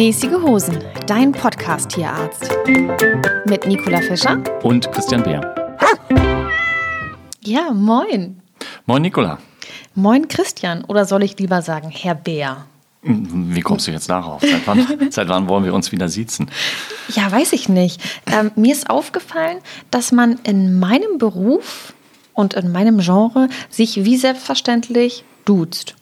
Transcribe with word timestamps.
Mäßige 0.00 0.40
Hosen, 0.42 0.78
dein 1.06 1.30
Podcast-Tierarzt. 1.30 2.50
Mit 3.44 3.66
Nicola 3.66 4.00
Fischer 4.00 4.42
und 4.62 4.90
Christian 4.92 5.22
Beer. 5.22 5.54
Ja, 7.42 7.70
moin. 7.74 8.40
Moin, 8.86 9.02
Nicola. 9.02 9.36
Moin, 9.94 10.26
Christian. 10.26 10.84
Oder 10.84 11.04
soll 11.04 11.22
ich 11.22 11.38
lieber 11.38 11.60
sagen, 11.60 11.90
Herr 11.90 12.14
Bär? 12.14 12.64
Wie 13.02 13.60
kommst 13.60 13.88
du 13.88 13.90
jetzt 13.90 14.08
darauf? 14.08 14.40
Seit 14.40 14.66
wann, 14.66 14.86
seit 15.10 15.28
wann 15.28 15.50
wollen 15.50 15.64
wir 15.64 15.74
uns 15.74 15.92
wieder 15.92 16.08
siezen? 16.08 16.50
Ja, 17.14 17.30
weiß 17.30 17.52
ich 17.52 17.68
nicht. 17.68 18.00
Ähm, 18.24 18.52
mir 18.56 18.72
ist 18.72 18.88
aufgefallen, 18.88 19.58
dass 19.90 20.12
man 20.12 20.38
in 20.44 20.78
meinem 20.78 21.18
Beruf 21.18 21.92
und 22.32 22.54
in 22.54 22.72
meinem 22.72 23.00
Genre 23.00 23.50
sich 23.68 24.02
wie 24.02 24.16
selbstverständlich 24.16 25.24
duzt. 25.44 25.94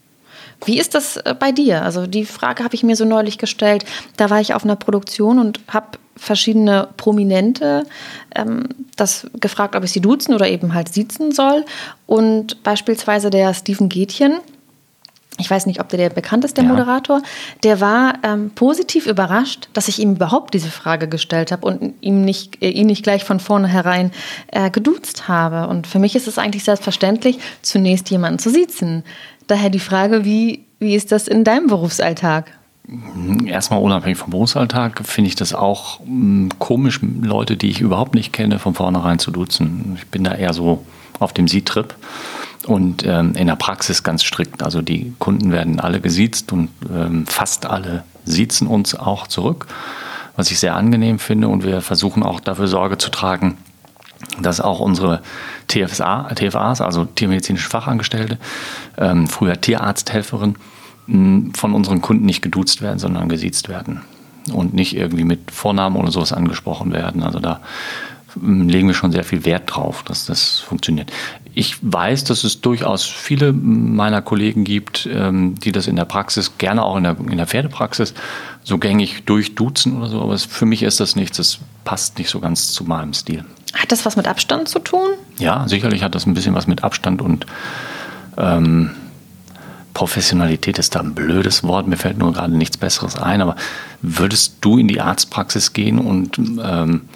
Wie 0.65 0.79
ist 0.79 0.95
das 0.95 1.17
äh, 1.19 1.35
bei 1.39 1.53
dir? 1.53 1.83
Also 1.83 2.07
die 2.07 2.25
Frage 2.25 2.65
habe 2.65 2.75
ich 2.75 2.83
mir 2.83 2.97
so 2.97 3.05
neulich 3.05 3.39
gestellt. 3.39 3.85
Da 4.17 4.31
war 4.31 4.41
ich 4.41 4.55
auf 4.55 4.65
einer 4.65 4.77
Produktion 4.77 5.39
und 5.39 5.61
habe 5.69 5.99
verschiedene 6.17 6.89
Prominente 6.97 7.87
ähm, 8.35 8.69
das 8.97 9.29
gefragt, 9.41 9.77
ob 9.77 9.85
ich 9.85 9.93
sie 9.93 10.01
duzen 10.01 10.35
oder 10.35 10.49
eben 10.49 10.75
halt 10.75 10.93
siezen 10.93 11.33
soll. 11.33 11.65
Und 12.07 12.63
beispielsweise 12.63 13.31
der 13.31 13.55
Steven 13.55 13.89
Gätchen, 13.89 14.39
ich 15.41 15.49
weiß 15.49 15.67
nicht, 15.67 15.81
ob 15.81 15.89
der, 15.89 15.99
der 15.99 16.11
bekannt 16.11 16.45
ist, 16.45 16.57
der 16.57 16.65
ja. 16.65 16.71
Moderator, 16.71 17.23
der 17.63 17.81
war 17.81 18.15
ähm, 18.25 18.51
positiv 18.51 19.07
überrascht, 19.07 19.69
dass 19.73 19.87
ich 19.87 20.01
ihm 20.01 20.17
überhaupt 20.17 20.53
diese 20.53 20.71
Frage 20.71 21.09
gestellt 21.09 21.53
habe 21.53 21.65
und 21.65 21.95
ihm 22.01 22.23
nicht, 22.23 22.61
äh, 22.61 22.71
ihn 22.71 22.87
nicht 22.89 23.05
gleich 23.05 23.23
von 23.23 23.39
vornherein 23.39 24.11
äh, 24.49 24.71
geduzt 24.71 25.29
habe. 25.29 25.69
Und 25.69 25.87
für 25.87 26.01
mich 26.01 26.17
ist 26.17 26.27
es 26.27 26.39
eigentlich 26.39 26.65
selbstverständlich, 26.65 27.39
zunächst 27.63 28.11
jemanden 28.11 28.41
zu 28.41 28.51
siezen. 28.51 29.05
Daher 29.49 29.71
die 29.71 29.81
Frage, 29.81 30.25
wie, 30.25 30.65
wie 30.79 30.95
ist 30.95 31.11
das 31.11 31.27
in 31.27 31.43
deinem 31.43 31.67
Berufsalltag? 31.67 32.53
Erstmal 33.47 33.81
unabhängig 33.81 34.19
vom 34.19 34.31
Berufsalltag 34.31 35.07
finde 35.07 35.29
ich 35.29 35.37
das 35.37 35.55
auch 35.55 36.01
hm, 36.01 36.51
komisch, 36.59 37.01
Leute, 37.03 37.57
die 37.57 37.71
ich 37.71 37.81
überhaupt 37.81 38.15
nicht 38.15 38.33
kenne, 38.33 38.59
von 38.59 38.75
vornherein 38.75 39.19
zu 39.19 39.31
duzen. 39.31 39.97
Ich 39.99 40.07
bin 40.07 40.23
da 40.25 40.35
eher 40.35 40.53
so 40.53 40.85
auf 41.19 41.33
dem 41.33 41.49
Sie-Trip 41.49 41.95
und 42.67 43.05
ähm, 43.07 43.35
in 43.35 43.47
der 43.47 43.57
Praxis 43.57 44.03
ganz 44.03 44.23
strikt. 44.23 44.63
Also 44.63 44.83
die 44.83 45.15
Kunden 45.19 45.51
werden 45.51 45.81
alle 45.81 46.01
gesiezt 46.01 46.53
und 46.53 46.69
ähm, 46.95 47.27
fast 47.27 47.67
alle 47.67 48.05
siezen 48.25 48.67
uns 48.67 48.95
auch 48.95 49.27
zurück, 49.27 49.67
was 50.37 50.51
ich 50.51 50.59
sehr 50.59 50.77
angenehm 50.77 51.19
finde. 51.19 51.49
Und 51.49 51.65
wir 51.65 51.81
versuchen 51.81 52.23
auch 52.23 52.41
dafür 52.41 52.69
Sorge 52.69 52.99
zu 52.99 53.11
tragen, 53.11 53.57
dass 54.41 54.61
auch 54.61 54.81
unsere 54.81 55.23
TFSA, 55.69 56.35
TFAs, 56.35 56.81
also 56.81 57.05
tiermedizinische 57.05 57.69
Fachangestellte, 57.69 58.39
ähm, 58.97 59.27
früher 59.27 59.61
Tierarzthelferin, 59.61 60.57
von 61.07 61.73
unseren 61.73 62.03
Kunden 62.03 62.27
nicht 62.27 62.43
geduzt 62.43 62.83
werden, 62.83 62.99
sondern 62.99 63.31
gesiezt 63.31 63.71
werden 63.71 64.03
und 64.53 64.75
nicht 64.75 64.95
irgendwie 64.95 65.25
mit 65.25 65.51
Vornamen 65.51 65.97
oder 65.97 66.11
sowas 66.11 66.35
angesprochen 66.35 66.93
werden. 66.93 67.23
Also 67.23 67.39
da 67.39 67.61
legen 68.41 68.89
wir 68.89 68.95
schon 68.95 69.11
sehr 69.11 69.25
viel 69.25 69.45
Wert 69.45 69.65
drauf, 69.67 70.03
dass 70.03 70.27
das 70.27 70.59
funktioniert. 70.59 71.11
Ich 71.55 71.77
weiß, 71.81 72.25
dass 72.25 72.45
es 72.45 72.61
durchaus 72.61 73.05
viele 73.05 73.53
meiner 73.53 74.23
Kollegen 74.23 74.65
gibt, 74.65 75.09
ähm, 75.11 75.55
die 75.57 75.73
das 75.73 75.87
in 75.87 75.97
der 75.97 76.05
Praxis, 76.05 76.59
gerne 76.59 76.85
auch 76.85 76.97
in 76.97 77.05
der, 77.05 77.17
in 77.19 77.37
der 77.37 77.47
Pferdepraxis, 77.47 78.15
so 78.63 78.79
gängig 78.79 79.25
durchduzen 79.25 79.97
oder 79.97 80.09
so, 80.09 80.21
aber 80.21 80.39
für 80.39 80.67
mich 80.67 80.83
ist 80.83 81.01
das 81.01 81.17
nichts, 81.17 81.39
das 81.39 81.59
passt 81.85 82.19
nicht 82.19 82.29
so 82.29 82.39
ganz 82.39 82.73
zu 82.73 82.85
meinem 82.85 83.15
Stil. 83.15 83.45
Hat 83.75 83.93
das 83.93 84.07
was 84.07 84.17
mit 84.17 84.27
Abstand 84.27 84.69
zu 84.69 84.79
tun? 84.79 85.11
Ja, 85.39 85.67
sicherlich 85.69 86.03
hat 86.03 86.15
das 86.15 86.27
ein 86.27 86.35
bisschen 86.35 86.55
was 86.55 86.67
mit 86.67 86.85
Abstand 86.85 87.23
und 87.23 87.47
ähm, 88.37 88.91
Professionalität 89.95 90.79
ist 90.79 90.95
da 90.95 91.01
ein 91.01 91.15
blödes 91.15 91.65
Wort, 91.65 91.89
mir 91.89 91.97
fällt 91.97 92.19
nur 92.19 92.33
gerade 92.33 92.57
nichts 92.57 92.77
Besseres 92.77 93.17
ein, 93.17 93.43
aber 93.43 93.57
würdest 94.01 94.59
du 94.61 94.79
in 94.79 94.87
die 94.87 95.01
Arztpraxis 95.01 95.73
gehen 95.73 95.99
und 95.99 96.39
ähm, 96.39 97.09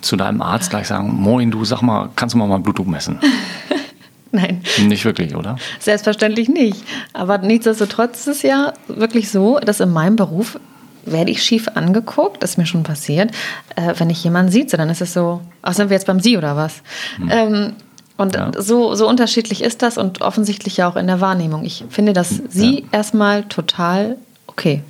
zu 0.00 0.16
deinem 0.16 0.40
Arzt 0.40 0.70
gleich 0.70 0.88
sagen, 0.88 1.14
moin, 1.20 1.50
du 1.50 1.64
sag 1.64 1.82
mal, 1.82 2.08
kannst 2.16 2.34
du 2.34 2.38
mal 2.38 2.48
mal 2.48 2.58
Blutdruck 2.58 2.86
messen? 2.86 3.18
Nein. 4.32 4.62
Nicht 4.78 5.04
wirklich, 5.04 5.34
oder? 5.34 5.56
Selbstverständlich 5.80 6.48
nicht. 6.48 6.84
Aber 7.12 7.38
nichtsdestotrotz 7.38 8.20
ist 8.20 8.28
es 8.28 8.42
ja 8.42 8.72
wirklich 8.86 9.30
so, 9.30 9.58
dass 9.58 9.80
in 9.80 9.92
meinem 9.92 10.16
Beruf 10.16 10.58
werde 11.04 11.30
ich 11.30 11.42
schief 11.42 11.68
angeguckt, 11.74 12.42
das 12.42 12.50
ist 12.50 12.56
mir 12.56 12.66
schon 12.66 12.82
passiert, 12.82 13.30
äh, 13.76 13.94
wenn 13.98 14.10
ich 14.10 14.22
jemanden 14.22 14.52
sieht, 14.52 14.72
dann 14.72 14.90
ist 14.90 15.00
es 15.00 15.12
so, 15.12 15.40
ach, 15.62 15.74
sind 15.74 15.90
wir 15.90 15.96
jetzt 15.96 16.06
beim 16.06 16.20
Sie 16.20 16.36
oder 16.36 16.56
was? 16.56 16.82
Hm. 17.16 17.28
Ähm, 17.30 17.72
und 18.16 18.34
ja. 18.34 18.50
so, 18.58 18.94
so 18.94 19.08
unterschiedlich 19.08 19.62
ist 19.62 19.80
das 19.82 19.96
und 19.96 20.20
offensichtlich 20.20 20.76
ja 20.76 20.88
auch 20.88 20.96
in 20.96 21.06
der 21.06 21.20
Wahrnehmung. 21.22 21.64
Ich 21.64 21.84
finde 21.88 22.12
das 22.12 22.42
Sie 22.50 22.80
ja. 22.80 22.86
erstmal 22.92 23.44
total 23.44 24.18
okay. 24.46 24.82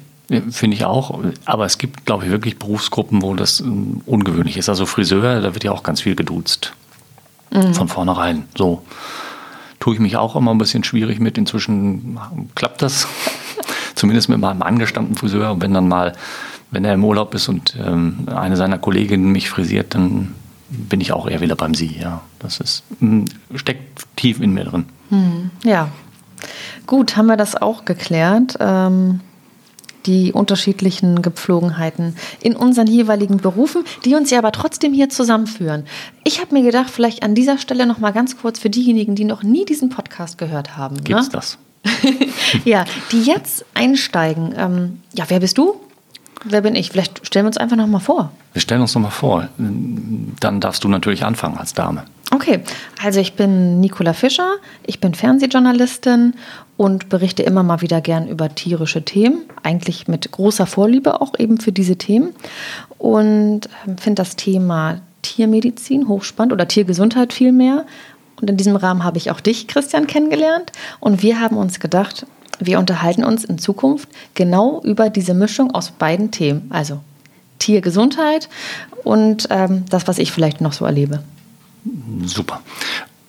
Finde 0.50 0.76
ich 0.76 0.84
auch. 0.84 1.18
Aber 1.44 1.64
es 1.64 1.78
gibt, 1.78 2.06
glaube 2.06 2.24
ich, 2.24 2.30
wirklich 2.30 2.56
Berufsgruppen, 2.58 3.20
wo 3.22 3.34
das 3.34 3.60
ähm, 3.60 4.00
ungewöhnlich 4.06 4.56
ist. 4.56 4.68
Also 4.68 4.86
Friseur, 4.86 5.40
da 5.40 5.54
wird 5.54 5.64
ja 5.64 5.72
auch 5.72 5.82
ganz 5.82 6.00
viel 6.00 6.14
geduzt. 6.14 6.72
Mhm. 7.52 7.74
Von 7.74 7.88
vornherein. 7.88 8.44
So. 8.56 8.82
Tue 9.80 9.94
ich 9.94 10.00
mich 10.00 10.16
auch 10.16 10.36
immer 10.36 10.52
ein 10.52 10.58
bisschen 10.58 10.84
schwierig 10.84 11.18
mit. 11.18 11.36
Inzwischen 11.36 12.20
klappt 12.54 12.82
das. 12.82 13.08
Zumindest 13.94 14.28
mit 14.28 14.38
meinem 14.38 14.62
angestammten 14.62 15.16
Friseur. 15.16 15.52
Und 15.52 15.62
wenn 15.62 15.74
dann 15.74 15.88
mal, 15.88 16.12
wenn 16.70 16.84
er 16.84 16.94
im 16.94 17.04
Urlaub 17.04 17.34
ist 17.34 17.48
und 17.48 17.76
ähm, 17.84 18.26
eine 18.34 18.56
seiner 18.56 18.78
Kolleginnen 18.78 19.32
mich 19.32 19.50
frisiert, 19.50 19.94
dann 19.94 20.34
bin 20.68 21.00
ich 21.00 21.12
auch 21.12 21.28
eher 21.28 21.40
wieder 21.40 21.56
beim 21.56 21.74
Sie. 21.74 21.96
Ja, 22.00 22.22
das 22.38 22.60
ist, 22.60 22.84
hm, 23.00 23.24
steckt 23.54 24.06
tief 24.16 24.40
in 24.40 24.52
mir 24.52 24.64
drin. 24.64 24.86
Hm, 25.10 25.50
ja. 25.64 25.88
Gut, 26.86 27.16
haben 27.16 27.26
wir 27.26 27.36
das 27.36 27.60
auch 27.60 27.84
geklärt. 27.84 28.56
Ähm, 28.60 29.20
die 30.06 30.32
unterschiedlichen 30.32 31.22
Gepflogenheiten 31.22 32.16
in 32.40 32.56
unseren 32.56 32.86
jeweiligen 32.86 33.36
Berufen, 33.36 33.84
die 34.04 34.14
uns 34.14 34.30
ja 34.30 34.38
aber 34.38 34.52
trotzdem 34.52 34.92
hier 34.92 35.10
zusammenführen. 35.10 35.84
Ich 36.24 36.40
habe 36.40 36.54
mir 36.54 36.62
gedacht, 36.62 36.90
vielleicht 36.90 37.22
an 37.22 37.34
dieser 37.34 37.58
Stelle 37.58 37.86
noch 37.86 37.98
mal 37.98 38.12
ganz 38.12 38.38
kurz 38.38 38.58
für 38.58 38.70
diejenigen, 38.70 39.14
die 39.14 39.24
noch 39.24 39.42
nie 39.42 39.64
diesen 39.64 39.90
Podcast 39.90 40.38
gehört 40.38 40.76
haben. 40.76 40.96
Gibt's 41.04 41.26
ne? 41.26 41.32
das? 41.32 41.58
ja, 42.64 42.84
die 43.12 43.22
jetzt 43.22 43.64
einsteigen. 43.74 44.54
Ähm, 44.56 45.00
ja, 45.14 45.24
wer 45.28 45.40
bist 45.40 45.58
du? 45.58 45.80
Wer 46.44 46.62
bin 46.62 46.74
ich? 46.74 46.90
Vielleicht 46.90 47.26
stellen 47.26 47.44
wir 47.44 47.48
uns 47.48 47.58
einfach 47.58 47.76
noch 47.76 47.86
mal 47.86 48.00
vor. 48.00 48.32
Wir 48.52 48.62
stellen 48.62 48.80
uns 48.80 48.94
noch 48.94 49.02
mal 49.02 49.10
vor. 49.10 49.48
Dann 49.58 50.60
darfst 50.60 50.82
du 50.84 50.88
natürlich 50.88 51.24
anfangen 51.24 51.58
als 51.58 51.74
Dame. 51.74 52.04
Okay, 52.32 52.60
also 53.02 53.18
ich 53.18 53.34
bin 53.34 53.80
Nicola 53.80 54.12
Fischer, 54.12 54.54
ich 54.86 55.00
bin 55.00 55.14
Fernsehjournalistin 55.14 56.34
und 56.76 57.08
berichte 57.08 57.42
immer 57.42 57.64
mal 57.64 57.80
wieder 57.80 58.00
gern 58.00 58.28
über 58.28 58.54
tierische 58.54 59.04
Themen, 59.04 59.42
eigentlich 59.64 60.06
mit 60.06 60.30
großer 60.30 60.66
Vorliebe 60.66 61.20
auch 61.20 61.32
eben 61.38 61.58
für 61.58 61.72
diese 61.72 61.96
Themen 61.96 62.32
und 62.98 63.68
ähm, 63.86 63.98
finde 63.98 64.22
das 64.22 64.36
Thema 64.36 65.00
Tiermedizin 65.22 66.08
hochspannend 66.08 66.52
oder 66.52 66.68
Tiergesundheit 66.68 67.32
vielmehr. 67.32 67.84
Und 68.40 68.50
in 68.50 68.56
diesem 68.56 68.76
Rahmen 68.76 69.04
habe 69.04 69.18
ich 69.18 69.30
auch 69.30 69.40
dich, 69.40 69.66
Christian, 69.66 70.06
kennengelernt 70.06 70.72
und 70.98 71.22
wir 71.22 71.40
haben 71.40 71.56
uns 71.56 71.80
gedacht, 71.80 72.26
wir 72.58 72.78
unterhalten 72.78 73.24
uns 73.24 73.44
in 73.44 73.58
Zukunft 73.58 74.08
genau 74.34 74.80
über 74.84 75.10
diese 75.10 75.34
Mischung 75.34 75.74
aus 75.74 75.90
beiden 75.90 76.30
Themen, 76.30 76.70
also 76.70 77.00
Tiergesundheit 77.58 78.48
und 79.04 79.48
ähm, 79.50 79.84
das, 79.88 80.08
was 80.08 80.18
ich 80.18 80.32
vielleicht 80.32 80.60
noch 80.60 80.72
so 80.72 80.84
erlebe. 80.84 81.22
Super. 82.24 82.60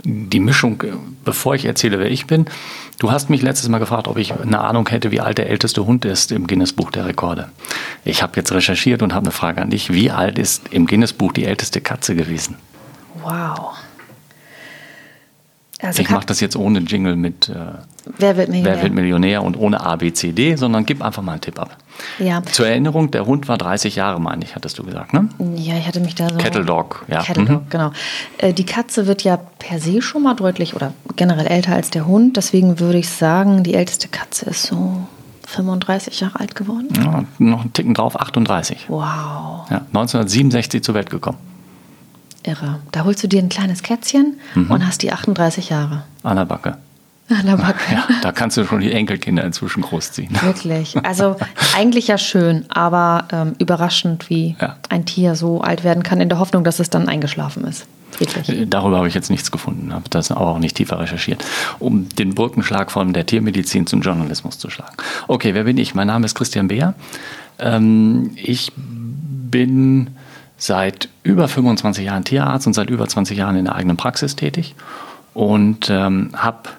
Die 0.03 0.39
Mischung, 0.39 0.83
bevor 1.23 1.53
ich 1.53 1.65
erzähle, 1.65 1.99
wer 1.99 2.09
ich 2.09 2.25
bin, 2.25 2.45
du 2.97 3.11
hast 3.11 3.29
mich 3.29 3.43
letztes 3.43 3.69
Mal 3.69 3.77
gefragt, 3.77 4.07
ob 4.07 4.17
ich 4.17 4.33
eine 4.33 4.59
Ahnung 4.59 4.89
hätte, 4.89 5.11
wie 5.11 5.19
alt 5.19 5.37
der 5.37 5.49
älteste 5.49 5.85
Hund 5.85 6.05
ist 6.05 6.31
im 6.31 6.47
Guinness-Buch 6.47 6.89
der 6.91 7.05
Rekorde. 7.05 7.49
Ich 8.03 8.23
habe 8.23 8.33
jetzt 8.35 8.51
recherchiert 8.51 9.03
und 9.03 9.13
habe 9.13 9.25
eine 9.25 9.31
Frage 9.31 9.61
an 9.61 9.69
dich. 9.69 9.93
Wie 9.93 10.09
alt 10.09 10.39
ist 10.39 10.69
im 10.71 10.87
Guinness-Buch 10.87 11.33
die 11.33 11.45
älteste 11.45 11.81
Katze 11.81 12.15
gewesen? 12.15 12.55
Wow. 13.21 13.75
Also 15.81 16.01
ich 16.01 16.09
mache 16.09 16.25
das 16.25 16.39
jetzt 16.39 16.55
ohne 16.55 16.79
Jingle 16.79 17.15
mit 17.15 17.49
äh, 17.49 17.55
Wer, 18.17 18.37
wird 18.37 18.49
Millionär? 18.49 18.75
Wer 18.75 18.83
wird 18.83 18.93
Millionär 18.93 19.43
und 19.43 19.57
ohne 19.57 19.81
A, 19.81 19.95
B, 19.95 20.11
C, 20.11 20.31
D, 20.31 20.55
sondern 20.55 20.85
gib 20.85 21.01
einfach 21.01 21.21
mal 21.21 21.33
einen 21.33 21.41
Tipp 21.41 21.59
ab. 21.59 21.77
Ja. 22.19 22.41
Zur 22.43 22.67
Erinnerung, 22.67 23.11
der 23.11 23.25
Hund 23.25 23.47
war 23.47 23.57
30 23.57 23.95
Jahre, 23.95 24.19
meine 24.19 24.43
ich, 24.43 24.55
hattest 24.55 24.79
du 24.79 24.83
gesagt, 24.83 25.13
ne? 25.13 25.29
Ja, 25.55 25.77
ich 25.77 25.87
hatte 25.87 25.99
mich 25.99 26.15
da 26.15 26.29
so. 26.29 26.37
Kettle 26.37 26.65
Dog, 26.65 27.05
ja. 27.07 27.21
Kettle 27.21 27.45
Dog, 27.45 27.61
mhm. 27.61 27.69
genau. 27.69 27.91
Äh, 28.37 28.53
die 28.53 28.65
Katze 28.65 29.05
wird 29.07 29.23
ja 29.23 29.37
per 29.37 29.79
se 29.79 30.01
schon 30.01 30.23
mal 30.23 30.35
deutlich 30.35 30.75
oder 30.75 30.93
generell 31.15 31.47
älter 31.47 31.73
als 31.73 31.91
der 31.91 32.07
Hund. 32.07 32.37
Deswegen 32.37 32.79
würde 32.79 32.97
ich 32.97 33.09
sagen, 33.09 33.63
die 33.63 33.75
älteste 33.75 34.07
Katze 34.07 34.49
ist 34.49 34.63
so 34.63 35.07
35 35.45 36.19
Jahre 36.19 36.39
alt 36.39 36.55
geworden. 36.55 36.87
Ja, 36.95 37.23
noch 37.37 37.61
einen 37.61 37.73
Ticken 37.73 37.93
drauf, 37.93 38.19
38. 38.19 38.85
Wow. 38.87 39.01
Ja, 39.69 39.81
1967 39.93 40.83
zur 40.83 40.95
Welt 40.95 41.09
gekommen. 41.09 41.37
Irre. 42.43 42.79
Da 42.91 43.03
holst 43.03 43.23
du 43.23 43.27
dir 43.27 43.41
ein 43.41 43.49
kleines 43.49 43.83
Kätzchen 43.83 44.39
mhm. 44.55 44.71
und 44.71 44.85
hast 44.85 45.01
die 45.03 45.11
38 45.11 45.69
Jahre. 45.69 46.03
An 46.23 46.37
der 46.37 46.45
Backe. 46.45 46.77
An 47.29 47.45
der 47.45 47.57
Backe. 47.57 47.93
Ja, 47.93 48.07
da 48.21 48.31
kannst 48.31 48.57
du 48.57 48.65
schon 48.65 48.81
die 48.81 48.91
Enkelkinder 48.91 49.43
inzwischen 49.43 49.81
großziehen. 49.81 50.41
Wirklich. 50.41 50.95
Also 51.03 51.35
eigentlich 51.75 52.07
ja 52.07 52.17
schön, 52.17 52.65
aber 52.69 53.25
ähm, 53.31 53.53
überraschend, 53.57 54.29
wie 54.29 54.55
ja. 54.59 54.77
ein 54.89 55.05
Tier 55.05 55.35
so 55.35 55.61
alt 55.61 55.83
werden 55.83 56.03
kann, 56.03 56.21
in 56.21 56.29
der 56.29 56.39
Hoffnung, 56.39 56.63
dass 56.63 56.79
es 56.79 56.89
dann 56.89 57.09
eingeschlafen 57.09 57.65
ist. 57.65 57.85
Friedlich. 58.11 58.49
Äh, 58.49 58.65
darüber 58.65 58.97
habe 58.97 59.07
ich 59.07 59.13
jetzt 59.13 59.29
nichts 59.29 59.51
gefunden, 59.51 59.93
habe 59.93 60.09
das 60.09 60.31
auch 60.31 60.59
nicht 60.59 60.75
tiefer 60.77 60.99
recherchiert, 60.99 61.43
um 61.79 62.09
den 62.09 62.35
Brückenschlag 62.35 62.91
von 62.91 63.13
der 63.13 63.25
Tiermedizin 63.25 63.87
zum 63.87 64.01
Journalismus 64.01 64.57
zu 64.57 64.69
schlagen. 64.69 64.95
Okay, 65.27 65.53
wer 65.53 65.63
bin 65.63 65.77
ich? 65.77 65.95
Mein 65.95 66.07
Name 66.07 66.25
ist 66.25 66.35
Christian 66.35 66.67
Beer. 66.67 66.93
Ähm, 67.59 68.31
ich 68.35 68.71
bin 68.75 70.11
seit 70.61 71.09
über 71.23 71.47
25 71.47 72.05
Jahren 72.05 72.23
Tierarzt 72.23 72.67
und 72.67 72.73
seit 72.73 72.91
über 72.91 73.07
20 73.07 73.35
Jahren 73.35 73.55
in 73.55 73.65
der 73.65 73.75
eigenen 73.75 73.97
Praxis 73.97 74.35
tätig 74.35 74.75
und 75.33 75.89
ähm, 75.89 76.29
habe 76.35 76.69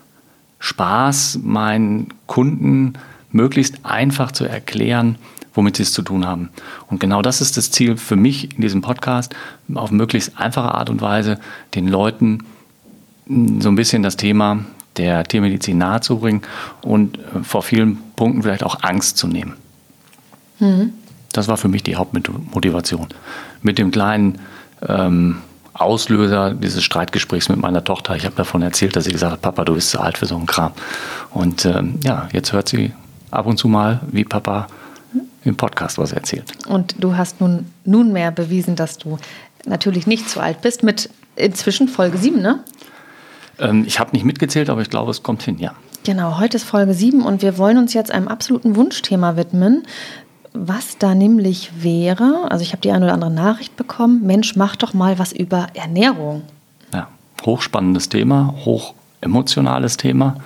Spaß, 0.61 1.41
meinen 1.43 2.15
Kunden 2.29 2.93
möglichst 3.33 3.85
einfach 3.85 4.31
zu 4.31 4.45
erklären, 4.45 5.17
womit 5.53 5.77
sie 5.77 5.83
es 5.83 5.93
zu 5.93 6.03
tun 6.03 6.25
haben. 6.25 6.51
Und 6.87 7.01
genau 7.01 7.23
das 7.23 7.41
ist 7.41 7.57
das 7.57 7.73
Ziel 7.73 7.97
für 7.97 8.15
mich 8.15 8.55
in 8.55 8.63
diesem 8.63 8.83
Podcast, 8.83 9.35
auf 9.75 9.91
möglichst 9.91 10.39
einfache 10.39 10.73
Art 10.73 10.89
und 10.89 11.01
Weise 11.01 11.41
den 11.75 11.89
Leuten 11.89 12.45
so 13.27 13.69
ein 13.69 13.75
bisschen 13.75 14.05
das 14.05 14.17
Thema 14.17 14.65
der 14.97 15.25
Tiermedizin 15.25 15.79
nahezubringen 15.79 16.43
und 16.83 17.19
äh, 17.19 17.43
vor 17.43 17.65
vielen 17.65 17.99
Punkten 18.15 18.45
vielleicht 18.45 18.63
auch 18.63 18.85
Angst 18.85 19.17
zu 19.17 19.27
nehmen. 19.27 19.55
Mhm. 20.61 20.93
Das 21.33 21.49
war 21.49 21.57
für 21.57 21.69
mich 21.69 21.83
die 21.83 21.97
Hauptmotivation. 21.97 23.09
Mit 23.63 23.79
dem 23.79 23.91
kleinen 23.91 24.39
ähm, 24.87 25.39
Auslöser 25.75 26.53
dieses 26.55 26.85
Streitgesprächs 26.85 27.49
mit 27.49 27.59
meiner 27.59 27.83
Tochter. 27.83 28.15
Ich 28.15 28.25
habe 28.25 28.35
davon 28.37 28.63
erzählt, 28.63 28.95
dass 28.95 29.05
sie 29.05 29.13
gesagt 29.13 29.33
hat, 29.33 29.43
Papa, 29.43 29.65
du 29.65 29.75
bist 29.75 29.91
zu 29.91 30.01
alt 30.01 30.19
für 30.19 30.27
so 30.27 30.37
einen 30.37 30.47
Kram. 30.47 30.73
Und 31.31 31.65
ähm, 31.65 31.99
ja, 32.05 32.29
jetzt 32.33 32.53
hört 32.53 32.69
sie 32.69 32.93
ab 33.31 33.47
und 33.47 33.57
zu 33.57 33.69
mal, 33.69 34.01
wie 34.11 34.25
Papa 34.25 34.67
im 35.45 35.57
Podcast 35.57 35.99
was 35.99 36.13
erzählt. 36.13 36.53
Und 36.69 36.95
du 37.03 37.17
hast 37.17 37.41
nun 37.41 37.67
nunmehr 37.85 38.31
bewiesen, 38.31 38.77
dass 38.77 38.99
du 38.99 39.19
natürlich 39.65 40.07
nicht 40.07 40.29
zu 40.29 40.41
alt 40.41 40.61
bist, 40.61 40.83
mit 40.83 41.09
inzwischen 41.37 41.89
Folge 41.89 42.19
7, 42.19 42.41
ne? 42.41 42.61
Ähm, 43.59 43.85
ich 43.87 43.99
habe 43.99 44.13
nicht 44.13 44.25
mitgezählt, 44.25 44.71
aber 44.71 44.83
ich 44.83 44.91
glaube, 44.91 45.11
es 45.11 45.23
kommt 45.23 45.43
hin, 45.43 45.59
ja. 45.59 45.75
Genau, 46.05 46.39
heute 46.39 46.57
ist 46.57 46.65
Folge 46.65 46.95
7 46.95 47.23
und 47.23 47.43
wir 47.43 47.59
wollen 47.59 47.79
uns 47.79 47.95
jetzt 47.95 48.11
einem 48.11 48.29
absoluten 48.29 48.75
Wunschthema 48.77 49.37
widmen. 49.37 49.87
Was 50.55 50.99
da 50.99 51.15
nämlich 51.15 51.71
wäre, 51.83 52.47
also 52.51 52.63
ich 52.63 52.73
habe 52.73 52.83
die 52.83 52.91
eine 52.91 53.07
oder 53.07 53.15
andere 53.15 53.31
Nachricht 53.31 53.77
bekommen, 53.77 54.27
Mensch, 54.27 54.55
mach 54.55 54.77
doch 54.77 54.93
mal 54.93 55.19
was 55.19 55.33
über 55.33 55.69
Ernährung. 55.75 56.43
Ja, 56.93 57.09
hochspannendes 57.45 58.11
Thema, 58.11 58.55
hoch 58.65 58.95
emotionales 59.23 59.97
Thema. 59.97 60.37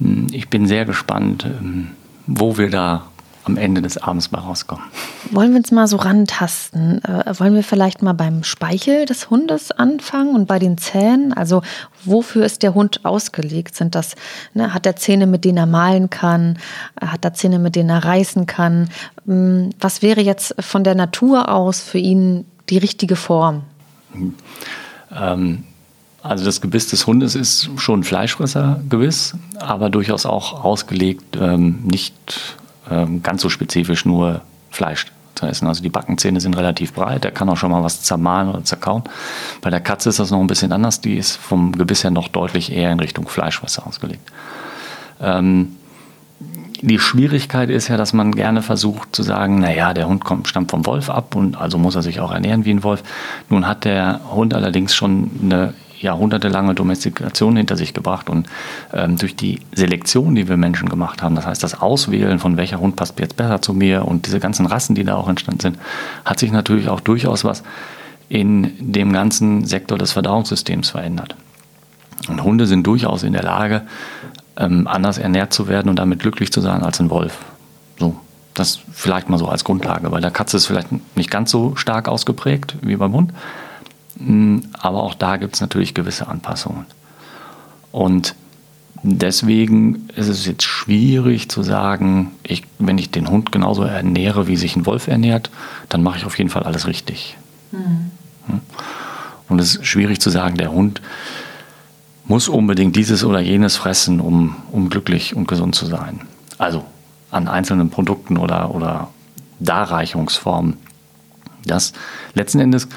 Hm, 0.00 0.26
ich 0.32 0.48
bin 0.48 0.66
sehr 0.66 0.84
gespannt, 0.84 1.44
ähm, 1.44 1.92
wo 2.26 2.58
wir 2.58 2.70
da 2.70 3.06
am 3.44 3.56
Ende 3.56 3.82
des 3.82 3.96
Abends 3.98 4.30
mal 4.30 4.40
rauskommen. 4.40 4.84
Wollen 5.30 5.50
wir 5.50 5.58
uns 5.58 5.70
mal 5.72 5.86
so 5.86 5.96
rantasten? 5.96 7.02
Äh, 7.04 7.38
wollen 7.38 7.54
wir 7.54 7.62
vielleicht 7.62 8.02
mal 8.02 8.12
beim 8.12 8.44
Speichel 8.44 9.06
des 9.06 9.30
Hundes 9.30 9.70
anfangen 9.70 10.34
und 10.34 10.46
bei 10.46 10.58
den 10.58 10.78
Zähnen? 10.78 11.32
Also 11.32 11.62
wofür 12.04 12.44
ist 12.44 12.62
der 12.62 12.74
Hund 12.74 13.04
ausgelegt? 13.04 13.74
Sind 13.74 13.94
das, 13.94 14.14
ne, 14.54 14.74
hat 14.74 14.86
er 14.86 14.96
Zähne, 14.96 15.26
mit 15.26 15.44
denen 15.44 15.58
er 15.58 15.66
malen 15.66 16.10
kann? 16.10 16.58
Hat 17.00 17.24
er 17.24 17.34
Zähne, 17.34 17.58
mit 17.58 17.76
denen 17.76 17.90
er 17.90 18.04
reißen 18.04 18.46
kann? 18.46 18.90
Hm, 19.26 19.70
was 19.80 20.02
wäre 20.02 20.20
jetzt 20.20 20.54
von 20.60 20.84
der 20.84 20.94
Natur 20.94 21.48
aus 21.48 21.80
für 21.80 21.98
ihn 21.98 22.44
die 22.68 22.78
richtige 22.78 23.16
Form? 23.16 23.62
Hm. 24.12 24.34
Ähm, 25.12 25.64
also 26.22 26.44
das 26.44 26.60
Gebiss 26.60 26.88
des 26.88 27.06
Hundes 27.06 27.34
ist 27.34 27.70
schon 27.76 28.04
Fleischfresser 28.04 28.80
gewiss, 28.88 29.34
aber 29.58 29.88
durchaus 29.88 30.26
auch 30.26 30.64
ausgelegt, 30.64 31.38
ähm, 31.40 31.78
nicht 31.84 32.14
ganz 33.22 33.42
so 33.42 33.48
spezifisch 33.48 34.04
nur 34.04 34.42
Fleisch 34.70 35.06
zu 35.34 35.46
essen. 35.46 35.66
Also 35.66 35.82
die 35.82 35.88
Backenzähne 35.88 36.40
sind 36.40 36.56
relativ 36.56 36.92
breit, 36.92 37.24
er 37.24 37.30
kann 37.30 37.48
auch 37.48 37.56
schon 37.56 37.70
mal 37.70 37.82
was 37.82 38.02
zermahlen 38.02 38.48
oder 38.48 38.64
zerkauen. 38.64 39.02
Bei 39.60 39.70
der 39.70 39.80
Katze 39.80 40.08
ist 40.08 40.18
das 40.18 40.30
noch 40.30 40.40
ein 40.40 40.46
bisschen 40.46 40.72
anders, 40.72 41.00
die 41.00 41.16
ist 41.16 41.36
vom 41.36 41.72
Gebiss 41.72 42.04
her 42.04 42.10
noch 42.10 42.28
deutlich 42.28 42.72
eher 42.72 42.92
in 42.92 43.00
Richtung 43.00 43.28
Fleischwasser 43.28 43.86
ausgelegt. 43.86 44.30
Ähm, 45.20 45.76
die 46.82 46.98
Schwierigkeit 46.98 47.68
ist 47.68 47.88
ja, 47.88 47.98
dass 47.98 48.14
man 48.14 48.32
gerne 48.32 48.62
versucht 48.62 49.14
zu 49.14 49.22
sagen, 49.22 49.58
naja, 49.58 49.92
der 49.92 50.08
Hund 50.08 50.24
kommt, 50.24 50.48
stammt 50.48 50.70
vom 50.70 50.86
Wolf 50.86 51.10
ab 51.10 51.34
und 51.34 51.56
also 51.56 51.76
muss 51.76 51.94
er 51.94 52.02
sich 52.02 52.20
auch 52.20 52.32
ernähren 52.32 52.64
wie 52.64 52.70
ein 52.70 52.82
Wolf. 52.82 53.02
Nun 53.50 53.66
hat 53.66 53.84
der 53.84 54.20
Hund 54.32 54.54
allerdings 54.54 54.94
schon 54.94 55.30
eine 55.42 55.74
jahrhundertelange 56.00 56.74
Domestikation 56.74 57.56
hinter 57.56 57.76
sich 57.76 57.94
gebracht 57.94 58.28
und 58.30 58.48
ähm, 58.92 59.16
durch 59.16 59.36
die 59.36 59.60
Selektion, 59.72 60.34
die 60.34 60.48
wir 60.48 60.56
Menschen 60.56 60.88
gemacht 60.88 61.22
haben, 61.22 61.34
das 61.34 61.46
heißt 61.46 61.62
das 61.62 61.80
Auswählen 61.80 62.38
von 62.38 62.56
welcher 62.56 62.80
Hund 62.80 62.96
passt 62.96 63.18
jetzt 63.20 63.36
besser 63.36 63.62
zu 63.62 63.74
mir 63.74 64.06
und 64.06 64.26
diese 64.26 64.40
ganzen 64.40 64.66
Rassen, 64.66 64.94
die 64.94 65.04
da 65.04 65.16
auch 65.16 65.28
entstanden 65.28 65.60
sind, 65.60 65.78
hat 66.24 66.38
sich 66.38 66.52
natürlich 66.52 66.88
auch 66.88 67.00
durchaus 67.00 67.44
was 67.44 67.62
in 68.28 68.92
dem 68.92 69.12
ganzen 69.12 69.66
Sektor 69.66 69.98
des 69.98 70.12
Verdauungssystems 70.12 70.90
verändert. 70.90 71.34
Und 72.28 72.42
Hunde 72.44 72.66
sind 72.66 72.86
durchaus 72.86 73.22
in 73.22 73.32
der 73.32 73.42
Lage, 73.42 73.82
ähm, 74.56 74.86
anders 74.86 75.18
ernährt 75.18 75.52
zu 75.52 75.68
werden 75.68 75.88
und 75.88 75.98
damit 75.98 76.20
glücklich 76.20 76.52
zu 76.52 76.60
sein 76.60 76.82
als 76.82 77.00
ein 77.00 77.10
Wolf. 77.10 77.38
So, 77.98 78.16
das 78.54 78.80
vielleicht 78.92 79.28
mal 79.28 79.38
so 79.38 79.48
als 79.48 79.64
Grundlage. 79.64 80.10
Bei 80.10 80.20
der 80.20 80.30
Katze 80.30 80.58
ist 80.58 80.66
vielleicht 80.66 80.88
nicht 81.16 81.30
ganz 81.30 81.50
so 81.50 81.74
stark 81.76 82.08
ausgeprägt 82.08 82.76
wie 82.82 82.96
beim 82.96 83.12
Hund, 83.12 83.32
aber 84.72 85.02
auch 85.02 85.14
da 85.14 85.36
gibt 85.36 85.54
es 85.54 85.60
natürlich 85.60 85.94
gewisse 85.94 86.28
Anpassungen. 86.28 86.84
Und 87.92 88.34
deswegen 89.02 90.08
ist 90.14 90.28
es 90.28 90.46
jetzt 90.46 90.62
schwierig 90.62 91.48
zu 91.48 91.62
sagen, 91.62 92.32
ich, 92.42 92.64
wenn 92.78 92.98
ich 92.98 93.10
den 93.10 93.30
Hund 93.30 93.50
genauso 93.52 93.82
ernähre, 93.82 94.46
wie 94.46 94.56
sich 94.56 94.76
ein 94.76 94.86
Wolf 94.86 95.08
ernährt, 95.08 95.50
dann 95.88 96.02
mache 96.02 96.18
ich 96.18 96.24
auf 96.24 96.36
jeden 96.38 96.50
Fall 96.50 96.64
alles 96.64 96.86
richtig. 96.86 97.36
Mhm. 97.72 98.10
Und 99.48 99.58
es 99.58 99.76
ist 99.76 99.86
schwierig 99.86 100.20
zu 100.20 100.30
sagen, 100.30 100.56
der 100.56 100.70
Hund 100.70 101.00
muss 102.24 102.48
unbedingt 102.48 102.94
dieses 102.94 103.24
oder 103.24 103.40
jenes 103.40 103.76
fressen, 103.76 104.20
um, 104.20 104.56
um 104.70 104.88
glücklich 104.90 105.34
und 105.34 105.48
gesund 105.48 105.74
zu 105.74 105.86
sein. 105.86 106.20
Also 106.58 106.84
an 107.30 107.48
einzelnen 107.48 107.90
Produkten 107.90 108.36
oder, 108.36 108.72
oder 108.74 109.08
Darreichungsformen. 109.58 110.76
Das 111.64 111.92
letzten 112.34 112.60
Endes 112.60 112.88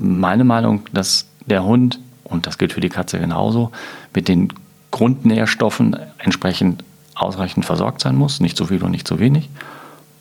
meine 0.00 0.44
Meinung, 0.44 0.82
dass 0.92 1.26
der 1.46 1.64
Hund, 1.64 2.00
und 2.24 2.46
das 2.46 2.58
gilt 2.58 2.72
für 2.72 2.80
die 2.80 2.88
Katze 2.88 3.18
genauso, 3.18 3.70
mit 4.14 4.28
den 4.28 4.52
Grundnährstoffen 4.90 5.96
entsprechend 6.18 6.84
ausreichend 7.14 7.64
versorgt 7.64 8.00
sein 8.00 8.16
muss, 8.16 8.40
nicht 8.40 8.56
zu 8.56 8.66
viel 8.66 8.82
und 8.82 8.90
nicht 8.90 9.06
zu 9.06 9.18
wenig. 9.18 9.50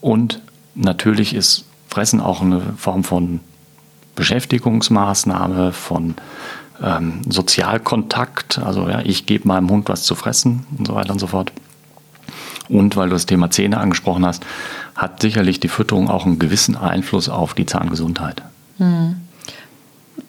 Und 0.01 0.41
natürlich 0.75 1.33
ist 1.33 1.65
Fressen 1.87 2.19
auch 2.19 2.41
eine 2.41 2.61
Form 2.77 3.03
von 3.03 3.39
Beschäftigungsmaßnahme, 4.15 5.71
von 5.71 6.15
ähm, 6.83 7.21
Sozialkontakt. 7.27 8.59
Also 8.59 8.87
ja, 8.89 8.99
ich 9.01 9.25
gebe 9.25 9.47
meinem 9.47 9.69
Hund 9.69 9.89
was 9.89 10.03
zu 10.03 10.15
fressen 10.15 10.65
und 10.77 10.87
so 10.87 10.95
weiter 10.95 11.13
und 11.13 11.19
so 11.19 11.27
fort. 11.27 11.51
Und 12.67 12.95
weil 12.95 13.09
du 13.09 13.15
das 13.15 13.25
Thema 13.25 13.49
Zähne 13.49 13.79
angesprochen 13.79 14.25
hast, 14.25 14.45
hat 14.95 15.21
sicherlich 15.21 15.59
die 15.59 15.69
Fütterung 15.69 16.09
auch 16.09 16.25
einen 16.25 16.37
gewissen 16.37 16.75
Einfluss 16.75 17.29
auf 17.29 17.53
die 17.55 17.65
Zahngesundheit. 17.65 18.43
Hm. 18.77 19.15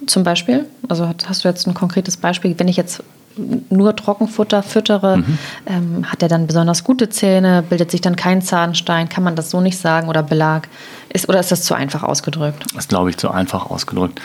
Zum 0.07 0.25
Beispiel? 0.25 0.67
Also 0.89 1.09
hast 1.27 1.45
du 1.45 1.49
jetzt 1.49 1.67
ein 1.67 1.75
konkretes 1.75 2.17
Beispiel? 2.17 2.55
Wenn 2.59 2.69
ich 2.69 2.77
jetzt 2.77 3.03
nur 3.37 3.95
Trockenfutter 3.95 4.63
füttere, 4.63 5.19
mhm. 5.19 5.39
ähm, 5.67 6.11
hat 6.11 6.23
er 6.23 6.29
dann 6.29 6.47
besonders 6.47 6.85
gute 6.85 7.09
Zähne, 7.09 7.63
bildet 7.69 7.91
sich 7.91 8.01
dann 8.01 8.17
kein 8.17 8.43
Zahnstein? 8.43 9.09
Kann 9.09 9.25
man 9.25 9.37
das 9.37 9.51
so 9.51 9.61
nicht 9.61 9.79
sagen 9.79 10.09
oder 10.09 10.23
Belag? 10.23 10.69
Ist, 11.13 11.29
oder 11.29 11.41
ist 11.41 11.53
das 11.53 11.63
zu 11.63 11.75
einfach 11.75 12.03
ausgedrückt? 12.03 12.65
Das 12.75 12.85
ist, 12.85 12.89
glaube 12.89 13.11
ich, 13.11 13.17
zu 13.17 13.31
einfach 13.31 13.71
ausgedrückt. 13.71 14.21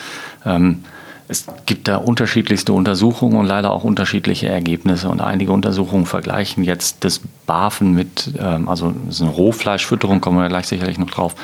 Ähm, 0.46 0.84
es 1.28 1.46
gibt 1.66 1.88
da 1.88 1.98
unterschiedlichste 1.98 2.72
Untersuchungen 2.74 3.38
und 3.38 3.48
leider 3.48 3.72
auch 3.72 3.84
unterschiedliche 3.84 4.48
Ergebnisse. 4.48 5.10
Und 5.10 5.22
einige 5.22 5.52
Untersuchungen 5.52 6.06
vergleichen 6.06 6.64
jetzt 6.64 7.04
das 7.04 7.22
Barfen 7.48 7.94
mit, 7.94 8.32
ähm, 8.40 8.70
also 8.70 8.94
das 9.06 9.16
ist 9.16 9.22
eine 9.22 9.32
Rohfleischfütterung, 9.32 10.22
kommen 10.22 10.40
wir 10.40 10.48
gleich 10.50 10.68
sicherlich 10.68 11.00
noch 11.00 11.10
drauf, 11.10 11.36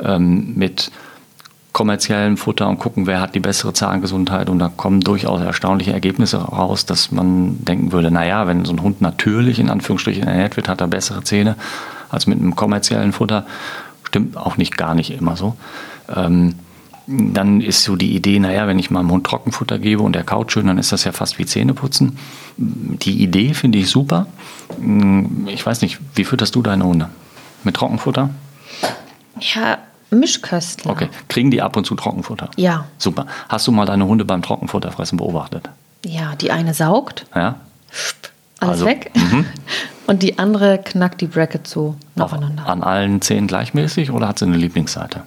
ähm, 0.00 0.54
mit 0.56 0.90
kommerziellem 1.76 2.38
Futter 2.38 2.70
und 2.70 2.78
gucken, 2.78 3.06
wer 3.06 3.20
hat 3.20 3.34
die 3.34 3.40
bessere 3.40 3.74
Zahngesundheit. 3.74 4.48
Und 4.48 4.60
da 4.60 4.70
kommen 4.74 5.02
durchaus 5.02 5.42
erstaunliche 5.42 5.92
Ergebnisse 5.92 6.38
raus, 6.38 6.86
dass 6.86 7.12
man 7.12 7.62
denken 7.66 7.92
würde, 7.92 8.10
naja, 8.10 8.46
wenn 8.46 8.64
so 8.64 8.72
ein 8.72 8.80
Hund 8.80 9.02
natürlich 9.02 9.58
in 9.58 9.68
Anführungsstrichen 9.68 10.26
ernährt 10.26 10.56
wird, 10.56 10.70
hat 10.70 10.80
er 10.80 10.86
bessere 10.86 11.22
Zähne 11.22 11.54
als 12.08 12.26
mit 12.26 12.40
einem 12.40 12.56
kommerziellen 12.56 13.12
Futter. 13.12 13.44
Stimmt 14.04 14.38
auch 14.38 14.56
nicht 14.56 14.78
gar 14.78 14.94
nicht 14.94 15.10
immer 15.10 15.36
so. 15.36 15.54
Ähm, 16.08 16.54
dann 17.06 17.60
ist 17.60 17.84
so 17.84 17.94
die 17.94 18.16
Idee, 18.16 18.38
naja, 18.38 18.66
wenn 18.66 18.78
ich 18.78 18.90
meinem 18.90 19.10
Hund 19.10 19.26
Trockenfutter 19.26 19.78
gebe 19.78 20.02
und 20.02 20.16
er 20.16 20.24
kaut 20.24 20.52
schön, 20.52 20.68
dann 20.68 20.78
ist 20.78 20.92
das 20.92 21.04
ja 21.04 21.12
fast 21.12 21.38
wie 21.38 21.44
Zähneputzen. 21.44 22.16
Die 22.56 23.22
Idee 23.22 23.52
finde 23.52 23.76
ich 23.76 23.90
super. 23.90 24.28
Ich 25.44 25.66
weiß 25.66 25.82
nicht, 25.82 25.98
wie 26.14 26.24
fütterst 26.24 26.54
du 26.54 26.62
deine 26.62 26.86
Hunde? 26.86 27.10
Mit 27.64 27.76
Trockenfutter? 27.76 28.30
Ja, 29.40 29.76
Mischköstler. 30.18 30.92
Okay. 30.92 31.08
Kriegen 31.28 31.50
die 31.50 31.62
ab 31.62 31.76
und 31.76 31.84
zu 31.84 31.94
Trockenfutter? 31.94 32.50
Ja. 32.56 32.86
Super. 32.98 33.26
Hast 33.48 33.66
du 33.66 33.72
mal 33.72 33.86
deine 33.86 34.06
Hunde 34.06 34.24
beim 34.24 34.42
Trockenfutterfressen 34.42 35.18
beobachtet? 35.18 35.68
Ja, 36.04 36.34
die 36.36 36.50
eine 36.50 36.74
saugt. 36.74 37.26
Ja. 37.34 37.56
Alles 38.60 38.72
also, 38.72 38.86
weg. 38.86 39.10
Mhm. 39.14 39.44
Und 40.06 40.22
die 40.22 40.38
andere 40.38 40.78
knackt 40.78 41.20
die 41.20 41.26
Bracket 41.26 41.66
so 41.66 41.96
nacheinander. 42.14 42.66
An 42.66 42.82
allen 42.82 43.20
Zähnen 43.20 43.48
gleichmäßig 43.48 44.12
oder 44.12 44.28
hat 44.28 44.38
sie 44.38 44.44
eine 44.44 44.56
Lieblingsseite? 44.56 45.22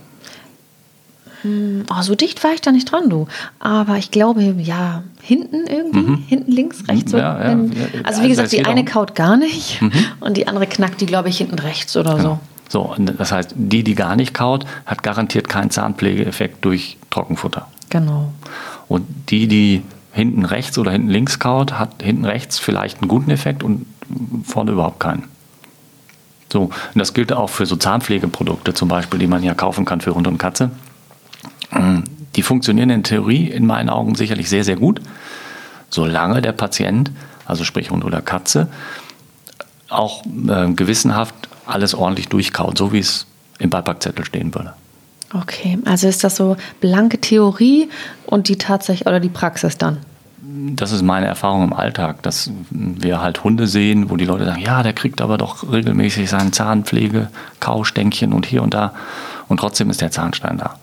Hm, 1.41 1.85
oh, 1.89 2.01
so 2.01 2.15
dicht 2.15 2.43
war 2.43 2.53
ich 2.53 2.61
da 2.61 2.71
nicht 2.71 2.91
dran, 2.91 3.09
du. 3.09 3.27
Aber 3.59 3.97
ich 3.97 4.11
glaube, 4.11 4.43
ja, 4.43 5.03
hinten 5.21 5.67
irgendwie, 5.67 5.99
mhm. 5.99 6.23
hinten 6.27 6.51
links, 6.51 6.83
rechts. 6.87 7.11
So, 7.11 7.17
ja, 7.17 7.39
wenn, 7.39 7.71
ja, 7.71 7.85
also 8.03 8.23
wie 8.23 8.29
gesagt, 8.29 8.51
die 8.51 8.65
eine 8.65 8.83
kaut 8.83 9.15
gar 9.15 9.37
nicht 9.37 9.81
mhm. 9.81 9.91
und 10.19 10.35
die 10.37 10.47
andere 10.47 10.67
knackt 10.67 10.99
die, 11.01 11.05
glaube 11.05 11.29
ich, 11.29 11.37
hinten 11.37 11.59
rechts 11.59 11.95
oder 11.95 12.17
ja. 12.17 12.21
so. 12.21 12.39
So, 12.69 12.95
das 12.97 13.31
heißt, 13.31 13.55
die, 13.55 13.83
die 13.83 13.95
gar 13.95 14.15
nicht 14.15 14.33
kaut, 14.33 14.65
hat 14.85 15.03
garantiert 15.03 15.49
keinen 15.49 15.71
Zahnpflegeeffekt 15.71 16.63
durch 16.63 16.97
Trockenfutter. 17.09 17.67
Genau. 17.89 18.31
Und 18.87 19.05
die, 19.29 19.47
die 19.47 19.83
hinten 20.13 20.45
rechts 20.45 20.77
oder 20.77 20.91
hinten 20.91 21.09
links 21.09 21.39
kaut, 21.39 21.79
hat 21.79 22.01
hinten 22.01 22.25
rechts 22.25 22.59
vielleicht 22.59 23.01
einen 23.01 23.07
guten 23.07 23.31
Effekt 23.31 23.63
und 23.63 23.87
vorne 24.43 24.71
überhaupt 24.71 24.99
keinen. 24.99 25.23
So, 26.51 26.63
und 26.63 26.73
das 26.95 27.13
gilt 27.13 27.33
auch 27.33 27.49
für 27.49 27.65
so 27.65 27.75
Zahnpflegeprodukte 27.75 28.73
zum 28.73 28.87
Beispiel, 28.87 29.19
die 29.19 29.27
man 29.27 29.43
ja 29.43 29.53
kaufen 29.53 29.85
kann 29.85 30.01
für 30.01 30.15
Hund 30.15 30.27
und 30.27 30.37
Katze. 30.37 30.71
Die 32.35 32.41
funktionieren 32.41 32.89
in 32.89 33.03
Theorie 33.03 33.49
in 33.49 33.65
meinen 33.65 33.89
Augen 33.89 34.15
sicherlich 34.15 34.49
sehr, 34.49 34.63
sehr 34.63 34.75
gut, 34.75 35.01
solange 35.89 36.41
der 36.41 36.51
Patient, 36.51 37.11
also 37.45 37.63
sprich 37.63 37.91
Hund 37.91 38.03
oder 38.03 38.21
Katze, 38.21 38.67
auch 39.89 40.23
äh, 40.25 40.71
gewissenhaft 40.73 41.48
alles 41.69 41.93
ordentlich 41.93 42.27
durchkaut, 42.27 42.77
so 42.77 42.91
wie 42.91 42.99
es 42.99 43.25
im 43.59 43.69
Beipackzettel 43.69 44.25
stehen 44.25 44.53
würde. 44.53 44.73
Okay, 45.33 45.77
also 45.85 46.07
ist 46.07 46.23
das 46.23 46.35
so 46.35 46.57
blanke 46.81 47.19
Theorie 47.19 47.89
und 48.25 48.47
die 48.47 48.57
Tatsache 48.57 49.03
oder 49.03 49.19
die 49.19 49.29
Praxis 49.29 49.77
dann? 49.77 49.97
Das 50.41 50.91
ist 50.91 51.03
meine 51.03 51.27
Erfahrung 51.27 51.65
im 51.65 51.73
Alltag, 51.73 52.23
dass 52.23 52.49
wir 52.71 53.21
halt 53.21 53.43
Hunde 53.43 53.67
sehen, 53.67 54.09
wo 54.09 54.17
die 54.17 54.25
Leute 54.25 54.45
sagen, 54.45 54.61
ja, 54.61 54.81
der 54.81 54.93
kriegt 54.93 55.21
aber 55.21 55.37
doch 55.37 55.71
regelmäßig 55.71 56.29
seine 56.29 56.51
Zahnpflege, 56.51 57.29
Kaustänkchen 57.59 58.33
und 58.33 58.45
hier 58.47 58.63
und 58.63 58.73
da 58.73 58.93
und 59.47 59.59
trotzdem 59.59 59.89
ist 59.89 60.01
der 60.01 60.11
Zahnstein 60.11 60.57
da. 60.57 60.75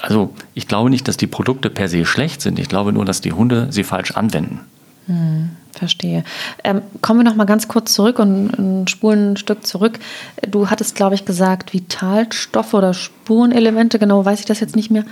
Also 0.00 0.32
ich 0.54 0.68
glaube 0.68 0.88
nicht, 0.88 1.08
dass 1.08 1.16
die 1.16 1.26
Produkte 1.26 1.68
per 1.68 1.88
se 1.88 2.06
schlecht 2.06 2.40
sind. 2.40 2.58
Ich 2.58 2.68
glaube 2.68 2.92
nur, 2.92 3.04
dass 3.04 3.20
die 3.20 3.32
Hunde 3.32 3.68
sie 3.70 3.84
falsch 3.84 4.12
anwenden. 4.12 4.60
Hm, 5.06 5.50
verstehe. 5.72 6.24
Ähm, 6.64 6.82
kommen 7.00 7.20
wir 7.20 7.24
noch 7.24 7.36
mal 7.36 7.44
ganz 7.44 7.68
kurz 7.68 7.94
zurück 7.94 8.18
und 8.18 8.90
spulen 8.90 9.32
ein 9.32 9.36
Stück 9.36 9.64
zurück. 9.64 10.00
Du 10.48 10.68
hattest, 10.68 10.96
glaube 10.96 11.14
ich, 11.14 11.24
gesagt, 11.24 11.72
Vitalstoffe 11.72 12.74
oder 12.74 12.92
Spurenelemente. 12.92 14.00
Genau, 14.00 14.24
weiß 14.24 14.40
ich 14.40 14.46
das 14.46 14.58
jetzt 14.58 14.74
nicht 14.74 14.90
mehr. 14.90 15.04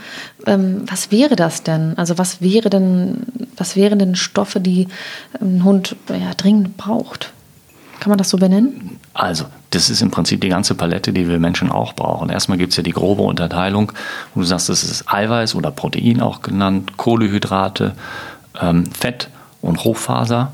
Ähm, 0.46 0.82
was 0.90 1.12
wäre 1.12 1.36
das 1.36 1.62
denn? 1.62 1.96
Also 1.96 2.18
was 2.18 2.40
wäre 2.40 2.70
denn, 2.70 3.18
was 3.56 3.76
wären 3.76 4.00
denn 4.00 4.16
Stoffe, 4.16 4.58
die 4.58 4.88
ein 5.40 5.62
Hund 5.62 5.94
ja, 6.08 6.34
dringend 6.36 6.76
braucht? 6.76 7.32
Kann 8.00 8.10
man 8.10 8.18
das 8.18 8.30
so 8.30 8.36
benennen? 8.36 8.98
Also, 9.14 9.44
das 9.70 9.88
ist 9.88 10.02
im 10.02 10.10
Prinzip 10.10 10.40
die 10.40 10.48
ganze 10.48 10.74
Palette, 10.74 11.12
die 11.12 11.28
wir 11.28 11.38
Menschen 11.38 11.70
auch 11.70 11.92
brauchen. 11.92 12.28
Erstmal 12.28 12.58
gibt 12.58 12.72
es 12.72 12.76
ja 12.76 12.82
die 12.82 12.90
grobe 12.90 13.22
Unterteilung, 13.22 13.92
wo 14.34 14.40
du 14.40 14.46
sagst, 14.46 14.68
das 14.68 14.82
ist 14.82 15.10
Eiweiß 15.10 15.54
oder 15.54 15.70
Protein 15.70 16.20
auch 16.20 16.42
genannt, 16.42 16.96
Kohlehydrate, 16.96 17.94
ähm, 18.60 18.86
Fett 18.86 19.30
und 19.64 19.84
Hochfaser. 19.84 20.52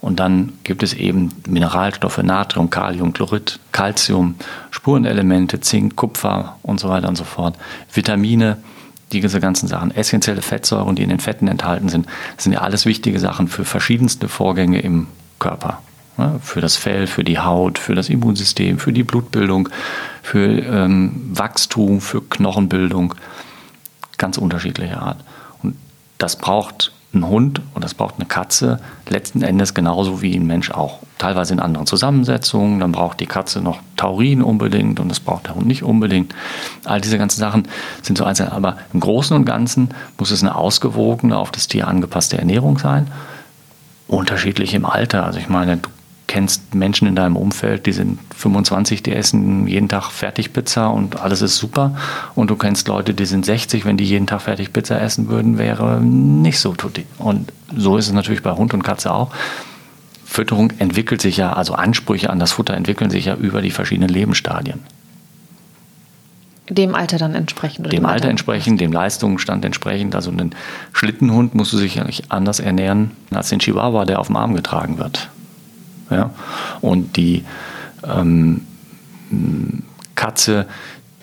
Und 0.00 0.20
dann 0.20 0.52
gibt 0.62 0.82
es 0.82 0.94
eben 0.94 1.32
Mineralstoffe, 1.48 2.22
Natrium, 2.22 2.70
Kalium, 2.70 3.12
Chlorid, 3.12 3.58
Calcium, 3.72 4.36
Spurenelemente, 4.70 5.60
Zink, 5.60 5.96
Kupfer 5.96 6.56
und 6.62 6.78
so 6.78 6.88
weiter 6.88 7.08
und 7.08 7.16
so 7.16 7.24
fort. 7.24 7.56
Vitamine, 7.92 8.58
diese 9.12 9.40
ganzen 9.40 9.68
Sachen, 9.68 9.90
essentielle 9.90 10.42
Fettsäuren, 10.42 10.96
die 10.96 11.02
in 11.02 11.08
den 11.08 11.20
Fetten 11.20 11.48
enthalten 11.48 11.88
sind, 11.88 12.06
sind 12.36 12.52
ja 12.52 12.60
alles 12.60 12.86
wichtige 12.86 13.18
Sachen 13.18 13.48
für 13.48 13.64
verschiedenste 13.64 14.28
Vorgänge 14.28 14.80
im 14.80 15.06
Körper. 15.38 15.82
für 16.40 16.62
das 16.62 16.76
Fell, 16.76 17.06
für 17.06 17.24
die 17.24 17.38
Haut, 17.38 17.78
für 17.78 17.94
das 17.94 18.08
Immunsystem, 18.08 18.78
für 18.78 18.92
die 18.92 19.02
Blutbildung, 19.02 19.68
für 20.22 20.46
ähm, 20.48 21.30
Wachstum, 21.34 22.00
für 22.00 22.22
Knochenbildung. 22.22 23.14
Ganz 24.16 24.38
unterschiedliche 24.38 24.96
Art. 24.96 25.18
Und 25.62 25.76
das 26.16 26.36
braucht 26.36 26.92
ein 27.16 27.28
Hund 27.28 27.60
und 27.74 27.82
das 27.82 27.94
braucht 27.94 28.16
eine 28.16 28.26
Katze 28.26 28.80
letzten 29.08 29.42
Endes 29.42 29.74
genauso 29.74 30.22
wie 30.22 30.36
ein 30.36 30.46
Mensch 30.46 30.70
auch. 30.70 31.00
Teilweise 31.18 31.54
in 31.54 31.60
anderen 31.60 31.86
Zusammensetzungen. 31.86 32.80
Dann 32.80 32.92
braucht 32.92 33.20
die 33.20 33.26
Katze 33.26 33.60
noch 33.60 33.80
Taurin 33.96 34.42
unbedingt 34.42 35.00
und 35.00 35.08
das 35.08 35.20
braucht 35.20 35.46
der 35.46 35.54
Hund 35.54 35.66
nicht 35.66 35.82
unbedingt. 35.82 36.34
All 36.84 37.00
diese 37.00 37.18
ganzen 37.18 37.40
Sachen 37.40 37.68
sind 38.02 38.18
so 38.18 38.24
einzeln. 38.24 38.50
Aber 38.50 38.76
im 38.92 39.00
Großen 39.00 39.34
und 39.34 39.44
Ganzen 39.44 39.90
muss 40.18 40.30
es 40.30 40.42
eine 40.42 40.54
ausgewogene, 40.54 41.36
auf 41.36 41.50
das 41.50 41.68
Tier 41.68 41.88
angepasste 41.88 42.38
Ernährung 42.38 42.78
sein. 42.78 43.08
Unterschiedlich 44.08 44.74
im 44.74 44.84
Alter. 44.84 45.24
Also 45.24 45.38
ich 45.38 45.48
meine, 45.48 45.78
du 45.78 45.88
kennst 46.26 46.74
Menschen 46.74 47.06
in 47.06 47.14
deinem 47.14 47.36
Umfeld, 47.36 47.86
die 47.86 47.92
sind 47.92 48.18
25, 48.36 49.02
die 49.02 49.12
essen 49.12 49.66
jeden 49.66 49.88
Tag 49.88 50.10
Fertigpizza 50.10 50.88
und 50.88 51.20
alles 51.20 51.42
ist 51.42 51.56
super. 51.56 51.96
Und 52.34 52.50
du 52.50 52.56
kennst 52.56 52.88
Leute, 52.88 53.14
die 53.14 53.26
sind 53.26 53.44
60, 53.44 53.84
wenn 53.84 53.96
die 53.96 54.04
jeden 54.04 54.26
Tag 54.26 54.42
Fertigpizza 54.42 54.98
essen 54.98 55.28
würden, 55.28 55.58
wäre 55.58 56.00
nicht 56.00 56.58
so 56.58 56.74
tutti. 56.74 57.06
Und 57.18 57.52
so 57.76 57.96
ist 57.96 58.06
es 58.06 58.12
natürlich 58.12 58.42
bei 58.42 58.52
Hund 58.52 58.74
und 58.74 58.82
Katze 58.82 59.12
auch. 59.12 59.30
Fütterung 60.24 60.72
entwickelt 60.78 61.22
sich 61.22 61.36
ja, 61.36 61.52
also 61.52 61.74
Ansprüche 61.74 62.30
an 62.30 62.38
das 62.38 62.52
Futter 62.52 62.74
entwickeln 62.74 63.10
sich 63.10 63.26
ja 63.26 63.36
über 63.36 63.62
die 63.62 63.70
verschiedenen 63.70 64.08
Lebensstadien. 64.08 64.80
Dem 66.68 66.96
Alter 66.96 67.18
dann 67.18 67.36
entsprechend. 67.36 67.86
Dem, 67.86 67.90
dem 67.90 68.06
Alter 68.06 68.28
entsprechend, 68.28 68.80
dem 68.80 68.92
Leistungsstand 68.92 69.64
entsprechend. 69.64 70.16
Also 70.16 70.32
einen 70.32 70.52
Schlittenhund 70.92 71.54
musst 71.54 71.72
du 71.72 71.76
sicherlich 71.76 72.24
anders 72.30 72.58
ernähren 72.58 73.12
als 73.32 73.50
den 73.50 73.60
Chihuahua, 73.60 74.04
der 74.04 74.18
auf 74.18 74.26
dem 74.26 74.36
Arm 74.36 74.54
getragen 74.54 74.98
wird. 74.98 75.28
Ja? 76.10 76.30
Und 76.80 77.16
die 77.16 77.44
ähm, 78.04 78.62
Katze, 80.14 80.66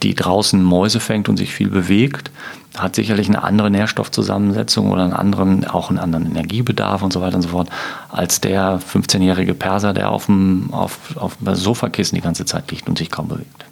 die 0.02 0.16
draußen 0.16 0.62
Mäuse 0.62 1.00
fängt 1.00 1.30
und 1.30 1.38
sich 1.38 1.54
viel 1.54 1.70
bewegt, 1.70 2.32
hat 2.78 2.96
sicherlich 2.96 3.28
eine 3.28 3.44
andere 3.44 3.70
Nährstoffzusammensetzung 3.70 4.92
oder 4.92 5.04
einen 5.04 5.14
anderen, 5.14 5.66
auch 5.66 5.90
einen 5.90 6.00
anderen 6.00 6.26
Energiebedarf 6.26 7.04
und 7.04 7.14
so 7.14 7.22
weiter 7.22 7.36
und 7.36 7.44
so 7.44 7.50
fort, 7.50 7.70
als 8.10 8.42
der 8.42 8.80
15-jährige 8.80 9.54
Perser, 9.54 9.94
der 9.94 10.10
auf 10.10 10.26
dem, 10.26 10.74
auf, 10.74 10.98
auf 11.16 11.38
dem 11.38 11.54
Sofakissen 11.56 12.16
die 12.16 12.22
ganze 12.22 12.46
Zeit 12.46 12.72
liegt 12.72 12.90
und 12.90 12.98
sich 12.98 13.12
kaum 13.12 13.28
bewegt. 13.28 13.63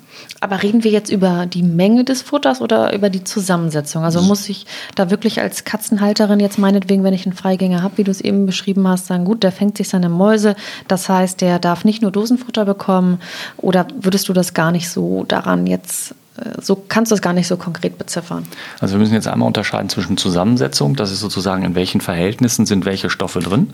Aber 0.44 0.64
reden 0.64 0.84
wir 0.84 0.90
jetzt 0.90 1.12
über 1.12 1.46
die 1.46 1.62
Menge 1.62 2.04
des 2.04 2.24
Futters 2.24 2.62
oder 2.62 2.94
über 2.96 3.12
die 3.12 3.24
Zusammensetzung? 3.24 4.04
Also 4.04 4.24
muss 4.24 4.50
ich 4.50 4.66
da 4.96 5.12
wirklich 5.12 5.40
als 5.40 5.66
Katzenhalterin 5.66 6.40
jetzt 6.40 6.58
meinetwegen, 6.58 7.04
wenn 7.04 7.14
ich 7.14 7.28
einen 7.28 7.36
Freigänger 7.36 7.84
habe, 7.84 8.00
wie 8.00 8.04
du 8.04 8.10
es 8.10 8.22
eben 8.22 8.48
beschrieben 8.48 8.88
hast, 8.88 9.06
sagen, 9.06 9.24
gut, 9.24 9.44
der 9.44 9.52
fängt 9.52 9.78
sich 9.78 9.88
seine 9.88 10.10
Mäuse, 10.10 10.56
das 10.88 11.08
heißt, 11.08 11.42
der 11.42 11.60
darf 11.60 11.86
nicht 11.86 12.02
nur 12.02 12.10
Dosenfutter 12.10 12.66
bekommen 12.66 13.20
oder 13.58 13.86
würdest 14.02 14.30
du 14.30 14.34
das 14.34 14.56
gar 14.56 14.72
nicht 14.72 14.90
so 14.90 15.26
daran 15.28 15.68
jetzt 15.68 16.16
äh, 16.38 16.60
so 16.60 16.76
kannst 16.88 17.12
du 17.12 17.16
es 17.16 17.22
gar 17.22 17.34
nicht 17.34 17.48
so 17.48 17.56
konkret 17.56 18.00
beziffern. 18.00 18.48
Also 18.80 18.96
wir 18.96 19.00
müssen 19.00 19.14
jetzt 19.14 19.28
einmal 19.28 19.46
unterscheiden 19.46 19.90
zwischen 19.90 20.18
Zusammensetzung, 20.18 20.96
das 20.96 21.12
ist 21.12 21.20
sozusagen 21.20 21.64
in 21.64 21.76
welchen 21.76 22.02
Verhältnissen 22.02 22.66
sind 22.66 22.86
welche 22.86 23.12
Stoffe 23.12 23.42
drin 23.42 23.74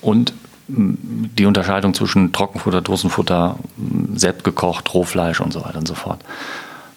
und 0.00 0.32
die 0.72 1.46
Unterscheidung 1.46 1.94
zwischen 1.94 2.32
Trockenfutter, 2.32 2.80
Dosenfutter, 2.80 3.56
selbstgekocht, 4.14 4.92
Rohfleisch 4.94 5.40
und 5.40 5.52
so 5.52 5.64
weiter 5.64 5.78
und 5.78 5.88
so 5.88 5.94
fort. 5.94 6.20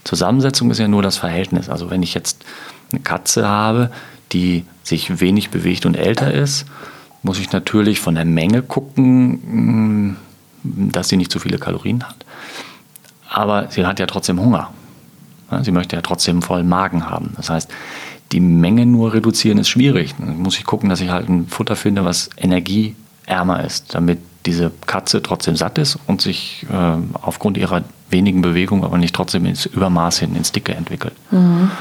Zusammensetzung 0.03 0.69
ist 0.71 0.79
ja 0.79 0.87
nur 0.87 1.01
das 1.01 1.17
Verhältnis. 1.17 1.69
Also 1.69 1.89
wenn 1.89 2.03
ich 2.03 2.13
jetzt 2.13 2.43
eine 2.91 3.01
Katze 3.01 3.47
habe, 3.47 3.91
die 4.31 4.65
sich 4.83 5.21
wenig 5.21 5.49
bewegt 5.49 5.85
und 5.85 5.95
älter 5.95 6.33
ist, 6.33 6.65
muss 7.21 7.39
ich 7.39 7.51
natürlich 7.51 7.99
von 7.99 8.15
der 8.15 8.25
Menge 8.25 8.61
gucken, 8.61 10.17
dass 10.63 11.09
sie 11.09 11.17
nicht 11.17 11.31
zu 11.31 11.39
viele 11.39 11.57
Kalorien 11.57 12.03
hat. 12.03 12.17
Aber 13.29 13.71
sie 13.71 13.85
hat 13.85 13.99
ja 13.99 14.05
trotzdem 14.05 14.39
Hunger. 14.39 14.71
Sie 15.61 15.71
möchte 15.71 15.95
ja 15.95 16.01
trotzdem 16.01 16.41
vollen 16.41 16.67
Magen 16.67 17.09
haben. 17.09 17.33
Das 17.37 17.49
heißt, 17.49 17.69
die 18.31 18.39
Menge 18.39 18.85
nur 18.85 19.13
reduzieren 19.13 19.59
ist 19.59 19.69
schwierig. 19.69 20.15
Dann 20.17 20.37
muss 20.39 20.57
ich 20.57 20.65
gucken, 20.65 20.89
dass 20.89 21.01
ich 21.01 21.09
halt 21.09 21.29
ein 21.29 21.47
Futter 21.47 21.75
finde, 21.75 22.03
was 22.03 22.29
Energie 22.37 22.95
ärmer 23.25 23.63
ist, 23.63 23.93
damit 23.95 24.19
diese 24.45 24.71
Katze 24.85 25.21
trotzdem 25.21 25.55
satt 25.55 25.77
ist 25.77 25.97
und 26.07 26.21
sich 26.21 26.65
äh, 26.69 26.97
aufgrund 27.21 27.57
ihrer 27.57 27.83
wenigen 28.09 28.41
Bewegung 28.41 28.83
aber 28.83 28.97
nicht 28.97 29.15
trotzdem 29.15 29.45
ins 29.45 29.65
Übermaß 29.65 30.19
hin 30.19 30.35
ins 30.35 30.51
Dicke 30.51 30.73
entwickelt. 30.73 31.13
Mhm. 31.31 31.71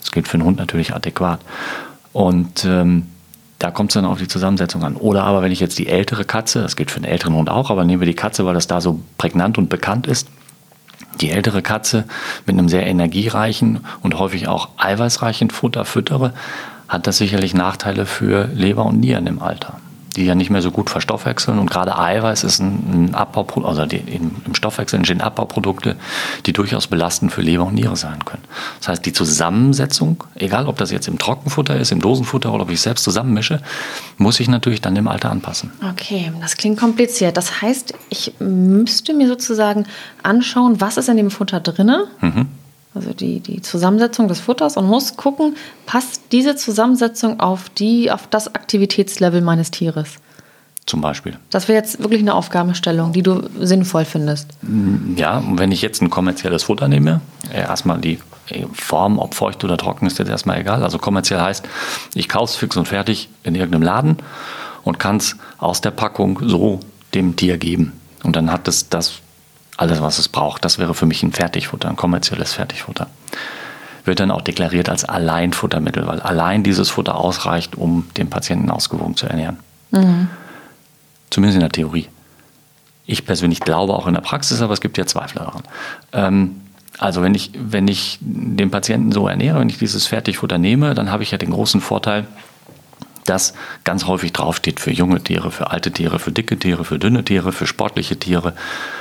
Das 0.00 0.12
gilt 0.12 0.28
für 0.28 0.34
einen 0.34 0.44
Hund 0.44 0.58
natürlich 0.58 0.94
adäquat. 0.94 1.40
Und 2.12 2.64
ähm, 2.64 3.06
da 3.58 3.70
kommt 3.70 3.90
es 3.90 3.94
dann 3.94 4.04
auf 4.04 4.18
die 4.18 4.28
Zusammensetzung 4.28 4.82
an. 4.84 4.96
Oder 4.96 5.24
aber 5.24 5.42
wenn 5.42 5.52
ich 5.52 5.60
jetzt 5.60 5.78
die 5.78 5.88
ältere 5.88 6.24
Katze, 6.24 6.62
das 6.62 6.76
gilt 6.76 6.90
für 6.90 6.96
einen 6.96 7.06
älteren 7.06 7.34
Hund 7.34 7.50
auch, 7.50 7.70
aber 7.70 7.84
nehmen 7.84 8.00
wir 8.00 8.06
die 8.06 8.14
Katze, 8.14 8.44
weil 8.46 8.54
das 8.54 8.66
da 8.66 8.80
so 8.80 9.00
prägnant 9.18 9.58
und 9.58 9.68
bekannt 9.68 10.06
ist, 10.06 10.28
die 11.20 11.30
ältere 11.30 11.62
Katze 11.62 12.04
mit 12.44 12.58
einem 12.58 12.68
sehr 12.68 12.86
energiereichen 12.86 13.80
und 14.02 14.18
häufig 14.18 14.48
auch 14.48 14.70
eiweißreichen 14.76 15.50
Futter 15.50 15.84
füttere, 15.84 16.32
hat 16.88 17.06
das 17.06 17.16
sicherlich 17.16 17.54
Nachteile 17.54 18.06
für 18.06 18.48
Leber 18.54 18.84
und 18.84 19.00
Nieren 19.00 19.26
im 19.26 19.42
Alter 19.42 19.80
die 20.16 20.24
ja 20.24 20.34
nicht 20.34 20.50
mehr 20.50 20.62
so 20.62 20.70
gut 20.70 20.90
verstoffwechseln. 20.90 21.58
Und 21.58 21.70
gerade 21.70 21.98
Eiweiß 21.98 22.44
ist 22.44 22.58
ein, 22.58 23.08
ein 23.08 23.14
Abbauprodukt, 23.14 23.68
also 23.68 23.86
die, 23.86 23.98
im 23.98 24.54
Stoffwechsel 24.54 24.96
entstehen 24.96 25.20
Abbauprodukte, 25.20 25.96
die 26.46 26.52
durchaus 26.52 26.86
belastend 26.86 27.32
für 27.32 27.42
Leber 27.42 27.64
und 27.64 27.74
Niere 27.74 27.96
sein 27.96 28.24
können. 28.24 28.42
Das 28.78 28.88
heißt, 28.88 29.06
die 29.06 29.12
Zusammensetzung, 29.12 30.24
egal 30.34 30.66
ob 30.66 30.78
das 30.78 30.90
jetzt 30.90 31.08
im 31.08 31.18
Trockenfutter 31.18 31.76
ist, 31.76 31.92
im 31.92 32.00
Dosenfutter 32.00 32.52
oder 32.52 32.64
ob 32.64 32.70
ich 32.70 32.80
selbst 32.80 33.04
zusammenmische, 33.04 33.60
muss 34.16 34.40
ich 34.40 34.48
natürlich 34.48 34.80
dann 34.80 34.96
im 34.96 35.08
Alter 35.08 35.30
anpassen. 35.30 35.72
Okay, 35.92 36.32
das 36.40 36.56
klingt 36.56 36.78
kompliziert. 36.78 37.36
Das 37.36 37.60
heißt, 37.60 37.94
ich 38.08 38.34
müsste 38.38 39.12
mir 39.12 39.28
sozusagen 39.28 39.86
anschauen, 40.22 40.80
was 40.80 40.96
ist 40.96 41.08
in 41.08 41.16
dem 41.16 41.30
Futter 41.30 41.60
drin. 41.60 41.92
Mhm 42.20 42.48
also 42.96 43.12
die, 43.12 43.40
die 43.40 43.60
Zusammensetzung 43.62 44.26
des 44.26 44.40
Futters 44.40 44.76
und 44.76 44.86
muss 44.86 45.16
gucken, 45.16 45.54
passt 45.84 46.22
diese 46.32 46.56
Zusammensetzung 46.56 47.40
auf, 47.40 47.68
die, 47.68 48.10
auf 48.10 48.26
das 48.26 48.54
Aktivitätslevel 48.54 49.42
meines 49.42 49.70
Tieres. 49.70 50.16
zum 50.86 51.00
Beispiel. 51.00 51.36
Das 51.50 51.68
wäre 51.68 51.76
jetzt 51.78 52.00
wirklich 52.00 52.20
eine 52.20 52.34
Aufgabenstellung, 52.34 53.12
die 53.12 53.22
du 53.22 53.48
sinnvoll 53.60 54.04
findest. 54.04 54.48
Ja, 55.16 55.38
und 55.38 55.58
wenn 55.58 55.72
ich 55.72 55.82
jetzt 55.82 56.00
ein 56.00 56.10
kommerzielles 56.10 56.62
Futter 56.64 56.88
nehme, 56.88 57.20
erstmal 57.52 57.98
die 57.98 58.18
Form, 58.72 59.18
ob 59.18 59.34
feucht 59.34 59.64
oder 59.64 59.76
trocken, 59.76 60.06
ist 60.06 60.18
jetzt 60.18 60.28
erstmal 60.28 60.60
egal. 60.60 60.84
Also 60.84 60.98
kommerziell 60.98 61.40
heißt, 61.40 61.66
ich 62.14 62.28
kaufe 62.28 62.52
es 62.52 62.56
fix 62.56 62.76
und 62.76 62.86
fertig 62.86 63.28
in 63.42 63.56
irgendeinem 63.56 63.82
Laden 63.82 64.16
und 64.84 64.98
kann 65.00 65.16
es 65.16 65.36
aus 65.58 65.80
der 65.80 65.90
Packung 65.90 66.38
so 66.44 66.78
dem 67.14 67.34
Tier 67.34 67.58
geben. 67.58 67.92
Und 68.22 68.36
dann 68.36 68.52
hat 68.52 68.68
es 68.68 68.88
das 68.88 69.20
alles, 69.76 70.00
was 70.00 70.18
es 70.18 70.28
braucht. 70.28 70.64
Das 70.64 70.78
wäre 70.78 70.94
für 70.94 71.06
mich 71.06 71.22
ein 71.22 71.32
Fertigfutter, 71.32 71.88
ein 71.88 71.96
kommerzielles 71.96 72.54
Fertigfutter. 72.54 73.08
Wird 74.04 74.20
dann 74.20 74.30
auch 74.30 74.42
deklariert 74.42 74.88
als 74.88 75.04
Alleinfuttermittel, 75.04 76.06
weil 76.06 76.20
allein 76.20 76.62
dieses 76.62 76.90
Futter 76.90 77.16
ausreicht, 77.16 77.76
um 77.76 78.08
den 78.16 78.30
Patienten 78.30 78.70
ausgewogen 78.70 79.16
zu 79.16 79.26
ernähren. 79.26 79.58
Mhm. 79.90 80.28
Zumindest 81.30 81.56
in 81.56 81.60
der 81.60 81.70
Theorie. 81.70 82.08
Ich 83.04 83.24
persönlich 83.24 83.60
glaube 83.60 83.94
auch 83.94 84.06
in 84.06 84.14
der 84.14 84.20
Praxis, 84.20 84.60
aber 84.62 84.72
es 84.72 84.80
gibt 84.80 84.98
ja 84.98 85.06
Zweifler 85.06 85.44
daran. 85.44 85.62
Ähm, 86.12 86.60
also 86.98 87.22
wenn 87.22 87.34
ich, 87.34 87.50
wenn 87.54 87.88
ich 87.88 88.18
den 88.20 88.70
Patienten 88.70 89.12
so 89.12 89.28
ernähre, 89.28 89.60
wenn 89.60 89.68
ich 89.68 89.78
dieses 89.78 90.06
Fertigfutter 90.06 90.58
nehme, 90.58 90.94
dann 90.94 91.10
habe 91.10 91.22
ich 91.22 91.30
ja 91.30 91.38
den 91.38 91.50
großen 91.50 91.80
Vorteil, 91.80 92.26
dass 93.26 93.54
ganz 93.84 94.06
häufig 94.06 94.32
draufsteht 94.32 94.80
für 94.80 94.92
junge 94.92 95.22
Tiere, 95.22 95.50
für 95.50 95.70
alte 95.70 95.92
Tiere, 95.92 96.18
für 96.18 96.32
dicke 96.32 96.58
Tiere, 96.58 96.84
für 96.84 96.98
dünne 96.98 97.24
Tiere, 97.24 97.52
für 97.52 97.66
sportliche 97.66 98.18
Tiere, 98.18 98.54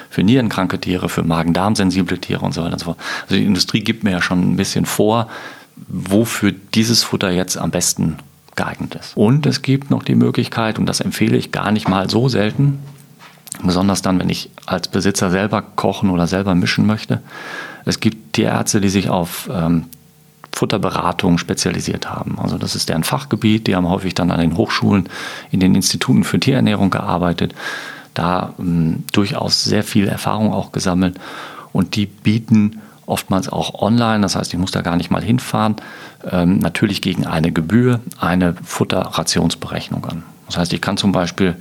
für 0.10 0.24
nierenkranke 0.24 0.80
Tiere, 0.80 1.10
für 1.10 1.24
Magen-Darm-sensible 1.24 2.20
Tiere 2.20 2.44
und 2.44 2.54
so 2.54 2.62
weiter 2.62 2.74
und 2.74 2.80
so 2.80 2.86
fort. 2.86 2.98
Also 3.24 3.36
die 3.36 3.46
Industrie 3.46 3.82
gibt 3.82 4.04
mir 4.04 4.12
ja 4.12 4.22
schon 4.22 4.54
ein 4.54 4.56
bisschen 4.56 4.86
vor, 4.86 5.30
wofür 5.88 6.54
dieses 6.74 7.04
Futter 7.04 7.32
jetzt 7.32 7.58
am 7.58 7.72
besten 7.72 8.18
geeignet 8.56 8.96
ist. 8.96 9.16
Und 9.18 9.46
es 9.46 9.62
gibt 9.62 9.92
noch 9.92 10.04
die 10.04 10.16
Möglichkeit, 10.16 10.80
und 10.80 10.86
das 10.86 11.02
empfehle 11.02 11.38
ich 11.38 11.52
gar 11.52 11.72
nicht 11.72 11.88
mal 11.88 12.10
so 12.10 12.30
selten, 12.30 12.80
besonders 13.64 14.02
dann, 14.02 14.20
wenn 14.20 14.30
ich 14.30 14.50
als 14.66 14.88
Besitzer 14.88 15.30
selber 15.30 15.62
kochen 15.62 16.10
oder 16.10 16.28
selber 16.28 16.56
mischen 16.56 16.86
möchte. 16.86 17.22
Es 17.86 18.00
gibt 18.00 18.34
Tierärzte, 18.34 18.82
die 18.82 18.90
sich 18.90 19.10
auf 19.10 19.50
ähm, 19.52 19.86
Futterberatung 20.56 21.38
spezialisiert 21.38 22.10
haben. 22.10 22.40
Also 22.40 22.58
das 22.58 22.76
ist 22.76 22.88
deren 22.88 23.04
Fachgebiet. 23.04 23.68
Die 23.68 23.76
haben 23.76 23.90
häufig 23.90 24.14
dann 24.14 24.32
an 24.32 24.40
den 24.40 24.56
Hochschulen, 24.56 25.10
in 25.52 25.60
den 25.60 25.76
Instituten 25.76 26.24
für 26.24 26.40
Tierernährung 26.40 26.92
gearbeitet, 26.92 27.54
da 28.14 28.54
ähm, 28.58 29.04
durchaus 29.12 29.66
sehr 29.66 29.84
viel 29.84 30.08
Erfahrung 30.08 30.54
auch 30.54 30.72
gesammelt. 30.72 31.20
Und 31.74 31.98
die 31.98 32.06
bieten 32.06 32.80
oftmals 33.06 33.50
auch 33.50 33.82
online, 33.82 34.22
das 34.22 34.38
heißt, 34.38 34.54
ich 34.54 34.60
muss 34.60 34.72
da 34.72 34.82
gar 34.82 34.96
nicht 34.96 35.12
mal 35.12 35.22
hinfahren, 35.22 35.76
ähm, 36.32 36.60
natürlich 36.60 37.02
gegen 37.02 37.28
eine 37.28 37.52
Gebühr 37.52 38.00
eine 38.18 38.56
Futterrationsberechnung 38.64 40.06
an. 40.06 40.24
Das 40.48 40.58
heißt, 40.58 40.72
ich 40.72 40.80
kann 40.80 40.96
zum 40.96 41.12
Beispiel 41.12 41.58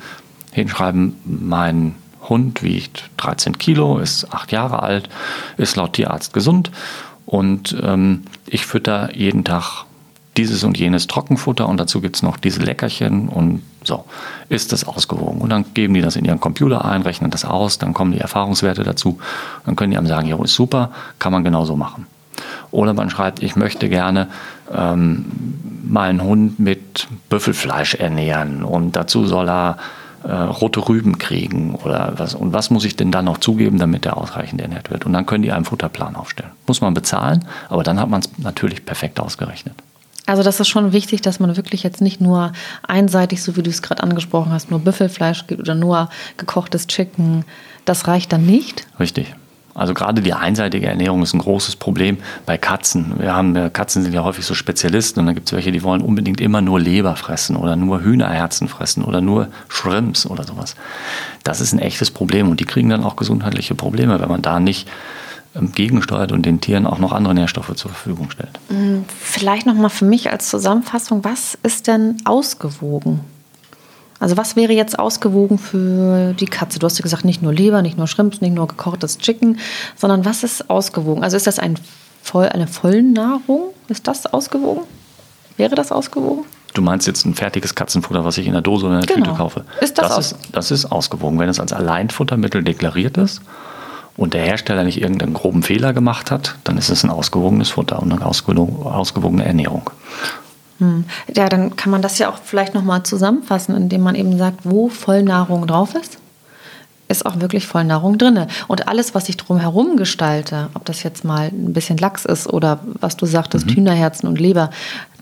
hinschreiben, 0.52 1.16
mein 1.24 1.96
Hund 2.28 2.62
wiegt 2.62 3.10
13 3.16 3.58
Kilo, 3.58 3.98
ist 3.98 4.32
acht 4.32 4.52
Jahre 4.52 4.84
alt, 4.84 5.08
ist 5.56 5.74
laut 5.74 5.94
Tierarzt 5.94 6.32
gesund 6.32 6.70
und 7.34 7.76
ähm, 7.82 8.22
ich 8.46 8.64
fütter 8.64 9.12
jeden 9.12 9.42
Tag 9.42 9.86
dieses 10.36 10.62
und 10.62 10.78
jenes 10.78 11.08
Trockenfutter 11.08 11.68
und 11.68 11.80
dazu 11.80 12.00
gibt 12.00 12.14
es 12.14 12.22
noch 12.22 12.36
diese 12.36 12.62
Leckerchen 12.62 13.28
und 13.28 13.60
so 13.82 14.04
ist 14.50 14.70
das 14.70 14.84
ausgewogen. 14.84 15.40
Und 15.40 15.50
dann 15.50 15.64
geben 15.74 15.94
die 15.94 16.00
das 16.00 16.14
in 16.14 16.24
ihren 16.24 16.38
Computer 16.38 16.84
ein, 16.84 17.02
rechnen 17.02 17.32
das 17.32 17.44
aus, 17.44 17.78
dann 17.78 17.92
kommen 17.92 18.12
die 18.12 18.20
Erfahrungswerte 18.20 18.84
dazu. 18.84 19.18
Dann 19.66 19.74
können 19.74 19.90
die 19.90 19.98
einem 19.98 20.06
sagen, 20.06 20.28
ja, 20.28 20.40
ist 20.44 20.54
super, 20.54 20.92
kann 21.18 21.32
man 21.32 21.42
genauso 21.42 21.74
machen. 21.74 22.06
Oder 22.70 22.94
man 22.94 23.10
schreibt, 23.10 23.42
ich 23.42 23.56
möchte 23.56 23.88
gerne 23.88 24.28
ähm, 24.72 25.24
meinen 25.82 26.22
Hund 26.22 26.60
mit 26.60 27.08
Büffelfleisch 27.30 27.96
ernähren 27.96 28.62
und 28.62 28.94
dazu 28.94 29.26
soll 29.26 29.48
er 29.48 29.78
äh, 30.24 30.32
rote 30.32 30.88
Rüben 30.88 31.18
kriegen 31.18 31.74
oder 31.74 32.14
was. 32.16 32.34
Und 32.34 32.52
was 32.52 32.70
muss 32.70 32.84
ich 32.84 32.96
denn 32.96 33.10
dann 33.10 33.26
noch 33.26 33.38
zugeben, 33.38 33.78
damit 33.78 34.06
er 34.06 34.16
ausreichend 34.16 34.60
ernährt 34.60 34.90
wird? 34.90 35.06
Und 35.06 35.12
dann 35.12 35.26
können 35.26 35.42
die 35.42 35.52
einen 35.52 35.64
Futterplan 35.64 36.16
aufstellen. 36.16 36.50
Muss 36.66 36.80
man 36.80 36.94
bezahlen, 36.94 37.44
aber 37.68 37.82
dann 37.82 38.00
hat 38.00 38.08
man 38.08 38.20
es 38.20 38.30
natürlich 38.38 38.84
perfekt 38.84 39.20
ausgerechnet. 39.20 39.74
Also 40.26 40.42
das 40.42 40.58
ist 40.58 40.68
schon 40.68 40.92
wichtig, 40.92 41.20
dass 41.20 41.38
man 41.38 41.54
wirklich 41.56 41.82
jetzt 41.82 42.00
nicht 42.00 42.20
nur 42.20 42.52
einseitig, 42.82 43.42
so 43.42 43.56
wie 43.56 43.62
du 43.62 43.68
es 43.68 43.82
gerade 43.82 44.02
angesprochen 44.02 44.52
hast, 44.52 44.70
nur 44.70 44.80
Büffelfleisch 44.80 45.46
gibt 45.46 45.60
oder 45.60 45.74
nur 45.74 46.08
gekochtes 46.38 46.86
Chicken. 46.86 47.44
Das 47.84 48.08
reicht 48.08 48.32
dann 48.32 48.46
nicht. 48.46 48.86
Richtig. 48.98 49.34
Also 49.74 49.92
gerade 49.92 50.22
die 50.22 50.32
einseitige 50.32 50.86
Ernährung 50.86 51.22
ist 51.22 51.34
ein 51.34 51.40
großes 51.40 51.76
Problem 51.76 52.18
bei 52.46 52.56
Katzen. 52.56 53.14
Wir 53.18 53.34
haben 53.34 53.72
Katzen 53.72 54.02
sind 54.02 54.14
ja 54.14 54.22
häufig 54.22 54.46
so 54.46 54.54
Spezialisten 54.54 55.20
und 55.20 55.26
dann 55.26 55.34
gibt 55.34 55.48
es 55.48 55.52
welche, 55.52 55.72
die 55.72 55.82
wollen 55.82 56.00
unbedingt 56.00 56.40
immer 56.40 56.60
nur 56.60 56.78
Leber 56.78 57.16
fressen 57.16 57.56
oder 57.56 57.74
nur 57.74 58.02
Hühnerherzen 58.02 58.68
fressen 58.68 59.02
oder 59.04 59.20
nur 59.20 59.48
Shrimps 59.68 60.26
oder 60.26 60.44
sowas. 60.44 60.76
Das 61.42 61.60
ist 61.60 61.72
ein 61.72 61.80
echtes 61.80 62.10
Problem 62.10 62.48
und 62.48 62.60
die 62.60 62.64
kriegen 62.64 62.88
dann 62.88 63.02
auch 63.02 63.16
gesundheitliche 63.16 63.74
Probleme, 63.74 64.20
wenn 64.20 64.28
man 64.28 64.42
da 64.42 64.60
nicht 64.60 64.88
ähm, 65.56 65.72
gegensteuert 65.72 66.32
und 66.32 66.46
den 66.46 66.60
Tieren 66.60 66.86
auch 66.86 66.98
noch 66.98 67.12
andere 67.12 67.34
Nährstoffe 67.34 67.74
zur 67.74 67.90
Verfügung 67.90 68.30
stellt. 68.30 68.58
Mm, 68.68 69.02
vielleicht 69.08 69.66
noch 69.66 69.74
mal 69.74 69.88
für 69.88 70.04
mich 70.04 70.30
als 70.30 70.48
Zusammenfassung, 70.48 71.24
was 71.24 71.58
ist 71.62 71.86
denn 71.86 72.16
ausgewogen? 72.24 73.20
Also 74.20 74.36
was 74.36 74.56
wäre 74.56 74.72
jetzt 74.72 74.98
ausgewogen 74.98 75.58
für 75.58 76.34
die 76.34 76.46
Katze? 76.46 76.78
Du 76.78 76.86
hast 76.86 76.98
ja 76.98 77.02
gesagt, 77.02 77.24
nicht 77.24 77.42
nur 77.42 77.52
Leber, 77.52 77.82
nicht 77.82 77.98
nur 77.98 78.06
Shrimps, 78.06 78.40
nicht 78.40 78.54
nur 78.54 78.68
gekochtes 78.68 79.18
Chicken, 79.18 79.58
sondern 79.96 80.24
was 80.24 80.44
ist 80.44 80.70
ausgewogen? 80.70 81.24
Also 81.24 81.36
ist 81.36 81.46
das 81.46 81.58
ein 81.58 81.78
voll, 82.22 82.48
eine 82.48 82.66
Vollnahrung? 82.66 83.74
Ist 83.88 84.06
das 84.06 84.26
ausgewogen? 84.26 84.84
Wäre 85.56 85.74
das 85.74 85.92
ausgewogen? 85.92 86.44
Du 86.74 86.82
meinst 86.82 87.06
jetzt 87.06 87.24
ein 87.24 87.34
fertiges 87.34 87.74
Katzenfutter, 87.74 88.24
was 88.24 88.36
ich 88.36 88.46
in 88.46 88.52
der 88.52 88.62
Dose 88.62 88.86
oder 88.86 88.96
in 88.96 89.06
der 89.06 89.14
genau. 89.14 89.26
Tüte 89.26 89.36
kaufe? 89.36 89.64
Ist 89.80 89.96
das, 89.96 90.08
das, 90.08 90.32
ist, 90.32 90.38
das 90.52 90.70
ist 90.72 90.86
ausgewogen. 90.86 91.38
Wenn 91.38 91.48
es 91.48 91.60
als 91.60 91.72
Alleinfuttermittel 91.72 92.64
deklariert 92.64 93.16
ist 93.16 93.42
und 94.16 94.34
der 94.34 94.42
Hersteller 94.42 94.82
nicht 94.82 95.00
irgendeinen 95.00 95.34
groben 95.34 95.62
Fehler 95.62 95.92
gemacht 95.92 96.32
hat, 96.32 96.56
dann 96.64 96.76
ist 96.76 96.88
es 96.88 97.04
ein 97.04 97.10
ausgewogenes 97.10 97.70
Futter 97.70 98.02
und 98.02 98.12
eine 98.12 98.26
ausgewogene 98.26 99.44
Ernährung. 99.44 99.90
Hm. 100.78 101.04
Ja, 101.34 101.48
dann 101.48 101.76
kann 101.76 101.90
man 101.90 102.02
das 102.02 102.18
ja 102.18 102.28
auch 102.28 102.38
vielleicht 102.42 102.74
nochmal 102.74 103.02
zusammenfassen, 103.04 103.76
indem 103.76 104.02
man 104.02 104.14
eben 104.14 104.36
sagt, 104.38 104.60
wo 104.64 104.88
Vollnahrung 104.88 105.66
drauf 105.66 105.94
ist, 105.94 106.18
ist 107.08 107.26
auch 107.26 107.40
wirklich 107.40 107.66
Vollnahrung 107.66 108.18
drin. 108.18 108.46
Und 108.66 108.88
alles, 108.88 109.14
was 109.14 109.28
ich 109.28 109.36
drumherum 109.36 109.96
gestalte, 109.96 110.70
ob 110.74 110.84
das 110.84 111.02
jetzt 111.02 111.24
mal 111.24 111.48
ein 111.48 111.72
bisschen 111.72 111.98
Lachs 111.98 112.24
ist 112.24 112.46
oder 112.46 112.80
was 113.00 113.16
du 113.16 113.26
sagtest, 113.26 113.66
mhm. 113.66 113.74
Hühnerherzen 113.74 114.28
und 114.28 114.40
Leber, 114.40 114.70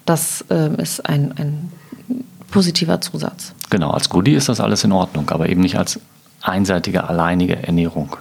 das 0.07 0.45
äh, 0.51 0.71
ist 0.81 1.07
ein, 1.07 1.35
ein 1.37 1.73
positiver 2.51 3.01
Zusatz. 3.01 3.53
Genau, 3.71 3.91
als 3.91 4.09
Goodie 4.09 4.35
ist 4.35 4.49
das 4.49 4.61
alles 4.61 4.85
in 4.85 4.93
Ordnung, 4.93 5.29
aber 5.31 5.49
eben 5.49 5.61
nicht 5.61 5.77
als 5.77 5.99
einseitige, 6.41 7.09
alleinige 7.09 7.63
Ernährung. 7.63 8.17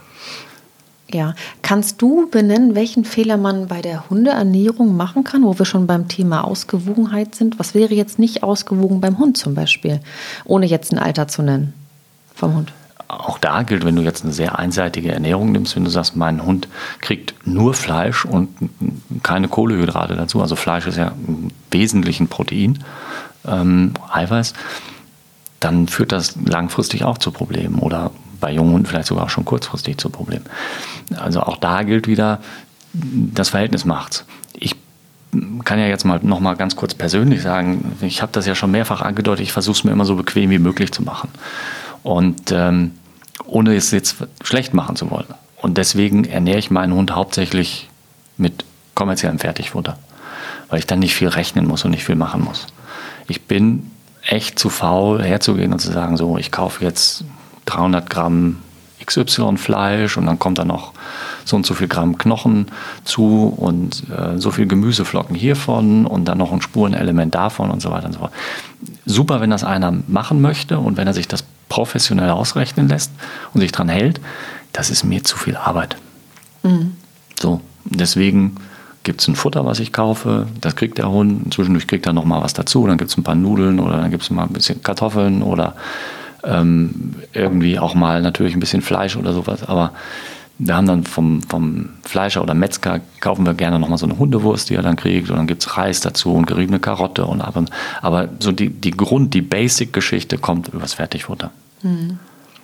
Ja, 1.13 1.33
kannst 1.61 2.01
du 2.01 2.29
benennen, 2.29 2.75
welchen 2.75 3.05
Fehler 3.05 3.37
man 3.37 3.67
bei 3.67 3.81
der 3.81 4.09
Hundeernährung 4.09 4.95
machen 4.95 5.23
kann, 5.23 5.43
wo 5.43 5.57
wir 5.57 5.65
schon 5.65 5.87
beim 5.87 6.07
Thema 6.07 6.43
Ausgewogenheit 6.43 7.35
sind? 7.35 7.59
Was 7.59 7.73
wäre 7.73 7.93
jetzt 7.93 8.19
nicht 8.19 8.43
ausgewogen 8.43 9.01
beim 9.01 9.17
Hund 9.17 9.37
zum 9.37 9.55
Beispiel, 9.55 9.99
ohne 10.45 10.65
jetzt 10.65 10.91
ein 10.91 10.99
Alter 10.99 11.27
zu 11.27 11.41
nennen 11.41 11.73
vom 12.33 12.55
Hund? 12.55 12.73
Auch 13.07 13.37
da 13.39 13.63
gilt, 13.63 13.83
wenn 13.83 13.97
du 13.97 14.01
jetzt 14.03 14.23
eine 14.23 14.31
sehr 14.31 14.57
einseitige 14.57 15.11
Ernährung 15.11 15.51
nimmst, 15.51 15.75
wenn 15.75 15.83
du 15.83 15.89
sagst, 15.89 16.15
mein 16.15 16.45
Hund 16.45 16.69
kriegt 17.01 17.35
nur 17.45 17.73
Fleisch 17.73 18.23
und 18.23 18.49
keine 19.21 19.49
Kohlehydrate 19.49 20.15
dazu, 20.15 20.41
also 20.41 20.55
Fleisch 20.55 20.87
ist 20.87 20.97
ja 20.97 21.11
im 21.27 21.49
Wesentlichen 21.71 22.29
Protein, 22.29 22.83
ähm, 23.45 23.93
Eiweiß, 24.09 24.53
dann 25.59 25.89
führt 25.89 26.13
das 26.13 26.35
langfristig 26.45 27.03
auch 27.03 27.17
zu 27.17 27.31
Problemen 27.31 27.79
oder 27.79 28.11
bei 28.39 28.51
jungen 28.51 28.73
Hunden 28.73 28.85
vielleicht 28.87 29.07
sogar 29.07 29.25
auch 29.25 29.29
schon 29.29 29.45
kurzfristig 29.45 29.97
zu 29.97 30.09
Problemen. 30.09 30.45
Also 31.17 31.41
auch 31.41 31.57
da 31.57 31.83
gilt 31.83 32.07
wieder, 32.07 32.39
das 32.93 33.49
Verhältnis 33.49 33.85
macht's. 33.85 34.25
Ich 34.53 34.75
kann 35.63 35.79
ja 35.79 35.87
jetzt 35.87 36.03
mal 36.03 36.19
noch 36.21 36.39
mal 36.39 36.55
ganz 36.55 36.75
kurz 36.75 36.93
persönlich 36.93 37.41
sagen, 37.41 37.95
ich 38.01 38.21
habe 38.21 38.31
das 38.33 38.45
ja 38.45 38.55
schon 38.55 38.71
mehrfach 38.71 39.01
angedeutet, 39.01 39.43
ich 39.43 39.53
versuche 39.53 39.77
es 39.77 39.83
mir 39.83 39.91
immer 39.91 40.05
so 40.05 40.15
bequem 40.15 40.49
wie 40.49 40.59
möglich 40.59 40.91
zu 40.91 41.03
machen. 41.03 41.29
Und 42.03 42.51
ähm, 42.51 42.91
ohne 43.45 43.75
es 43.75 43.91
jetzt 43.91 44.17
schlecht 44.43 44.73
machen 44.73 44.95
zu 44.95 45.09
wollen. 45.09 45.27
Und 45.57 45.77
deswegen 45.77 46.25
ernähre 46.25 46.59
ich 46.59 46.71
meinen 46.71 46.93
Hund 46.93 47.15
hauptsächlich 47.15 47.89
mit 48.37 48.65
kommerziellem 48.95 49.39
Fertigfutter, 49.39 49.97
weil 50.69 50.79
ich 50.79 50.87
dann 50.87 50.99
nicht 50.99 51.15
viel 51.15 51.27
rechnen 51.27 51.67
muss 51.67 51.85
und 51.85 51.91
nicht 51.91 52.03
viel 52.03 52.15
machen 52.15 52.43
muss. 52.43 52.67
Ich 53.27 53.43
bin 53.43 53.91
echt 54.23 54.59
zu 54.59 54.69
faul 54.69 55.23
herzugehen 55.23 55.71
und 55.71 55.79
zu 55.79 55.91
sagen, 55.91 56.17
so, 56.17 56.37
ich 56.37 56.51
kaufe 56.51 56.83
jetzt 56.83 57.23
300 57.65 58.09
Gramm 58.09 58.57
XY-Fleisch 59.13 60.17
und 60.17 60.25
dann 60.25 60.39
kommt 60.39 60.57
da 60.57 60.65
noch 60.65 60.93
so 61.45 61.55
und 61.55 61.65
so 61.65 61.73
viel 61.73 61.87
Gramm 61.87 62.17
Knochen 62.17 62.67
zu 63.03 63.53
und 63.57 64.03
äh, 64.09 64.37
so 64.37 64.51
viel 64.51 64.67
Gemüseflocken 64.67 65.35
hiervon 65.35 66.05
und 66.05 66.25
dann 66.25 66.37
noch 66.37 66.51
ein 66.51 66.61
Spurenelement 66.61 67.33
davon 67.35 67.71
und 67.71 67.81
so 67.81 67.91
weiter 67.91 68.07
und 68.07 68.13
so 68.13 68.19
fort. 68.19 68.31
Super, 69.05 69.41
wenn 69.41 69.49
das 69.49 69.63
einer 69.63 69.93
machen 70.07 70.41
möchte 70.41 70.79
und 70.79 70.97
wenn 70.97 71.07
er 71.07 71.13
sich 71.13 71.27
das 71.27 71.43
professionell 71.69 72.29
ausrechnen 72.29 72.89
lässt 72.89 73.11
und 73.53 73.61
sich 73.61 73.71
dran 73.71 73.89
hält, 73.89 74.19
das 74.73 74.89
ist 74.89 75.03
mir 75.03 75.23
zu 75.23 75.37
viel 75.37 75.55
Arbeit. 75.55 75.97
Mhm. 76.63 76.95
So, 77.39 77.61
deswegen 77.85 78.55
gibt 79.03 79.21
es 79.21 79.27
ein 79.27 79.35
Futter, 79.35 79.65
was 79.65 79.79
ich 79.79 79.91
kaufe, 79.93 80.47
das 80.59 80.75
kriegt 80.75 80.97
der 80.97 81.09
Hund, 81.09 81.53
zwischendurch 81.53 81.87
kriegt 81.87 82.05
er 82.05 82.13
noch 82.13 82.25
mal 82.25 82.41
was 82.41 82.53
dazu, 82.53 82.85
dann 82.85 82.97
gibt 82.97 83.09
es 83.09 83.17
ein 83.17 83.23
paar 83.23 83.35
Nudeln 83.35 83.79
oder 83.79 83.97
dann 83.97 84.11
gibt 84.11 84.23
es 84.23 84.29
mal 84.29 84.43
ein 84.43 84.53
bisschen 84.53 84.83
Kartoffeln 84.83 85.41
oder 85.41 85.75
ähm, 86.43 87.15
irgendwie 87.33 87.79
auch 87.79 87.93
mal 87.93 88.21
natürlich 88.21 88.53
ein 88.53 88.59
bisschen 88.59 88.81
Fleisch 88.81 89.15
oder 89.15 89.33
sowas, 89.33 89.63
aber 89.67 89.91
wir 90.63 90.75
haben 90.75 90.85
dann 90.85 91.03
vom, 91.05 91.41
vom 91.41 91.89
Fleischer 92.03 92.43
oder 92.43 92.53
Metzger 92.53 93.01
kaufen 93.19 93.47
wir 93.47 93.55
gerne 93.55 93.79
nochmal 93.79 93.97
so 93.97 94.05
eine 94.05 94.19
Hundewurst, 94.19 94.69
die 94.69 94.75
er 94.75 94.83
dann 94.83 94.95
kriegt. 94.95 95.31
Und 95.31 95.37
dann 95.37 95.47
gibt 95.47 95.65
es 95.65 95.75
Reis 95.75 96.01
dazu 96.01 96.33
und 96.33 96.45
geriebene 96.45 96.79
Karotte 96.79 97.25
und 97.25 97.41
ab. 97.41 97.57
Aber 98.03 98.29
so 98.39 98.51
die, 98.51 98.69
die 98.69 98.91
Grund, 98.91 99.33
die 99.33 99.41
Basic-Geschichte 99.41 100.37
kommt 100.37 100.67
übers 100.67 100.93
Fertigfutter. 100.93 101.49
Mhm. 101.81 102.19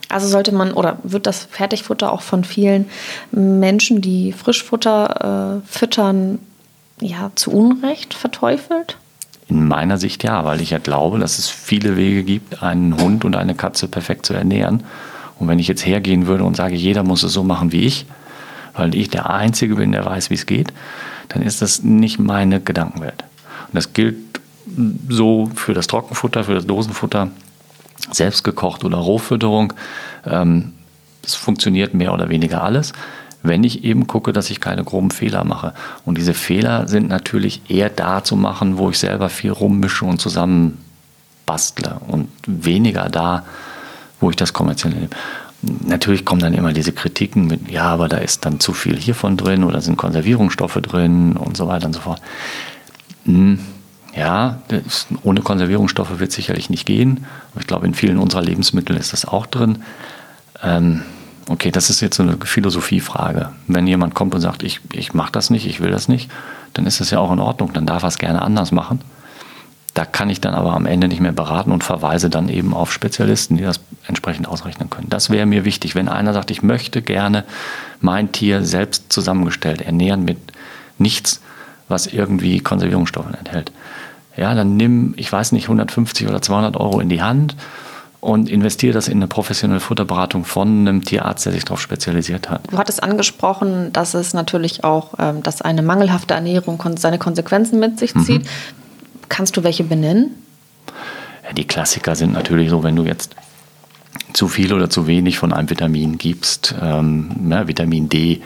Also 0.09 0.27
sollte 0.27 0.53
man 0.53 0.73
oder 0.73 0.99
wird 1.03 1.25
das 1.25 1.45
Fertigfutter 1.45 2.13
auch 2.13 2.21
von 2.21 2.43
vielen 2.43 2.85
Menschen, 3.31 3.99
die 4.01 4.31
Frischfutter 4.31 5.61
äh, 5.63 5.67
füttern, 5.67 6.37
ja, 7.01 7.31
zu 7.33 7.51
Unrecht 7.51 8.13
verteufelt? 8.13 8.97
In 9.49 9.67
meiner 9.67 9.97
Sicht 9.97 10.23
ja, 10.23 10.43
weil 10.43 10.61
ich 10.61 10.71
ja 10.71 10.77
glaube, 10.77 11.19
dass 11.19 11.39
es 11.39 11.49
viele 11.49 11.95
Wege 11.95 12.23
gibt, 12.23 12.61
einen 12.61 12.99
Hund 12.99 13.23
und 13.23 13.35
eine 13.35 13.55
Katze 13.55 13.87
perfekt 13.87 14.25
zu 14.25 14.33
ernähren. 14.33 14.83
Und 15.39 15.47
wenn 15.47 15.59
ich 15.59 15.67
jetzt 15.67 15.85
hergehen 15.85 16.27
würde 16.27 16.43
und 16.43 16.55
sage, 16.55 16.75
jeder 16.75 17.03
muss 17.03 17.23
es 17.23 17.33
so 17.33 17.43
machen 17.43 17.71
wie 17.71 17.85
ich, 17.85 18.05
weil 18.73 18.93
ich 18.95 19.09
der 19.09 19.29
Einzige 19.29 19.75
bin, 19.75 19.91
der 19.91 20.05
weiß, 20.05 20.29
wie 20.29 20.35
es 20.35 20.45
geht, 20.45 20.73
dann 21.29 21.41
ist 21.41 21.61
das 21.61 21.83
nicht 21.83 22.19
meine 22.19 22.59
Gedankenwelt. 22.59 23.23
Und 23.67 23.75
das 23.75 23.93
gilt 23.93 24.17
so 25.09 25.49
für 25.55 25.73
das 25.73 25.87
Trockenfutter, 25.87 26.43
für 26.43 26.55
das 26.55 26.67
Dosenfutter, 26.67 27.29
selbstgekocht 28.11 28.83
oder 28.83 28.97
Rohfütterung. 28.97 29.73
Ähm, 30.25 30.73
es 31.23 31.35
funktioniert 31.35 31.93
mehr 31.93 32.13
oder 32.13 32.29
weniger 32.29 32.63
alles, 32.63 32.93
wenn 33.47 33.63
ich 33.63 33.83
eben 33.83 34.07
gucke, 34.07 34.33
dass 34.33 34.49
ich 34.49 34.59
keine 34.59 34.83
groben 34.83 35.11
Fehler 35.11 35.43
mache. 35.43 35.73
Und 36.05 36.17
diese 36.17 36.33
Fehler 36.33 36.87
sind 36.87 37.09
natürlich 37.09 37.61
eher 37.69 37.89
da 37.89 38.23
zu 38.23 38.35
machen, 38.35 38.77
wo 38.77 38.89
ich 38.89 38.99
selber 38.99 39.29
viel 39.29 39.51
rummische 39.51 40.05
und 40.05 40.19
zusammen 40.19 40.77
bastle 41.45 41.99
und 42.07 42.29
weniger 42.45 43.09
da, 43.09 43.45
wo 44.19 44.29
ich 44.29 44.35
das 44.35 44.53
kommerziell 44.53 44.93
nehme. 44.93 45.09
Natürlich 45.61 46.23
kommen 46.23 46.41
dann 46.41 46.53
immer 46.53 46.71
diese 46.71 46.91
Kritiken 46.91 47.47
mit, 47.47 47.71
ja, 47.71 47.85
aber 47.85 48.07
da 48.07 48.17
ist 48.17 48.45
dann 48.45 48.59
zu 48.59 48.73
viel 48.73 48.95
hiervon 48.95 49.37
drin 49.37 49.63
oder 49.63 49.81
sind 49.81 49.97
Konservierungsstoffe 49.97 50.79
drin 50.81 51.35
und 51.35 51.57
so 51.57 51.67
weiter 51.67 51.87
und 51.87 51.93
so 51.93 52.01
fort. 52.01 52.21
Hm, 53.25 53.59
ja, 54.15 54.59
das, 54.67 55.07
ohne 55.23 55.41
Konservierungsstoffe 55.41 56.19
wird 56.19 56.29
es 56.29 56.35
sicherlich 56.35 56.69
nicht 56.69 56.85
gehen. 56.85 57.25
Ich 57.59 57.67
glaube, 57.67 57.87
in 57.87 57.95
vielen 57.95 58.19
unserer 58.19 58.41
Lebensmittel 58.41 58.95
ist 58.97 59.13
das 59.13 59.25
auch 59.25 59.47
drin. 59.47 59.79
Ähm, 60.63 61.03
okay, 61.47 61.71
das 61.71 61.89
ist 61.89 62.01
jetzt 62.01 62.17
so 62.17 62.23
eine 62.23 62.37
Philosophiefrage. 62.37 63.49
Wenn 63.67 63.87
jemand 63.87 64.13
kommt 64.15 64.35
und 64.35 64.41
sagt, 64.41 64.63
ich, 64.63 64.81
ich 64.91 65.13
mache 65.13 65.31
das 65.31 65.49
nicht, 65.49 65.65
ich 65.65 65.79
will 65.79 65.91
das 65.91 66.07
nicht, 66.07 66.29
dann 66.73 66.85
ist 66.85 66.99
das 66.99 67.11
ja 67.11 67.19
auch 67.19 67.31
in 67.31 67.39
Ordnung. 67.39 67.73
Dann 67.73 67.85
darf 67.85 68.03
er 68.03 68.09
es 68.09 68.17
gerne 68.17 68.41
anders 68.41 68.71
machen. 68.71 69.01
Da 69.93 70.05
kann 70.05 70.29
ich 70.29 70.41
dann 70.41 70.53
aber 70.53 70.73
am 70.73 70.85
Ende 70.85 71.07
nicht 71.07 71.21
mehr 71.21 71.31
beraten 71.31 71.71
und 71.71 71.83
verweise 71.83 72.29
dann 72.29 72.49
eben 72.49 72.75
auf 72.75 72.93
Spezialisten, 72.93 73.57
die 73.57 73.63
das 73.63 73.79
entsprechend 74.05 74.47
ausrechnen 74.47 74.91
können. 74.91 75.09
Das 75.09 75.31
wäre 75.31 75.47
mir 75.47 75.65
wichtig. 75.65 75.95
Wenn 75.95 76.07
einer 76.07 76.33
sagt, 76.33 76.51
ich 76.51 76.61
möchte 76.61 77.01
gerne 77.01 77.43
mein 77.99 78.31
Tier 78.31 78.63
selbst 78.63 79.11
zusammengestellt 79.11 79.81
ernähren 79.81 80.23
mit 80.23 80.37
nichts, 80.99 81.41
was 81.87 82.05
irgendwie 82.05 82.59
Konservierungsstoffe 82.59 83.33
enthält, 83.39 83.71
ja, 84.35 84.53
dann 84.53 84.77
nimm, 84.77 85.15
ich 85.17 85.31
weiß 85.31 85.51
nicht, 85.51 85.63
150 85.63 86.27
oder 86.27 86.43
200 86.43 86.77
Euro 86.77 86.99
in 86.99 87.09
die 87.09 87.23
Hand 87.23 87.55
und 88.19 88.49
investiere 88.49 88.93
das 88.93 89.07
in 89.07 89.17
eine 89.17 89.27
professionelle 89.27 89.79
Futterberatung 89.79 90.43
von 90.43 90.87
einem 90.87 91.03
Tierarzt, 91.03 91.45
der 91.45 91.53
sich 91.53 91.65
darauf 91.65 91.81
spezialisiert 91.81 92.49
hat. 92.49 92.71
Du 92.71 92.77
hattest 92.77 93.03
angesprochen, 93.03 93.93
dass 93.93 94.13
es 94.13 94.33
natürlich 94.33 94.83
auch, 94.83 95.13
ähm, 95.19 95.43
dass 95.43 95.61
eine 95.61 95.81
mangelhafte 95.81 96.33
Ernährung 96.33 96.81
seine 96.97 97.19
Konsequenzen 97.19 97.79
mit 97.79 97.99
sich 97.99 98.13
zieht. 98.15 98.43
Mhm. 98.43 98.49
Kannst 99.29 99.55
du 99.57 99.63
welche 99.63 99.83
benennen? 99.83 100.31
Die 101.55 101.65
Klassiker 101.65 102.15
sind 102.15 102.33
natürlich 102.33 102.69
so, 102.69 102.83
wenn 102.83 102.95
du 102.95 103.03
jetzt 103.03 103.35
zu 104.33 104.47
viel 104.47 104.73
oder 104.73 104.89
zu 104.89 105.07
wenig 105.07 105.37
von 105.37 105.53
einem 105.53 105.69
Vitamin 105.69 106.17
gibst, 106.17 106.75
ähm, 106.81 107.47
ja, 107.49 107.67
Vitamin 107.67 108.09
D, 108.09 108.41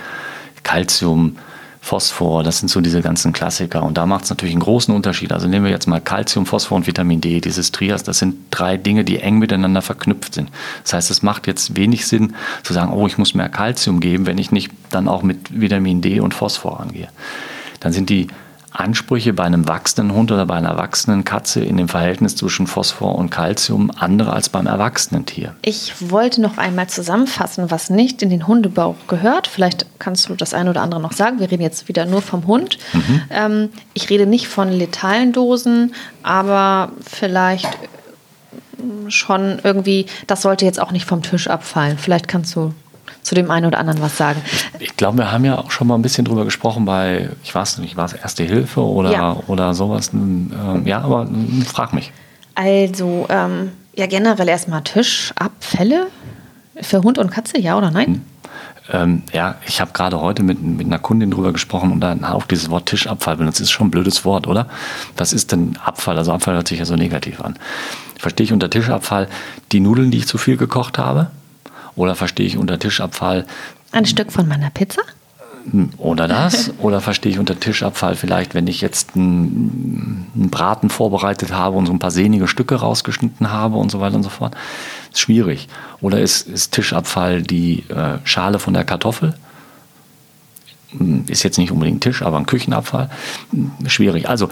Calcium, 0.63 1.37
Phosphor, 1.83 2.43
das 2.43 2.59
sind 2.59 2.69
so 2.69 2.79
diese 2.79 3.01
ganzen 3.01 3.33
Klassiker. 3.33 3.81
Und 3.81 3.97
da 3.97 4.05
macht 4.05 4.25
es 4.25 4.29
natürlich 4.29 4.53
einen 4.53 4.61
großen 4.61 4.93
Unterschied. 4.93 5.33
Also 5.33 5.47
nehmen 5.47 5.65
wir 5.65 5.71
jetzt 5.71 5.87
mal 5.87 5.99
Calcium, 5.99 6.45
Phosphor 6.45 6.77
und 6.77 6.85
Vitamin 6.85 7.21
D, 7.21 7.41
dieses 7.41 7.71
Trias, 7.71 8.03
das 8.03 8.19
sind 8.19 8.35
drei 8.51 8.77
Dinge, 8.77 9.03
die 9.03 9.19
eng 9.19 9.39
miteinander 9.39 9.81
verknüpft 9.81 10.35
sind. 10.35 10.51
Das 10.83 10.93
heißt, 10.93 11.11
es 11.11 11.23
macht 11.23 11.47
jetzt 11.47 11.75
wenig 11.75 12.05
Sinn 12.05 12.35
zu 12.61 12.73
sagen, 12.73 12.93
oh, 12.93 13.07
ich 13.07 13.17
muss 13.17 13.33
mehr 13.33 13.49
Calcium 13.49 13.99
geben, 13.99 14.27
wenn 14.27 14.37
ich 14.37 14.51
nicht 14.51 14.71
dann 14.91 15.07
auch 15.07 15.23
mit 15.23 15.59
Vitamin 15.59 16.01
D 16.01 16.19
und 16.19 16.35
Phosphor 16.35 16.79
angehe. 16.79 17.09
Dann 17.79 17.91
sind 17.91 18.11
die 18.11 18.27
Ansprüche 18.71 19.33
bei 19.33 19.43
einem 19.43 19.67
wachsenden 19.67 20.15
Hund 20.15 20.31
oder 20.31 20.45
bei 20.45 20.55
einer 20.55 20.77
wachsenden 20.77 21.23
Katze 21.23 21.63
in 21.63 21.77
dem 21.77 21.89
Verhältnis 21.89 22.35
zwischen 22.35 22.67
Phosphor 22.67 23.15
und 23.15 23.29
Calcium 23.29 23.91
andere 23.97 24.33
als 24.33 24.49
beim 24.49 24.65
erwachsenen 24.65 25.25
Tier. 25.25 25.55
Ich 25.61 26.09
wollte 26.09 26.41
noch 26.41 26.57
einmal 26.57 26.87
zusammenfassen, 26.87 27.69
was 27.69 27.89
nicht 27.89 28.21
in 28.21 28.29
den 28.29 28.47
Hundebauch 28.47 28.95
gehört. 29.07 29.47
Vielleicht 29.47 29.85
kannst 29.99 30.29
du 30.29 30.35
das 30.35 30.53
eine 30.53 30.69
oder 30.69 30.81
andere 30.81 31.01
noch 31.01 31.11
sagen. 31.11 31.39
Wir 31.39 31.51
reden 31.51 31.63
jetzt 31.63 31.87
wieder 31.87 32.05
nur 32.05 32.21
vom 32.21 32.47
Hund. 32.47 32.77
Mhm. 32.93 33.21
Ähm, 33.29 33.69
ich 33.93 34.09
rede 34.09 34.25
nicht 34.25 34.47
von 34.47 34.71
letalen 34.71 35.33
Dosen, 35.33 35.93
aber 36.23 36.91
vielleicht 37.05 37.77
schon 39.09 39.59
irgendwie, 39.63 40.05
das 40.27 40.41
sollte 40.41 40.65
jetzt 40.65 40.79
auch 40.79 40.91
nicht 40.91 41.05
vom 41.05 41.21
Tisch 41.21 41.47
abfallen. 41.47 41.97
Vielleicht 41.97 42.27
kannst 42.27 42.55
du 42.55 42.73
zu 43.21 43.35
dem 43.35 43.51
einen 43.51 43.65
oder 43.65 43.79
anderen 43.79 44.01
was 44.01 44.17
sagen. 44.17 44.41
Ich 44.79 44.97
glaube, 44.97 45.19
wir 45.19 45.31
haben 45.31 45.45
ja 45.45 45.57
auch 45.57 45.71
schon 45.71 45.87
mal 45.87 45.95
ein 45.95 46.01
bisschen 46.01 46.25
drüber 46.25 46.45
gesprochen 46.45 46.85
bei, 46.85 47.29
ich 47.43 47.53
weiß 47.53 47.77
nicht, 47.79 47.97
war 47.97 48.05
es 48.05 48.13
Erste 48.13 48.43
Hilfe 48.43 48.81
oder, 48.81 49.11
ja. 49.11 49.37
oder 49.47 49.73
sowas. 49.73 50.11
Ähm, 50.13 50.51
ja, 50.85 51.01
aber 51.01 51.23
hm, 51.23 51.63
frag 51.63 51.93
mich. 51.93 52.11
Also, 52.55 53.25
ähm, 53.29 53.71
ja, 53.95 54.05
generell 54.07 54.47
erstmal 54.47 54.83
Tischabfälle 54.83 56.07
für 56.81 57.03
Hund 57.03 57.17
und 57.17 57.29
Katze, 57.31 57.59
ja 57.59 57.77
oder 57.77 57.91
nein? 57.91 58.07
Hm. 58.07 58.21
Ähm, 58.91 59.23
ja, 59.31 59.55
ich 59.67 59.79
habe 59.79 59.91
gerade 59.93 60.19
heute 60.19 60.43
mit, 60.43 60.61
mit 60.61 60.85
einer 60.85 60.99
Kundin 60.99 61.31
drüber 61.31 61.53
gesprochen 61.53 61.91
und 61.91 62.01
dann 62.01 62.25
auch 62.25 62.45
dieses 62.45 62.69
Wort 62.69 62.87
Tischabfall 62.87 63.37
benutzt. 63.37 63.59
Das 63.59 63.65
ist 63.65 63.71
schon 63.71 63.87
ein 63.87 63.91
blödes 63.91 64.25
Wort, 64.25 64.47
oder? 64.47 64.67
Was 65.17 65.33
ist 65.33 65.51
denn 65.51 65.77
Abfall? 65.83 66.17
Also 66.17 66.33
Abfall 66.33 66.55
hört 66.55 66.67
sich 66.67 66.79
ja 66.79 66.85
so 66.85 66.95
negativ 66.95 67.41
an. 67.41 67.57
Verstehe 68.17 68.45
ich 68.45 68.53
unter 68.53 68.69
Tischabfall 68.69 69.27
die 69.71 69.79
Nudeln, 69.79 70.11
die 70.11 70.19
ich 70.19 70.27
zu 70.27 70.37
viel 70.37 70.57
gekocht 70.57 70.97
habe? 70.97 71.31
Oder 71.95 72.15
verstehe 72.15 72.45
ich 72.45 72.57
unter 72.57 72.79
Tischabfall. 72.79 73.45
Ein 73.91 74.05
Stück 74.05 74.31
von 74.31 74.47
meiner 74.47 74.69
Pizza? 74.69 75.01
Oder 75.97 76.27
das? 76.27 76.71
Oder 76.79 77.01
verstehe 77.01 77.31
ich 77.31 77.39
unter 77.39 77.59
Tischabfall 77.59 78.15
vielleicht, 78.15 78.55
wenn 78.55 78.67
ich 78.67 78.81
jetzt 78.81 79.15
einen, 79.15 80.27
einen, 80.35 80.49
Braten 80.49 80.89
vorbereitet 80.89 81.53
habe 81.53 81.77
und 81.77 81.85
so 81.85 81.93
ein 81.93 81.99
paar 81.99 82.11
sehnige 82.11 82.47
Stücke 82.47 82.75
rausgeschnitten 82.75 83.51
habe 83.51 83.77
und 83.77 83.91
so 83.91 83.99
weiter 83.99 84.15
und 84.15 84.23
so 84.23 84.29
fort? 84.29 84.55
Ist 85.11 85.19
schwierig. 85.19 85.67
Oder 86.01 86.19
ist, 86.19 86.47
ist 86.47 86.73
Tischabfall 86.73 87.41
die 87.41 87.83
äh, 87.89 88.17
Schale 88.23 88.59
von 88.59 88.73
der 88.73 88.83
Kartoffel? 88.83 89.35
Ist 91.27 91.43
jetzt 91.43 91.57
nicht 91.57 91.71
unbedingt 91.71 92.03
Tisch, 92.03 92.21
aber 92.21 92.37
ein 92.37 92.45
Küchenabfall? 92.45 93.09
Schwierig. 93.85 94.27
Also, 94.27 94.49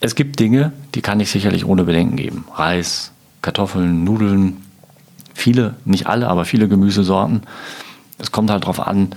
es 0.00 0.14
gibt 0.14 0.40
Dinge, 0.40 0.72
die 0.94 1.00
kann 1.00 1.20
ich 1.20 1.30
sicherlich 1.30 1.64
ohne 1.64 1.84
Bedenken 1.84 2.16
geben. 2.16 2.44
Reis, 2.54 3.12
Kartoffeln, 3.40 4.02
Nudeln, 4.02 4.65
viele, 5.36 5.74
nicht 5.84 6.06
alle, 6.06 6.28
aber 6.28 6.44
viele 6.44 6.68
Gemüsesorten. 6.68 7.42
Es 8.18 8.32
kommt 8.32 8.50
halt 8.50 8.64
darauf 8.64 8.80
an, 8.80 9.10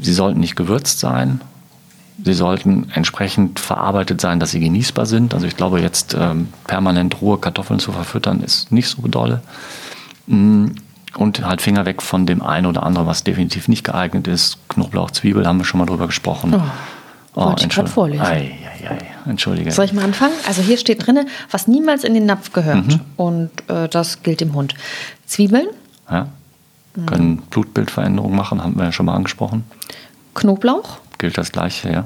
sie 0.00 0.12
sollten 0.12 0.40
nicht 0.40 0.56
gewürzt 0.56 0.98
sein. 0.98 1.40
Sie 2.22 2.34
sollten 2.34 2.90
entsprechend 2.94 3.60
verarbeitet 3.60 4.20
sein, 4.20 4.40
dass 4.40 4.50
sie 4.50 4.60
genießbar 4.60 5.06
sind. 5.06 5.32
Also 5.32 5.46
ich 5.46 5.56
glaube, 5.56 5.80
jetzt 5.80 6.14
ähm, 6.18 6.48
permanent 6.66 7.22
rohe 7.22 7.38
Kartoffeln 7.38 7.80
zu 7.80 7.92
verfüttern, 7.92 8.42
ist 8.42 8.72
nicht 8.72 8.88
so 8.88 9.06
dolle. 9.08 9.42
Mm, 10.26 10.66
und 11.16 11.44
halt 11.44 11.62
Finger 11.62 11.86
weg 11.86 12.02
von 12.02 12.26
dem 12.26 12.42
einen 12.42 12.66
oder 12.66 12.82
anderen, 12.82 13.06
was 13.06 13.24
definitiv 13.24 13.68
nicht 13.68 13.84
geeignet 13.84 14.28
ist. 14.28 14.58
Knoblauch, 14.68 15.10
Zwiebel, 15.10 15.46
haben 15.46 15.58
wir 15.58 15.64
schon 15.64 15.78
mal 15.78 15.86
drüber 15.86 16.06
gesprochen. 16.06 16.54
Oh. 16.54 16.62
Oh, 17.34 17.46
Wollte 17.46 17.64
ich 17.64 17.70
gerade 17.70 17.88
vorlesen. 17.88 18.24
Ei, 18.24 18.58
ei, 18.82 18.90
ei. 18.90 18.98
Entschuldige. 19.26 19.70
Soll 19.72 19.84
ich 19.84 19.92
mal 19.92 20.04
anfangen? 20.04 20.34
Also 20.46 20.62
hier 20.62 20.76
steht 20.76 21.06
drin, 21.06 21.26
was 21.50 21.68
niemals 21.68 22.04
in 22.04 22.14
den 22.14 22.26
Napf 22.26 22.52
gehört. 22.52 22.86
Mhm. 22.86 23.00
Und 23.16 23.50
äh, 23.68 23.88
das 23.88 24.22
gilt 24.22 24.40
dem 24.40 24.54
Hund. 24.54 24.74
Zwiebeln. 25.26 25.66
Ja. 26.10 26.28
Können 27.06 27.30
mhm. 27.30 27.42
Blutbildveränderungen 27.50 28.36
machen, 28.36 28.62
haben 28.62 28.76
wir 28.76 28.84
ja 28.84 28.92
schon 28.92 29.06
mal 29.06 29.14
angesprochen. 29.14 29.64
Knoblauch. 30.34 30.98
Gilt 31.18 31.38
das 31.38 31.52
gleiche, 31.52 31.92
ja. 31.92 32.04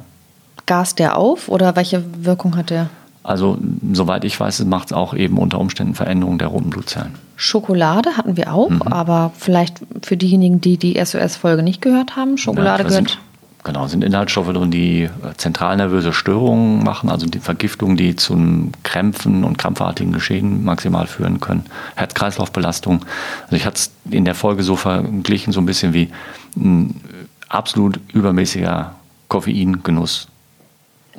Gas 0.67 0.95
der 0.95 1.17
auf 1.17 1.49
oder 1.49 1.77
welche 1.77 2.05
Wirkung 2.25 2.57
hat 2.57 2.71
der? 2.71 2.91
Also, 3.23 3.57
soweit 3.93 4.25
ich 4.25 4.39
weiß, 4.39 4.65
macht 4.67 4.89
es 4.89 4.93
auch 4.93 5.15
eben 5.15 5.39
unter 5.39 5.59
Umständen 5.59 5.95
Veränderungen 5.95 6.39
der 6.39 6.49
roten 6.49 6.69
Blutzellen. 6.69 7.15
Schokolade 7.37 8.19
hatten 8.19 8.37
wir 8.37 8.53
auch, 8.53 8.69
mhm. 8.69 8.83
aber 8.83 9.33
vielleicht 9.37 9.81
für 10.03 10.19
diejenigen, 10.19 10.61
die 10.61 10.77
die 10.77 11.03
SOS-Folge 11.03 11.63
nicht 11.63 11.81
gehört 11.81 12.17
haben, 12.17 12.37
Schokolade 12.37 12.83
ja, 12.83 12.89
gehört 12.89 13.19
Genau, 13.65 13.87
sind 13.87 14.05
Inhaltsstoffe 14.05 14.53
drin, 14.53 14.71
die 14.71 15.05
äh, 15.05 15.09
zentralnervöse 15.39 16.13
Störungen 16.13 16.85
machen, 16.85 17.09
also 17.09 17.27
die 17.27 17.39
Vergiftung, 17.39 17.97
die 17.97 18.15
zu 18.15 18.71
Krämpfen 18.83 19.43
und 19.43 19.57
krampfartigen 19.57 20.13
Geschehen 20.13 20.65
maximal 20.65 21.07
führen 21.07 21.41
können. 21.41 21.65
Herz-Kreislauf-Belastung. 21.97 23.07
Also 23.45 23.57
ich 23.57 23.65
hatte 23.65 23.77
es 23.77 23.91
in 24.11 24.27
der 24.27 24.35
Folge 24.35 24.63
so 24.63 24.77
verglichen, 24.77 25.55
so 25.55 25.61
ein 25.61 25.67
bisschen 25.67 25.95
wie 25.95 26.11
ein 26.57 27.01
absolut 27.49 27.99
übermäßiger 28.13 28.95
Koffeingenuss 29.29 30.29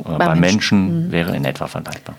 beim, 0.04 0.18
beim 0.20 0.40
Menschen, 0.40 0.86
Menschen 0.86 1.08
mhm. 1.08 1.12
wäre 1.12 1.36
in 1.36 1.46
etwa 1.46 1.66
vergleichbar. 1.66 2.16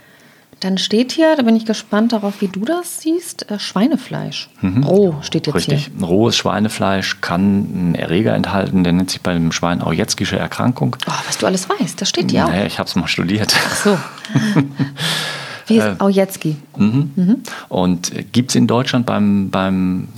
Dann 0.61 0.79
steht 0.79 1.13
hier, 1.13 1.37
da 1.37 1.43
bin 1.43 1.55
ich 1.55 1.67
gespannt 1.67 2.13
darauf, 2.15 2.41
wie 2.41 2.49
du 2.49 2.65
das 2.65 3.01
siehst, 3.03 3.51
äh, 3.51 3.59
Schweinefleisch. 3.59 4.49
Mhm. 4.63 4.85
Roh 4.85 5.15
steht 5.21 5.47
jetzt 5.47 5.55
Richtig. 5.55 5.91
hier. 5.99 6.07
Rohes 6.07 6.37
Schweinefleisch 6.37 7.21
kann 7.21 7.43
einen 7.43 7.95
Erreger 7.95 8.35
enthalten, 8.35 8.83
der 8.83 8.95
nennt 8.95 9.11
sich 9.11 9.21
bei 9.21 9.35
dem 9.35 9.53
Schwein 9.53 9.83
Aujetzkische 9.83 10.39
Erkrankung. 10.39 10.97
Oh, 11.07 11.13
was 11.27 11.37
du 11.37 11.47
alles 11.47 11.69
weißt, 11.69 12.01
das 12.01 12.09
steht 12.09 12.33
ja 12.33 12.47
naja, 12.49 12.63
auch. 12.63 12.67
ich 12.67 12.79
habe 12.79 12.89
es 12.89 12.97
mal 12.97 13.07
studiert. 13.07 13.55
Ach 13.55 13.77
so. 13.77 13.99
wie 15.67 15.77
ist 15.77 15.85
äh, 15.85 15.97
Aujetzki? 15.99 16.57
Mhm. 16.77 17.11
Mhm. 17.17 17.43
Und 17.69 18.13
gibt 18.33 18.51
es 18.51 18.57
in 18.57 18.67
Deutschland 18.67 19.05
beim, 19.05 19.51
beim 19.51 20.09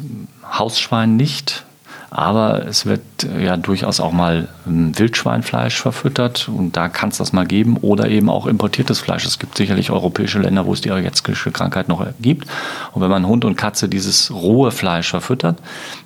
Hausschwein 0.44 1.16
nicht. 1.16 1.64
Aber 2.11 2.66
es 2.66 2.87
wird 2.87 3.03
äh, 3.25 3.44
ja 3.44 3.57
durchaus 3.57 4.01
auch 4.01 4.12
mal 4.12 4.49
ähm, 4.66 4.99
Wildschweinfleisch 4.99 5.81
verfüttert 5.81 6.49
und 6.49 6.77
da 6.77 6.88
kann 6.88 7.11
es 7.11 7.18
das 7.18 7.33
mal 7.33 7.47
geben 7.47 7.77
oder 7.77 8.09
eben 8.09 8.31
auch 8.31 8.47
importiertes 8.47 8.99
Fleisch. 9.01 9.27
Es 9.27 9.38
gibt 9.38 9.57
sicherlich 9.57 9.90
europäische 9.90 10.38
Länder, 10.38 10.64
wo 10.64 10.73
es 10.73 10.81
die 10.81 10.90
Eujetzkische 10.90 11.51
Krankheit 11.51 11.88
noch 11.88 12.07
gibt. 12.21 12.49
Und 12.92 13.03
wenn 13.03 13.11
man 13.11 13.27
Hund 13.27 13.44
und 13.44 13.57
Katze 13.57 13.88
dieses 13.88 14.31
rohe 14.31 14.71
Fleisch 14.71 15.11
verfüttert, 15.11 15.59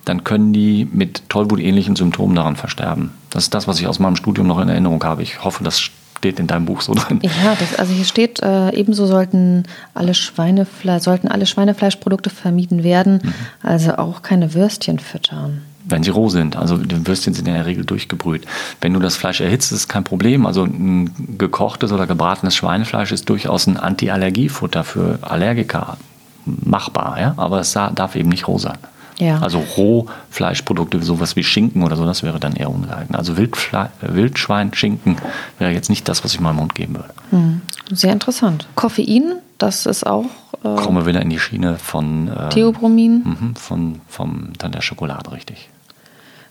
dann 0.05 0.25
können 0.25 0.53
die 0.53 0.88
mit 0.91 1.29
Tollwut-ähnlichen 1.29 1.95
Symptomen 1.95 2.35
daran 2.35 2.57
versterben. 2.57 3.12
Das 3.31 3.45
ist 3.45 3.55
das, 3.55 3.69
was 3.69 3.79
ich 3.79 3.87
aus 3.87 4.01
meinem 4.01 4.17
Studium 4.17 4.49
noch 4.49 4.59
in 4.59 4.69
Erinnerung 4.69 5.03
habe. 5.05 5.23
Ich 5.23 5.45
hoffe, 5.45 5.62
das 5.62 5.81
steht 5.81 6.41
in 6.41 6.49
deinem 6.49 6.67
Buch 6.67 6.81
so 6.81 6.95
drin. 6.95 7.21
Ja, 7.23 7.55
das, 7.59 7.79
also 7.79 7.93
hier 7.93 8.05
steht, 8.05 8.43
äh, 8.43 8.75
ebenso 8.75 9.07
sollten 9.07 9.65
alle, 9.95 10.15
Schweinefle 10.15 10.99
sollten 10.99 11.29
alle 11.29 11.47
Schweinefleischprodukte 11.47 12.31
vermieden 12.31 12.83
werden, 12.83 13.21
mhm. 13.23 13.35
also 13.62 13.97
auch 13.97 14.23
keine 14.23 14.55
Würstchen 14.55 14.99
füttern 14.99 15.62
wenn 15.85 16.03
sie 16.03 16.11
roh 16.11 16.29
sind. 16.29 16.57
Also 16.57 16.77
die 16.77 17.07
Würstchen 17.07 17.35
sind 17.35 17.49
in 17.49 17.55
der 17.55 17.66
Regel 17.66 17.85
durchgebrüht. 17.85 18.47
Wenn 18.81 18.92
du 18.92 19.01
das 19.01 19.16
Fleisch 19.16 19.40
erhitzt, 19.40 19.73
ist 19.73 19.79
es 19.79 19.88
kein 19.88 20.05
Problem. 20.05 20.47
Also 20.47 20.64
ein 20.64 21.37
gekochtes 21.38 21.92
oder 21.92 22.07
gebratenes 22.07 22.55
Schweinefleisch 22.55 23.12
ist 23.12 23.29
durchaus 23.29 23.66
ein 23.66 23.77
Antiallergiefutter 23.77 24.85
für 24.85 25.18
Allergiker 25.23 25.97
machbar, 26.45 27.21
ja? 27.21 27.35
aber 27.37 27.61
es 27.61 27.73
darf 27.73 28.16
eben 28.16 28.29
nicht 28.29 28.49
roh 28.49 28.59
sein. 28.59 28.79
Ja. 29.18 29.38
Also 29.38 29.62
Rohfleischprodukte, 29.77 31.01
sowas 31.03 31.37
wie 31.37 31.45
Schinken 31.45 31.83
oder 31.85 31.97
so, 31.97 32.05
das 32.07 32.23
wäre 32.23 32.40
dann 32.40 32.55
eher 32.57 32.71
ungeeignet. 32.71 33.16
Also 33.16 33.37
Wildfle 33.37 33.90
Wildschwein, 34.01 34.75
Schinken 34.75 35.16
wäre 35.59 35.71
jetzt 35.71 35.90
nicht 35.90 36.09
das, 36.09 36.25
was 36.25 36.35
ich 36.35 36.40
meinem 36.40 36.57
Mund 36.57 36.75
geben 36.75 36.97
würde. 36.97 37.14
Hm. 37.31 37.61
Sehr 37.90 38.12
interessant. 38.12 38.66
Koffein, 38.75 39.35
das 39.59 39.87
ist 39.87 40.07
auch. 40.07 40.25
Äh, 40.64 40.75
Kommen 40.77 40.97
wir 40.97 41.07
wieder 41.07 41.21
in 41.21 41.31
die 41.31 41.38
Schiene 41.38 41.77
von. 41.77 42.29
Ähm, 42.29 42.51
Theobromin. 42.51 43.23
Mhm, 43.25 43.55
von, 43.55 44.01
vom, 44.09 44.53
dann 44.59 44.73
der 44.73 44.81
Schokolade, 44.81 45.31
richtig. 45.31 45.68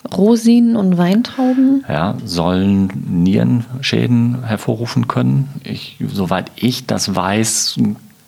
Rosinen 0.10 0.76
und 0.76 0.98
Weintrauben? 0.98 1.86
Ja, 1.88 2.16
sollen 2.26 2.88
Nierenschäden 3.24 4.44
hervorrufen 4.44 5.08
können. 5.08 5.50
Ich, 5.64 5.98
soweit 6.12 6.52
ich 6.56 6.88
das 6.88 7.16
weiß, 7.16 7.78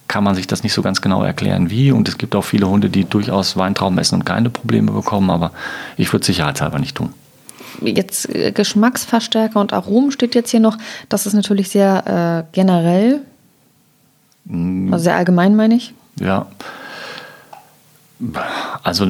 kann 0.07 0.23
man 0.23 0.35
sich 0.35 0.45
das 0.45 0.61
nicht 0.63 0.73
so 0.73 0.81
ganz 0.81 1.01
genau 1.01 1.23
erklären, 1.23 1.69
wie. 1.69 1.91
Und 1.91 2.07
es 2.07 2.17
gibt 2.17 2.35
auch 2.35 2.43
viele 2.43 2.69
Hunde, 2.69 2.89
die 2.89 3.05
durchaus 3.05 3.57
Weintrauben 3.57 3.97
essen 3.97 4.15
und 4.15 4.25
keine 4.25 4.49
Probleme 4.49 4.91
bekommen, 4.91 5.29
aber 5.29 5.51
ich 5.97 6.13
würde 6.13 6.21
es 6.21 6.27
sicherheitshalber 6.27 6.77
nicht 6.77 6.95
tun. 6.95 7.13
Jetzt 7.81 8.29
äh, 8.29 8.51
Geschmacksverstärker 8.51 9.59
und 9.59 9.73
Aromen 9.73 10.11
steht 10.11 10.35
jetzt 10.35 10.51
hier 10.51 10.59
noch. 10.59 10.77
Das 11.09 11.25
ist 11.25 11.33
natürlich 11.33 11.69
sehr 11.69 12.45
äh, 12.45 12.55
generell, 12.55 13.21
mm. 14.45 14.93
also 14.93 15.05
sehr 15.05 15.15
allgemein, 15.15 15.55
meine 15.55 15.75
ich. 15.75 15.95
Ja. 16.19 16.45
Also 18.83 19.07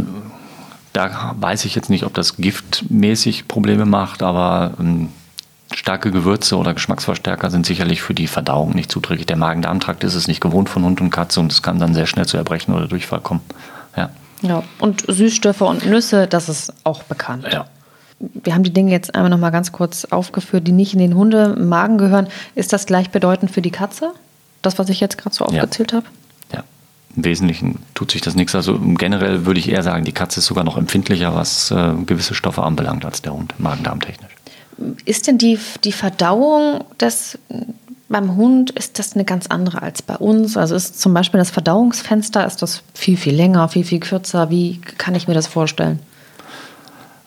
da 0.93 1.35
weiß 1.39 1.65
ich 1.65 1.75
jetzt 1.75 1.89
nicht, 1.89 2.05
ob 2.05 2.13
das 2.13 2.37
giftmäßig 2.37 3.47
Probleme 3.47 3.85
macht, 3.85 4.21
aber 4.23 4.73
ähm, 4.79 5.09
starke 5.73 6.11
Gewürze 6.11 6.57
oder 6.57 6.73
Geschmacksverstärker 6.73 7.49
sind 7.49 7.65
sicherlich 7.65 8.01
für 8.01 8.13
die 8.13 8.27
Verdauung 8.27 8.75
nicht 8.75 8.91
zuträglich. 8.91 9.25
Der 9.25 9.37
Magen-Darm-Trakt 9.37 10.03
ist 10.03 10.13
es 10.13 10.27
nicht 10.27 10.39
gewohnt 10.39 10.69
von 10.69 10.83
Hund 10.83 11.01
und 11.01 11.09
Katze 11.09 11.39
und 11.39 11.51
es 11.51 11.61
kann 11.63 11.79
dann 11.79 11.93
sehr 11.93 12.05
schnell 12.05 12.27
zu 12.27 12.37
Erbrechen 12.37 12.73
oder 12.73 12.87
Durchfall 12.87 13.21
kommen. 13.21 13.41
Ja. 13.97 14.09
ja. 14.43 14.63
Und 14.79 15.03
Süßstoffe 15.07 15.61
und 15.61 15.85
Nüsse, 15.85 16.27
das 16.27 16.47
ist 16.47 16.73
auch 16.83 17.03
bekannt. 17.03 17.47
Ja. 17.51 17.65
Wir 18.19 18.53
haben 18.53 18.63
die 18.63 18.73
Dinge 18.73 18.91
jetzt 18.91 19.15
einmal 19.15 19.31
noch 19.31 19.39
mal 19.39 19.49
ganz 19.49 19.71
kurz 19.71 20.05
aufgeführt, 20.05 20.67
die 20.67 20.71
nicht 20.71 20.93
in 20.93 20.99
den 20.99 21.15
Hundemagen 21.15 21.97
gehören. 21.97 22.27
Ist 22.55 22.71
das 22.71 22.85
gleichbedeutend 22.85 23.51
für 23.51 23.61
die 23.61 23.71
Katze? 23.71 24.11
Das, 24.61 24.79
was 24.79 24.87
ich 24.89 24.99
jetzt 24.99 25.17
gerade 25.17 25.35
so 25.35 25.43
aufgezählt 25.43 25.91
ja. 25.91 25.97
habe? 25.97 26.07
Im 27.15 27.25
Wesentlichen 27.25 27.79
tut 27.93 28.11
sich 28.11 28.21
das 28.21 28.35
nichts. 28.35 28.55
Also 28.55 28.79
generell 28.79 29.45
würde 29.45 29.59
ich 29.59 29.69
eher 29.69 29.83
sagen, 29.83 30.03
die 30.03 30.11
Katze 30.11 30.39
ist 30.39 30.47
sogar 30.47 30.63
noch 30.63 30.77
empfindlicher, 30.77 31.35
was 31.35 31.69
äh, 31.71 31.93
gewisse 32.05 32.33
Stoffe 32.33 32.63
anbelangt, 32.63 33.05
als 33.05 33.21
der 33.21 33.33
Hund, 33.33 33.53
magen-darm-technisch. 33.59 34.31
Ist 35.05 35.27
denn 35.27 35.37
die, 35.37 35.59
die 35.83 35.91
Verdauung 35.91 36.83
des, 36.99 37.37
beim 38.09 38.35
Hund, 38.35 38.71
ist 38.71 38.97
das 38.97 39.13
eine 39.13 39.25
ganz 39.25 39.47
andere 39.47 39.81
als 39.81 40.01
bei 40.01 40.15
uns? 40.15 40.57
Also 40.57 40.75
ist 40.75 40.99
zum 40.99 41.13
Beispiel 41.13 41.37
das 41.37 41.51
Verdauungsfenster, 41.51 42.45
ist 42.45 42.61
das 42.61 42.81
viel, 42.93 43.17
viel 43.17 43.35
länger, 43.35 43.69
viel, 43.69 43.83
viel 43.83 43.99
kürzer? 43.99 44.49
Wie 44.49 44.81
kann 44.97 45.13
ich 45.13 45.27
mir 45.27 45.35
das 45.35 45.47
vorstellen? 45.47 45.99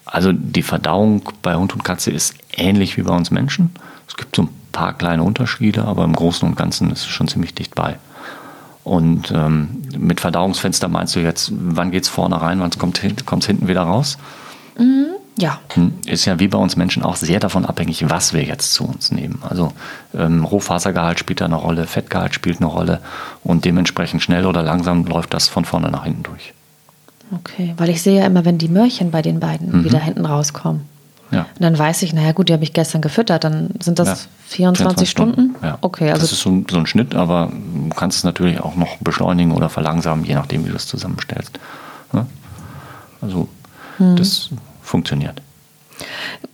Also 0.04 0.32
die 0.32 0.62
Verdauung 0.62 1.22
bei 1.42 1.54
Hund 1.54 1.74
und 1.74 1.84
Katze 1.84 2.10
ist 2.10 2.34
ähnlich 2.56 2.96
wie 2.96 3.02
bei 3.02 3.14
uns 3.14 3.30
Menschen. 3.30 3.70
Es 4.08 4.16
gibt 4.16 4.36
so 4.36 4.42
ein 4.42 4.48
paar 4.72 4.94
kleine 4.94 5.22
Unterschiede, 5.22 5.84
aber 5.84 6.04
im 6.04 6.12
Großen 6.12 6.48
und 6.48 6.56
Ganzen 6.56 6.90
ist 6.90 7.00
es 7.00 7.06
schon 7.06 7.28
ziemlich 7.28 7.54
dicht 7.54 7.74
bei. 7.74 7.98
Und 8.86 9.32
ähm, 9.32 9.82
mit 9.98 10.20
Verdauungsfenster 10.20 10.86
meinst 10.86 11.16
du 11.16 11.18
jetzt, 11.18 11.50
wann 11.52 11.90
geht 11.90 12.04
es 12.04 12.08
vorne 12.08 12.40
rein, 12.40 12.60
wann 12.60 12.70
kommt 12.70 13.02
es 13.02 13.46
hinten 13.46 13.66
wieder 13.66 13.82
raus? 13.82 14.16
Mhm. 14.78 15.06
Ja. 15.36 15.58
Hm, 15.74 15.94
ist 16.06 16.24
ja 16.24 16.38
wie 16.38 16.46
bei 16.46 16.56
uns 16.56 16.76
Menschen 16.76 17.02
auch 17.02 17.16
sehr 17.16 17.40
davon 17.40 17.66
abhängig, 17.66 18.08
was 18.08 18.32
wir 18.32 18.44
jetzt 18.44 18.74
zu 18.74 18.84
uns 18.84 19.10
nehmen. 19.10 19.42
Also 19.42 19.72
ähm, 20.14 20.44
Rohfasergehalt 20.44 21.18
spielt 21.18 21.40
da 21.40 21.46
eine 21.46 21.56
Rolle, 21.56 21.88
Fettgehalt 21.88 22.32
spielt 22.32 22.58
eine 22.58 22.66
Rolle 22.66 23.00
und 23.42 23.64
dementsprechend 23.64 24.22
schnell 24.22 24.46
oder 24.46 24.62
langsam 24.62 25.04
läuft 25.04 25.34
das 25.34 25.48
von 25.48 25.64
vorne 25.64 25.90
nach 25.90 26.04
hinten 26.04 26.22
durch. 26.22 26.54
Okay, 27.34 27.74
weil 27.78 27.88
ich 27.88 28.02
sehe 28.02 28.20
ja 28.20 28.26
immer, 28.26 28.44
wenn 28.44 28.56
die 28.56 28.68
Möhrchen 28.68 29.10
bei 29.10 29.20
den 29.20 29.40
beiden 29.40 29.80
mhm. 29.80 29.84
wieder 29.84 29.98
hinten 29.98 30.26
rauskommen. 30.26 30.82
Ja. 31.30 31.40
Und 31.40 31.60
dann 31.60 31.78
weiß 31.78 32.02
ich, 32.02 32.12
naja 32.12 32.32
gut, 32.32 32.48
die 32.48 32.52
habe 32.52 32.62
ich 32.62 32.72
gestern 32.72 33.02
gefüttert, 33.02 33.44
dann 33.44 33.70
sind 33.80 33.98
das 33.98 34.08
ja. 34.08 34.14
24, 34.48 35.08
24, 35.08 35.10
Stunden? 35.10 35.32
Stunden? 35.32 35.64
Ja. 35.64 35.78
Okay, 35.80 36.10
also 36.10 36.22
das 36.22 36.32
ist 36.32 36.40
so, 36.40 36.64
so, 36.70 36.76
ein 36.76 36.86
Schnitt, 36.86 37.14
aber 37.14 37.50
du 37.52 37.88
kannst 37.90 38.18
es 38.18 38.24
natürlich 38.24 38.60
auch 38.60 38.76
noch 38.76 38.96
beschleunigen 38.98 39.52
oder 39.52 39.68
verlangsamen, 39.68 40.24
je 40.24 40.34
nachdem, 40.34 40.64
wie 40.64 40.70
du 40.70 40.76
es 40.76 40.86
zusammenstellst. 40.86 41.58
Also 43.20 43.48
mhm. 43.98 44.16
das 44.16 44.50
funktioniert. 44.82 45.42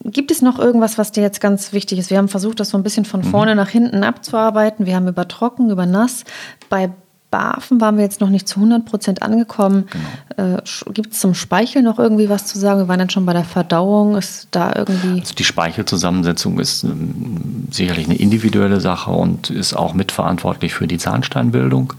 Gibt 0.04 0.30
es 0.30 0.42
noch 0.42 0.58
irgendwas, 0.58 0.98
was 0.98 1.12
dir 1.12 1.22
jetzt 1.22 1.40
ganz 1.40 1.72
wichtig 1.72 1.98
ist? 1.98 2.10
Wir 2.10 2.18
haben 2.18 2.28
versucht, 2.28 2.60
das 2.60 2.70
so 2.70 2.78
ein 2.78 2.82
bisschen 2.82 3.04
von 3.04 3.20
mhm. 3.20 3.30
vorne 3.30 3.50
mhm. 3.52 3.56
nach 3.56 3.68
hinten 3.68 4.04
abzuarbeiten. 4.04 4.86
Wir 4.86 4.96
haben 4.96 5.08
über 5.08 5.26
trocken, 5.28 5.70
über 5.70 5.86
nass. 5.86 6.24
Bei 6.68 6.90
Barfen 7.32 7.80
waren 7.80 7.96
wir 7.96 8.04
jetzt 8.04 8.20
noch 8.20 8.28
nicht 8.28 8.46
zu 8.46 8.60
100 8.60 8.84
Prozent 8.84 9.22
angekommen. 9.22 9.88
Genau. 10.36 10.58
Äh, 10.58 10.62
Gibt 10.92 11.14
es 11.14 11.20
zum 11.20 11.34
Speichel 11.34 11.82
noch 11.82 11.98
irgendwie 11.98 12.28
was 12.28 12.46
zu 12.46 12.58
sagen? 12.60 12.78
Wir 12.78 12.88
waren 12.88 13.00
dann 13.00 13.10
schon 13.10 13.26
bei 13.26 13.32
der 13.32 13.42
Verdauung. 13.42 14.16
Ist 14.16 14.46
da 14.52 14.72
irgendwie. 14.76 15.18
Also 15.18 15.34
die 15.34 15.42
Speichelzusammensetzung 15.42 16.60
ist 16.60 16.84
ähm, 16.84 17.66
sicherlich 17.70 18.06
eine 18.06 18.16
individuelle 18.16 18.80
Sache 18.80 19.10
und 19.10 19.50
ist 19.50 19.74
auch 19.74 19.94
mitverantwortlich 19.94 20.74
für 20.74 20.86
die 20.86 20.98
Zahnsteinbildung. 20.98 21.94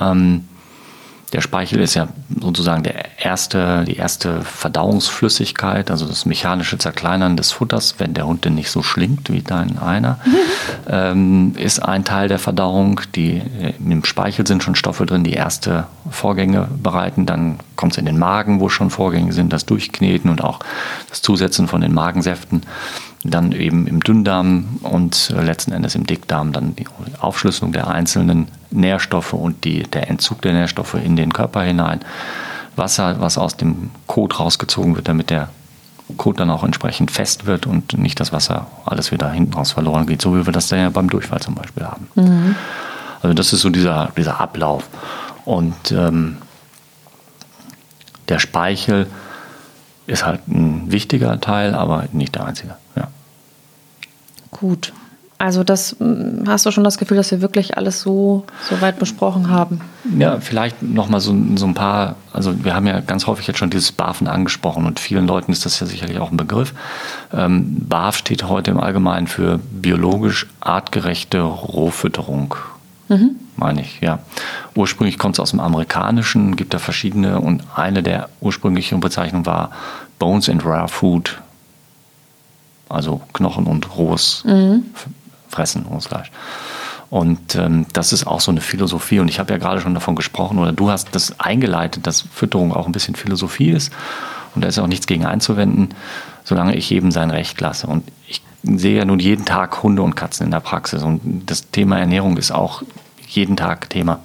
Ähm, 0.00 0.44
der 1.32 1.40
Speichel 1.40 1.80
ist 1.80 1.94
ja 1.94 2.08
sozusagen 2.40 2.82
der 2.82 3.04
erste, 3.18 3.84
die 3.84 3.96
erste 3.96 4.42
Verdauungsflüssigkeit, 4.42 5.90
also 5.90 6.06
das 6.06 6.26
mechanische 6.26 6.78
Zerkleinern 6.78 7.36
des 7.36 7.52
Futters, 7.52 7.96
wenn 7.98 8.14
der 8.14 8.26
Hund 8.26 8.44
denn 8.44 8.54
nicht 8.54 8.70
so 8.70 8.82
schlingt 8.82 9.30
wie 9.30 9.42
dein 9.42 9.78
einer, 9.78 10.18
ähm, 10.88 11.54
ist 11.56 11.80
ein 11.80 12.04
Teil 12.04 12.28
der 12.28 12.38
Verdauung. 12.38 13.00
Die, 13.14 13.42
Im 13.78 14.04
Speichel 14.04 14.46
sind 14.46 14.62
schon 14.62 14.74
Stoffe 14.74 15.06
drin, 15.06 15.24
die 15.24 15.34
erste 15.34 15.86
Vorgänge 16.10 16.68
bereiten. 16.82 17.26
Dann 17.26 17.60
kommt 17.76 17.92
es 17.92 17.98
in 17.98 18.06
den 18.06 18.18
Magen, 18.18 18.60
wo 18.60 18.68
schon 18.68 18.90
Vorgänge 18.90 19.32
sind, 19.32 19.52
das 19.52 19.66
Durchkneten 19.66 20.30
und 20.30 20.42
auch 20.42 20.60
das 21.08 21.22
Zusetzen 21.22 21.68
von 21.68 21.80
den 21.80 21.94
Magensäften 21.94 22.62
dann 23.22 23.52
eben 23.52 23.86
im 23.86 24.00
Dünndarm 24.00 24.78
und 24.82 25.32
äh, 25.36 25.42
letzten 25.42 25.72
Endes 25.72 25.94
im 25.94 26.06
Dickdarm 26.06 26.52
dann 26.52 26.74
die 26.76 26.86
Aufschlüsselung 27.20 27.72
der 27.72 27.88
einzelnen 27.88 28.48
Nährstoffe 28.70 29.34
und 29.34 29.64
die, 29.64 29.82
der 29.82 30.08
Entzug 30.08 30.40
der 30.42 30.52
Nährstoffe 30.52 30.94
in 30.94 31.16
den 31.16 31.32
Körper 31.32 31.62
hinein. 31.62 32.00
Wasser, 32.76 33.20
was 33.20 33.36
aus 33.36 33.56
dem 33.56 33.90
Kot 34.06 34.40
rausgezogen 34.40 34.96
wird, 34.96 35.08
damit 35.08 35.28
der 35.28 35.50
Kot 36.16 36.40
dann 36.40 36.50
auch 36.50 36.64
entsprechend 36.64 37.10
fest 37.10 37.46
wird 37.46 37.66
und 37.66 37.96
nicht 37.98 38.18
das 38.20 38.32
Wasser 38.32 38.66
alles 38.86 39.12
wieder 39.12 39.30
hinten 39.30 39.54
raus 39.54 39.72
verloren 39.72 40.06
geht, 40.06 40.22
so 40.22 40.36
wie 40.36 40.46
wir 40.46 40.52
das 40.52 40.68
dann 40.68 40.78
ja 40.78 40.88
beim 40.88 41.10
Durchfall 41.10 41.40
zum 41.40 41.54
Beispiel 41.54 41.84
haben. 41.84 42.08
Mhm. 42.14 42.56
Also 43.22 43.34
das 43.34 43.52
ist 43.52 43.60
so 43.60 43.68
dieser, 43.68 44.12
dieser 44.16 44.40
Ablauf. 44.40 44.88
Und 45.44 45.92
ähm, 45.92 46.38
der 48.28 48.38
Speichel 48.38 49.06
ist 50.06 50.24
halt 50.24 50.46
ein 50.48 50.90
wichtiger 50.90 51.40
Teil, 51.40 51.74
aber 51.74 52.04
nicht 52.12 52.34
der 52.34 52.46
einzige. 52.46 52.74
Ja. 52.96 53.08
Gut. 54.50 54.92
Also 55.40 55.64
das 55.64 55.96
hm, 55.98 56.44
hast 56.46 56.66
du 56.66 56.70
schon 56.70 56.84
das 56.84 56.98
Gefühl, 56.98 57.16
dass 57.16 57.30
wir 57.30 57.40
wirklich 57.40 57.78
alles 57.78 58.02
so, 58.02 58.44
so 58.68 58.78
weit 58.82 58.98
besprochen 58.98 59.48
haben? 59.48 59.80
Ja, 60.18 60.38
vielleicht 60.38 60.82
nochmal 60.82 61.20
so, 61.20 61.34
so 61.56 61.64
ein 61.64 61.72
paar, 61.72 62.16
also 62.34 62.62
wir 62.62 62.74
haben 62.74 62.86
ja 62.86 63.00
ganz 63.00 63.26
häufig 63.26 63.46
jetzt 63.46 63.56
schon 63.56 63.70
dieses 63.70 63.90
BAFen 63.90 64.28
angesprochen 64.28 64.84
und 64.84 65.00
vielen 65.00 65.26
Leuten 65.26 65.50
ist 65.50 65.64
das 65.64 65.80
ja 65.80 65.86
sicherlich 65.86 66.18
auch 66.18 66.30
ein 66.30 66.36
Begriff. 66.36 66.74
Ähm, 67.32 67.76
BAF 67.88 68.18
steht 68.18 68.50
heute 68.50 68.70
im 68.70 68.78
Allgemeinen 68.78 69.28
für 69.28 69.58
biologisch 69.58 70.46
artgerechte 70.60 71.40
Rohfütterung. 71.40 72.54
Mhm. 73.08 73.36
Meine 73.60 73.82
ich, 73.82 74.00
ja. 74.00 74.18
Ursprünglich 74.74 75.18
kommt 75.18 75.36
es 75.36 75.40
aus 75.40 75.50
dem 75.50 75.60
Amerikanischen, 75.60 76.56
gibt 76.56 76.74
da 76.74 76.78
verschiedene 76.78 77.40
und 77.40 77.62
eine 77.76 78.02
der 78.02 78.28
ursprünglichen 78.40 79.00
Bezeichnungen 79.00 79.46
war 79.46 79.70
Bones 80.18 80.48
and 80.48 80.64
Rare 80.64 80.88
Food, 80.88 81.40
also 82.88 83.20
Knochen 83.32 83.66
und 83.66 83.96
rohes 83.96 84.42
mhm. 84.44 84.84
Fressen, 85.48 85.86
rohes 85.86 86.06
Fleisch. 86.06 86.30
Und 87.10 87.56
ähm, 87.56 87.86
das 87.92 88.12
ist 88.12 88.26
auch 88.26 88.40
so 88.40 88.52
eine 88.52 88.60
Philosophie. 88.60 89.18
Und 89.18 89.28
ich 89.28 89.40
habe 89.40 89.52
ja 89.52 89.58
gerade 89.58 89.80
schon 89.80 89.94
davon 89.94 90.14
gesprochen, 90.14 90.58
oder 90.58 90.72
du 90.72 90.90
hast 90.90 91.08
das 91.12 91.38
eingeleitet, 91.40 92.06
dass 92.06 92.22
Fütterung 92.22 92.72
auch 92.72 92.86
ein 92.86 92.92
bisschen 92.92 93.16
Philosophie 93.16 93.70
ist. 93.70 93.92
Und 94.54 94.62
da 94.62 94.68
ist 94.68 94.78
auch 94.78 94.86
nichts 94.86 95.06
gegen 95.06 95.26
einzuwenden, 95.26 95.94
solange 96.44 96.76
ich 96.76 96.88
jedem 96.88 97.10
sein 97.10 97.30
Recht 97.30 97.60
lasse. 97.60 97.88
Und 97.88 98.04
ich 98.28 98.42
sehe 98.62 98.98
ja 98.98 99.04
nun 99.04 99.18
jeden 99.18 99.44
Tag 99.44 99.82
Hunde 99.82 100.02
und 100.02 100.14
Katzen 100.14 100.46
in 100.46 100.52
der 100.52 100.60
Praxis. 100.60 101.02
Und 101.02 101.42
das 101.46 101.70
Thema 101.70 101.98
Ernährung 101.98 102.36
ist 102.36 102.52
auch 102.52 102.82
jeden 103.30 103.56
Tag 103.56 103.90
Thema. 103.90 104.20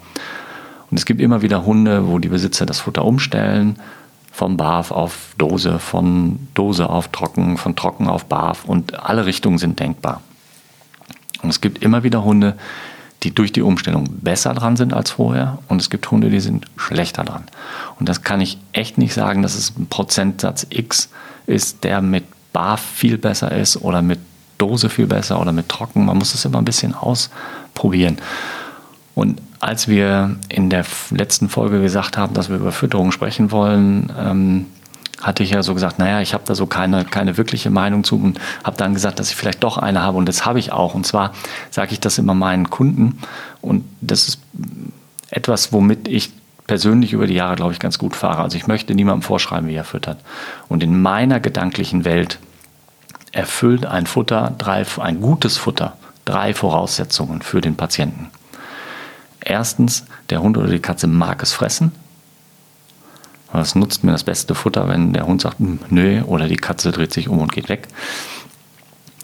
Und 0.90 0.98
es 0.98 1.06
gibt 1.06 1.20
immer 1.20 1.42
wieder 1.42 1.64
Hunde, 1.64 2.08
wo 2.08 2.18
die 2.18 2.28
Besitzer 2.28 2.66
das 2.66 2.80
Futter 2.80 3.04
umstellen, 3.04 3.78
vom 4.30 4.56
Barf 4.56 4.90
auf 4.90 5.34
Dose, 5.38 5.78
von 5.78 6.48
Dose 6.54 6.88
auf 6.88 7.08
Trocken, 7.08 7.56
von 7.56 7.74
Trocken 7.74 8.06
auf 8.06 8.26
Barf 8.26 8.64
und 8.66 8.94
alle 8.94 9.24
Richtungen 9.24 9.58
sind 9.58 9.80
denkbar. 9.80 10.20
Und 11.42 11.48
es 11.48 11.60
gibt 11.60 11.82
immer 11.82 12.02
wieder 12.02 12.22
Hunde, 12.22 12.56
die 13.22 13.34
durch 13.34 13.50
die 13.50 13.62
Umstellung 13.62 14.08
besser 14.20 14.52
dran 14.52 14.76
sind 14.76 14.92
als 14.92 15.10
vorher 15.10 15.58
und 15.68 15.80
es 15.80 15.88
gibt 15.88 16.10
Hunde, 16.10 16.28
die 16.28 16.40
sind 16.40 16.66
schlechter 16.76 17.24
dran. 17.24 17.44
Und 17.98 18.08
das 18.08 18.22
kann 18.22 18.40
ich 18.40 18.58
echt 18.72 18.98
nicht 18.98 19.14
sagen, 19.14 19.42
dass 19.42 19.54
es 19.54 19.76
ein 19.76 19.86
Prozentsatz 19.86 20.66
X 20.68 21.08
ist, 21.46 21.82
der 21.82 22.02
mit 22.02 22.24
Barf 22.52 22.80
viel 22.80 23.16
besser 23.18 23.52
ist 23.52 23.78
oder 23.78 24.02
mit 24.02 24.18
Dose 24.58 24.88
viel 24.88 25.06
besser 25.06 25.40
oder 25.40 25.52
mit 25.52 25.68
Trocken. 25.68 26.04
Man 26.04 26.18
muss 26.18 26.34
es 26.34 26.44
immer 26.44 26.58
ein 26.58 26.64
bisschen 26.64 26.94
ausprobieren. 26.94 28.18
Und 29.16 29.40
als 29.60 29.88
wir 29.88 30.36
in 30.50 30.68
der 30.68 30.84
letzten 31.10 31.48
Folge 31.48 31.80
gesagt 31.80 32.18
haben, 32.18 32.34
dass 32.34 32.50
wir 32.50 32.56
über 32.56 32.70
Fütterung 32.70 33.12
sprechen 33.12 33.50
wollen, 33.50 34.12
ähm, 34.16 34.66
hatte 35.22 35.42
ich 35.42 35.52
ja 35.52 35.62
so 35.62 35.72
gesagt, 35.72 35.98
naja, 35.98 36.20
ich 36.20 36.34
habe 36.34 36.44
da 36.46 36.54
so 36.54 36.66
keine, 36.66 37.06
keine 37.06 37.38
wirkliche 37.38 37.70
Meinung 37.70 38.04
zu 38.04 38.16
und 38.16 38.38
habe 38.62 38.76
dann 38.76 38.92
gesagt, 38.92 39.18
dass 39.18 39.30
ich 39.30 39.36
vielleicht 39.36 39.64
doch 39.64 39.78
eine 39.78 40.02
habe 40.02 40.18
und 40.18 40.28
das 40.28 40.44
habe 40.44 40.58
ich 40.58 40.70
auch. 40.70 40.94
Und 40.94 41.06
zwar 41.06 41.32
sage 41.70 41.92
ich 41.92 42.00
das 42.00 42.18
immer 42.18 42.34
meinen 42.34 42.68
Kunden 42.68 43.18
und 43.62 43.84
das 44.02 44.28
ist 44.28 44.40
etwas, 45.30 45.72
womit 45.72 46.08
ich 46.08 46.32
persönlich 46.66 47.14
über 47.14 47.26
die 47.26 47.34
Jahre, 47.34 47.56
glaube 47.56 47.72
ich, 47.72 47.78
ganz 47.78 47.98
gut 47.98 48.14
fahre. 48.14 48.42
Also 48.42 48.58
ich 48.58 48.66
möchte 48.66 48.94
niemandem 48.94 49.22
vorschreiben, 49.22 49.66
wie 49.66 49.74
er 49.74 49.84
füttert. 49.84 50.18
Und 50.68 50.82
in 50.82 51.00
meiner 51.00 51.40
gedanklichen 51.40 52.04
Welt 52.04 52.38
erfüllt 53.32 53.86
ein 53.86 54.06
Futter, 54.06 54.52
drei, 54.58 54.84
ein 55.00 55.22
gutes 55.22 55.56
Futter, 55.56 55.96
drei 56.26 56.52
Voraussetzungen 56.52 57.40
für 57.40 57.62
den 57.62 57.76
Patienten. 57.76 58.30
Erstens, 59.48 60.04
der 60.28 60.42
Hund 60.42 60.58
oder 60.58 60.66
die 60.66 60.80
Katze 60.80 61.06
mag 61.06 61.40
es 61.40 61.52
fressen. 61.52 61.92
Was 63.52 63.76
nutzt 63.76 64.02
mir 64.02 64.10
das 64.10 64.24
beste 64.24 64.56
Futter, 64.56 64.88
wenn 64.88 65.12
der 65.12 65.24
Hund 65.24 65.40
sagt, 65.40 65.60
hm, 65.60 65.78
nö, 65.88 66.22
oder 66.22 66.48
die 66.48 66.56
Katze 66.56 66.90
dreht 66.90 67.12
sich 67.12 67.28
um 67.28 67.38
und 67.38 67.52
geht 67.52 67.68
weg. 67.68 67.86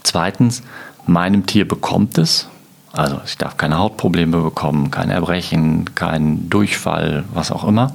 Zweitens, 0.04 0.62
meinem 1.06 1.44
Tier 1.44 1.66
bekommt 1.66 2.18
es. 2.18 2.46
Also 2.92 3.20
ich 3.26 3.36
darf 3.36 3.56
keine 3.56 3.78
Hautprobleme 3.78 4.40
bekommen, 4.40 4.92
kein 4.92 5.10
Erbrechen, 5.10 5.92
kein 5.96 6.48
Durchfall, 6.48 7.24
was 7.34 7.50
auch 7.50 7.64
immer. 7.64 7.92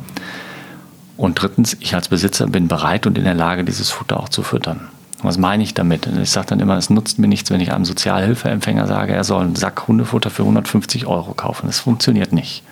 Und 1.16 1.42
drittens, 1.42 1.78
ich 1.80 1.96
als 1.96 2.10
Besitzer 2.10 2.48
bin 2.48 2.68
bereit 2.68 3.08
und 3.08 3.18
in 3.18 3.24
der 3.24 3.36
Lage, 3.36 3.63
dieses 3.63 3.90
Futter 3.90 4.20
auch 4.20 4.28
zu 4.28 4.44
füttern. 4.44 4.90
Was 5.28 5.38
meine 5.38 5.62
ich 5.62 5.74
damit? 5.74 6.08
Ich 6.08 6.32
sage 6.32 6.48
dann 6.48 6.62
immer, 6.62 6.78
es 6.78 6.90
nutzt 6.90 7.20
mir 7.20 7.28
nichts, 7.28 7.52
wenn 7.52 7.60
ich 7.60 7.74
einem 7.74 7.84
Sozialhilfeempfänger 7.84 8.88
sage, 8.88 9.13
er 9.13 9.26
soll 9.26 9.44
einen 9.44 9.56
Sack 9.56 9.88
Hundefutter 9.88 10.30
für 10.30 10.44
150 10.44 11.06
Euro 11.06 11.34
kaufen. 11.34 11.68
Das 11.68 11.80
funktioniert 11.80 12.32
nicht. 12.32 12.63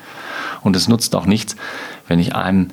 Und 0.61 0.75
es 0.75 0.87
nutzt 0.87 1.15
auch 1.15 1.25
nichts, 1.25 1.57
wenn 2.07 2.17
ich 2.17 2.33
einem 2.33 2.69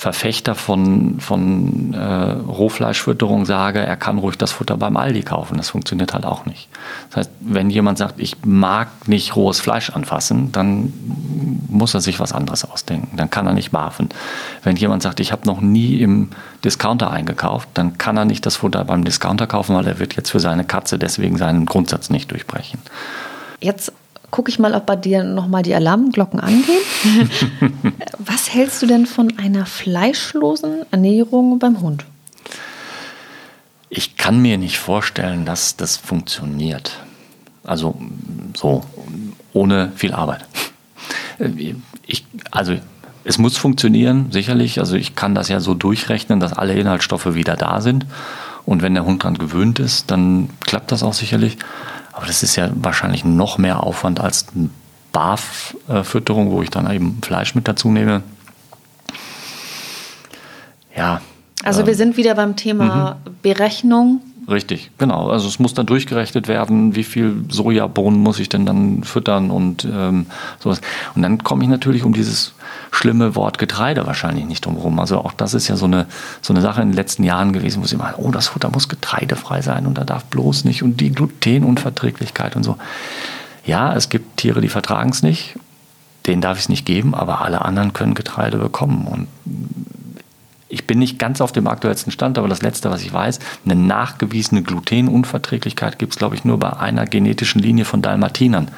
Verfechter 0.00 0.54
von, 0.54 1.20
von 1.20 1.92
äh, 1.92 2.00
Rohfleischfütterung 2.00 3.44
sage, 3.44 3.80
er 3.80 3.98
kann 3.98 4.16
ruhig 4.16 4.38
das 4.38 4.50
Futter 4.50 4.78
beim 4.78 4.96
Aldi 4.96 5.20
kaufen. 5.20 5.58
Das 5.58 5.68
funktioniert 5.68 6.14
halt 6.14 6.24
auch 6.24 6.46
nicht. 6.46 6.70
Das 7.10 7.18
heißt, 7.18 7.30
wenn 7.40 7.68
jemand 7.68 7.98
sagt, 7.98 8.18
ich 8.18 8.38
mag 8.42 8.88
nicht 9.08 9.36
rohes 9.36 9.60
Fleisch 9.60 9.90
anfassen, 9.90 10.52
dann 10.52 10.94
muss 11.68 11.92
er 11.92 12.00
sich 12.00 12.18
was 12.18 12.32
anderes 12.32 12.64
ausdenken. 12.64 13.18
Dann 13.18 13.28
kann 13.28 13.46
er 13.46 13.52
nicht 13.52 13.72
barfen. 13.72 14.08
Wenn 14.62 14.76
jemand 14.76 15.02
sagt, 15.02 15.20
ich 15.20 15.32
habe 15.32 15.44
noch 15.44 15.60
nie 15.60 16.00
im 16.00 16.30
Discounter 16.64 17.10
eingekauft, 17.10 17.68
dann 17.74 17.98
kann 17.98 18.16
er 18.16 18.24
nicht 18.24 18.46
das 18.46 18.56
Futter 18.56 18.82
beim 18.86 19.04
Discounter 19.04 19.46
kaufen, 19.46 19.76
weil 19.76 19.86
er 19.86 19.98
wird 19.98 20.16
jetzt 20.16 20.30
für 20.30 20.40
seine 20.40 20.64
Katze 20.64 20.98
deswegen 20.98 21.36
seinen 21.36 21.66
Grundsatz 21.66 22.08
nicht 22.08 22.30
durchbrechen. 22.30 22.80
Jetzt 23.60 23.92
gucke 24.30 24.50
ich 24.50 24.58
mal, 24.58 24.74
ob 24.74 24.86
bei 24.86 24.96
dir 24.96 25.24
nochmal 25.24 25.62
die 25.62 25.74
Alarmglocken 25.74 26.40
angehen. 26.40 26.82
Was 28.18 28.52
hältst 28.52 28.82
du 28.82 28.86
denn 28.86 29.06
von 29.06 29.38
einer 29.38 29.66
fleischlosen 29.66 30.86
Ernährung 30.90 31.58
beim 31.58 31.80
Hund? 31.80 32.04
Ich 33.88 34.16
kann 34.16 34.40
mir 34.40 34.56
nicht 34.56 34.78
vorstellen, 34.78 35.44
dass 35.44 35.76
das 35.76 35.96
funktioniert. 35.96 36.98
Also 37.64 38.00
so, 38.56 38.84
ohne 39.52 39.92
viel 39.96 40.12
Arbeit. 40.12 40.44
Ich, 42.06 42.24
also 42.50 42.76
es 43.24 43.38
muss 43.38 43.56
funktionieren, 43.56 44.30
sicherlich. 44.30 44.78
Also 44.78 44.96
ich 44.96 45.14
kann 45.14 45.34
das 45.34 45.48
ja 45.48 45.60
so 45.60 45.74
durchrechnen, 45.74 46.40
dass 46.40 46.52
alle 46.52 46.74
Inhaltsstoffe 46.74 47.34
wieder 47.34 47.56
da 47.56 47.80
sind. 47.80 48.06
Und 48.64 48.82
wenn 48.82 48.94
der 48.94 49.04
Hund 49.04 49.24
daran 49.24 49.38
gewöhnt 49.38 49.78
ist, 49.78 50.10
dann 50.10 50.50
klappt 50.60 50.92
das 50.92 51.02
auch 51.02 51.12
sicherlich. 51.12 51.58
Aber 52.20 52.26
das 52.26 52.42
ist 52.42 52.54
ja 52.54 52.68
wahrscheinlich 52.74 53.24
noch 53.24 53.56
mehr 53.56 53.82
Aufwand 53.82 54.20
als 54.20 54.44
eine 54.54 54.68
Barf-Fütterung, 55.10 56.50
wo 56.50 56.60
ich 56.60 56.68
dann 56.68 56.90
eben 56.90 57.18
Fleisch 57.22 57.54
mit 57.54 57.66
dazu 57.66 57.90
nehme. 57.90 58.22
Ja. 60.94 61.22
Also 61.64 61.86
wir 61.86 61.94
ähm, 61.94 61.96
sind 61.96 62.16
wieder 62.18 62.34
beim 62.34 62.56
Thema 62.56 63.16
mhm. 63.24 63.36
Berechnung. 63.40 64.20
Richtig, 64.50 64.90
genau. 64.98 65.30
Also 65.30 65.46
es 65.46 65.60
muss 65.60 65.74
dann 65.74 65.86
durchgerechnet 65.86 66.48
werden, 66.48 66.96
wie 66.96 67.04
viel 67.04 67.44
Sojabohnen 67.48 68.18
muss 68.20 68.40
ich 68.40 68.48
denn 68.48 68.66
dann 68.66 69.04
füttern 69.04 69.52
und 69.52 69.84
ähm, 69.84 70.26
sowas. 70.58 70.80
Und 71.14 71.22
dann 71.22 71.44
komme 71.44 71.62
ich 71.62 71.70
natürlich 71.70 72.02
um 72.02 72.12
dieses 72.12 72.52
schlimme 72.90 73.36
Wort 73.36 73.58
Getreide 73.58 74.06
wahrscheinlich 74.06 74.46
nicht 74.46 74.66
drum 74.66 74.98
Also 74.98 75.18
auch 75.18 75.32
das 75.34 75.54
ist 75.54 75.68
ja 75.68 75.76
so 75.76 75.84
eine, 75.84 76.06
so 76.42 76.52
eine 76.52 76.62
Sache 76.62 76.82
in 76.82 76.88
den 76.88 76.96
letzten 76.96 77.22
Jahren 77.22 77.52
gewesen, 77.52 77.80
wo 77.80 77.86
sie 77.86 77.96
mal, 77.96 78.14
oh, 78.16 78.32
das 78.32 78.48
Futter 78.48 78.70
muss 78.70 78.88
getreidefrei 78.88 79.62
sein 79.62 79.86
und 79.86 79.96
da 79.96 80.02
darf 80.02 80.24
bloß 80.24 80.64
nicht 80.64 80.82
und 80.82 81.00
die 81.00 81.12
Glutenunverträglichkeit 81.12 82.56
und 82.56 82.64
so. 82.64 82.76
Ja, 83.64 83.94
es 83.94 84.08
gibt 84.08 84.38
Tiere, 84.38 84.60
die 84.60 84.68
vertragen 84.68 85.10
es 85.10 85.22
nicht, 85.22 85.54
denen 86.26 86.42
darf 86.42 86.56
ich 86.56 86.64
es 86.64 86.68
nicht 86.68 86.86
geben, 86.86 87.14
aber 87.14 87.42
alle 87.42 87.64
anderen 87.64 87.92
können 87.92 88.14
Getreide 88.14 88.58
bekommen. 88.58 89.06
Und 89.06 89.28
ich 90.70 90.86
bin 90.86 91.00
nicht 91.00 91.18
ganz 91.18 91.40
auf 91.40 91.52
dem 91.52 91.66
aktuellsten 91.66 92.12
Stand, 92.12 92.38
aber 92.38 92.48
das 92.48 92.62
Letzte, 92.62 92.90
was 92.90 93.02
ich 93.02 93.12
weiß, 93.12 93.40
eine 93.64 93.74
nachgewiesene 93.74 94.62
Glutenunverträglichkeit 94.62 95.98
gibt 95.98 96.12
es, 96.12 96.18
glaube 96.18 96.36
ich, 96.36 96.44
nur 96.44 96.58
bei 96.58 96.72
einer 96.72 97.06
genetischen 97.06 97.60
Linie 97.60 97.84
von 97.84 98.00
Dalmatinern. 98.00 98.70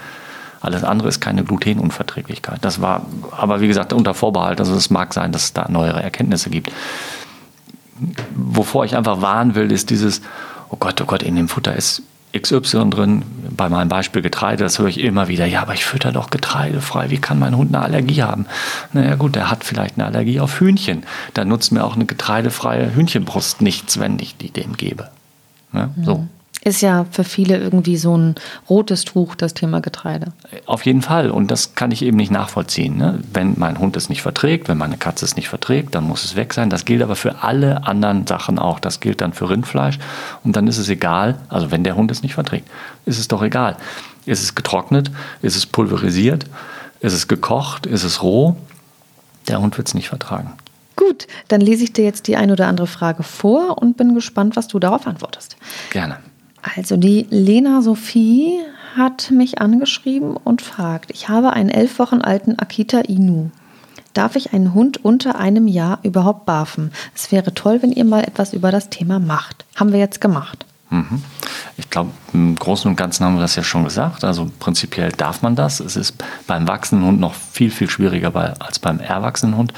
Alles 0.60 0.84
andere 0.84 1.08
ist 1.08 1.20
keine 1.20 1.44
Glutenunverträglichkeit. 1.44 2.64
Das 2.64 2.80
war 2.80 3.06
aber, 3.30 3.60
wie 3.60 3.68
gesagt, 3.68 3.92
unter 3.92 4.14
Vorbehalt. 4.14 4.58
Also 4.60 4.74
es 4.74 4.90
mag 4.90 5.12
sein, 5.12 5.32
dass 5.32 5.44
es 5.44 5.52
da 5.52 5.68
neuere 5.68 6.02
Erkenntnisse 6.02 6.50
gibt. 6.50 6.72
Wovor 8.34 8.84
ich 8.84 8.96
einfach 8.96 9.20
warnen 9.20 9.54
will, 9.54 9.70
ist 9.70 9.90
dieses, 9.90 10.22
oh 10.70 10.76
Gott, 10.78 11.00
oh 11.00 11.04
Gott, 11.04 11.22
in 11.22 11.36
dem 11.36 11.48
Futter 11.48 11.76
ist 11.76 12.02
XY 12.36 12.90
drin, 12.90 13.22
bei 13.50 13.68
meinem 13.68 13.88
Beispiel 13.88 14.22
Getreide, 14.22 14.64
das 14.64 14.78
höre 14.78 14.88
ich 14.88 15.00
immer 15.00 15.28
wieder, 15.28 15.44
ja, 15.44 15.62
aber 15.62 15.74
ich 15.74 15.84
fütter 15.84 16.12
doch 16.12 16.30
getreidefrei, 16.30 17.10
wie 17.10 17.18
kann 17.18 17.38
mein 17.38 17.56
Hund 17.56 17.74
eine 17.74 17.84
Allergie 17.84 18.22
haben? 18.22 18.46
Naja 18.92 19.16
gut, 19.16 19.34
der 19.34 19.50
hat 19.50 19.64
vielleicht 19.64 19.98
eine 19.98 20.06
Allergie 20.06 20.40
auf 20.40 20.58
Hühnchen. 20.58 21.04
Dann 21.34 21.48
nutzt 21.48 21.72
mir 21.72 21.84
auch 21.84 21.94
eine 21.94 22.06
getreidefreie 22.06 22.94
Hühnchenbrust 22.94 23.60
nichts, 23.60 24.00
wenn 24.00 24.18
ich 24.18 24.36
die 24.36 24.50
dem 24.50 24.76
gebe. 24.76 25.08
Ja, 25.72 25.90
so. 26.02 26.26
Ist 26.64 26.80
ja 26.80 27.06
für 27.10 27.24
viele 27.24 27.58
irgendwie 27.58 27.96
so 27.96 28.16
ein 28.16 28.36
rotes 28.70 29.04
Tuch, 29.04 29.34
das 29.34 29.52
Thema 29.52 29.80
Getreide. 29.80 30.32
Auf 30.66 30.86
jeden 30.86 31.02
Fall. 31.02 31.30
Und 31.32 31.50
das 31.50 31.74
kann 31.74 31.90
ich 31.90 32.02
eben 32.02 32.16
nicht 32.16 32.30
nachvollziehen. 32.30 32.96
Ne? 32.96 33.18
Wenn 33.32 33.54
mein 33.58 33.80
Hund 33.80 33.96
es 33.96 34.08
nicht 34.08 34.22
verträgt, 34.22 34.68
wenn 34.68 34.78
meine 34.78 34.96
Katze 34.96 35.24
es 35.24 35.34
nicht 35.34 35.48
verträgt, 35.48 35.96
dann 35.96 36.04
muss 36.04 36.24
es 36.24 36.36
weg 36.36 36.54
sein. 36.54 36.70
Das 36.70 36.84
gilt 36.84 37.02
aber 37.02 37.16
für 37.16 37.42
alle 37.42 37.84
anderen 37.84 38.28
Sachen 38.28 38.60
auch. 38.60 38.78
Das 38.78 39.00
gilt 39.00 39.20
dann 39.20 39.32
für 39.32 39.50
Rindfleisch. 39.50 39.98
Und 40.44 40.54
dann 40.54 40.68
ist 40.68 40.78
es 40.78 40.88
egal, 40.88 41.36
also 41.48 41.72
wenn 41.72 41.82
der 41.82 41.96
Hund 41.96 42.12
es 42.12 42.22
nicht 42.22 42.34
verträgt, 42.34 42.68
ist 43.06 43.18
es 43.18 43.26
doch 43.26 43.42
egal. 43.42 43.76
Ist 44.24 44.44
es 44.44 44.54
getrocknet? 44.54 45.10
Ist 45.42 45.56
es 45.56 45.66
pulverisiert? 45.66 46.46
Ist 47.00 47.14
es 47.14 47.26
gekocht? 47.26 47.86
Ist 47.86 48.04
es 48.04 48.22
roh? 48.22 48.54
Der 49.48 49.60
Hund 49.60 49.76
wird 49.76 49.88
es 49.88 49.94
nicht 49.94 50.08
vertragen. 50.08 50.52
Gut, 50.94 51.26
dann 51.48 51.60
lese 51.60 51.82
ich 51.82 51.92
dir 51.92 52.04
jetzt 52.04 52.28
die 52.28 52.36
ein 52.36 52.52
oder 52.52 52.68
andere 52.68 52.86
Frage 52.86 53.24
vor 53.24 53.78
und 53.78 53.96
bin 53.96 54.14
gespannt, 54.14 54.54
was 54.54 54.68
du 54.68 54.78
darauf 54.78 55.08
antwortest. 55.08 55.56
Gerne. 55.90 56.18
Also 56.62 56.96
die 56.96 57.26
Lena 57.30 57.82
Sophie 57.82 58.60
hat 58.96 59.30
mich 59.30 59.60
angeschrieben 59.60 60.36
und 60.36 60.62
fragt, 60.62 61.10
ich 61.10 61.28
habe 61.28 61.52
einen 61.52 61.70
elf 61.70 61.98
Wochen 61.98 62.20
alten 62.20 62.58
Akita 62.58 63.00
Inu. 63.00 63.50
Darf 64.14 64.36
ich 64.36 64.52
einen 64.52 64.74
Hund 64.74 65.04
unter 65.04 65.38
einem 65.38 65.66
Jahr 65.66 65.98
überhaupt 66.02 66.44
barfen? 66.44 66.92
Es 67.14 67.32
wäre 67.32 67.54
toll, 67.54 67.82
wenn 67.82 67.92
ihr 67.92 68.04
mal 68.04 68.22
etwas 68.22 68.52
über 68.52 68.70
das 68.70 68.90
Thema 68.90 69.18
macht. 69.18 69.64
Haben 69.74 69.92
wir 69.92 69.98
jetzt 69.98 70.20
gemacht. 70.20 70.66
Mhm. 70.90 71.22
Ich 71.78 71.88
glaube, 71.88 72.10
im 72.34 72.54
Großen 72.54 72.90
und 72.90 72.96
Ganzen 72.96 73.24
haben 73.24 73.36
wir 73.36 73.40
das 73.40 73.56
ja 73.56 73.62
schon 73.62 73.84
gesagt. 73.84 74.24
Also 74.24 74.50
prinzipiell 74.58 75.10
darf 75.12 75.40
man 75.40 75.56
das. 75.56 75.80
Es 75.80 75.96
ist 75.96 76.22
beim 76.46 76.68
wachsenden 76.68 77.06
Hund 77.06 77.20
noch 77.20 77.34
viel, 77.34 77.70
viel 77.70 77.88
schwieriger 77.88 78.54
als 78.60 78.78
beim 78.78 79.00
erwachsenen 79.00 79.56
Hund. 79.56 79.72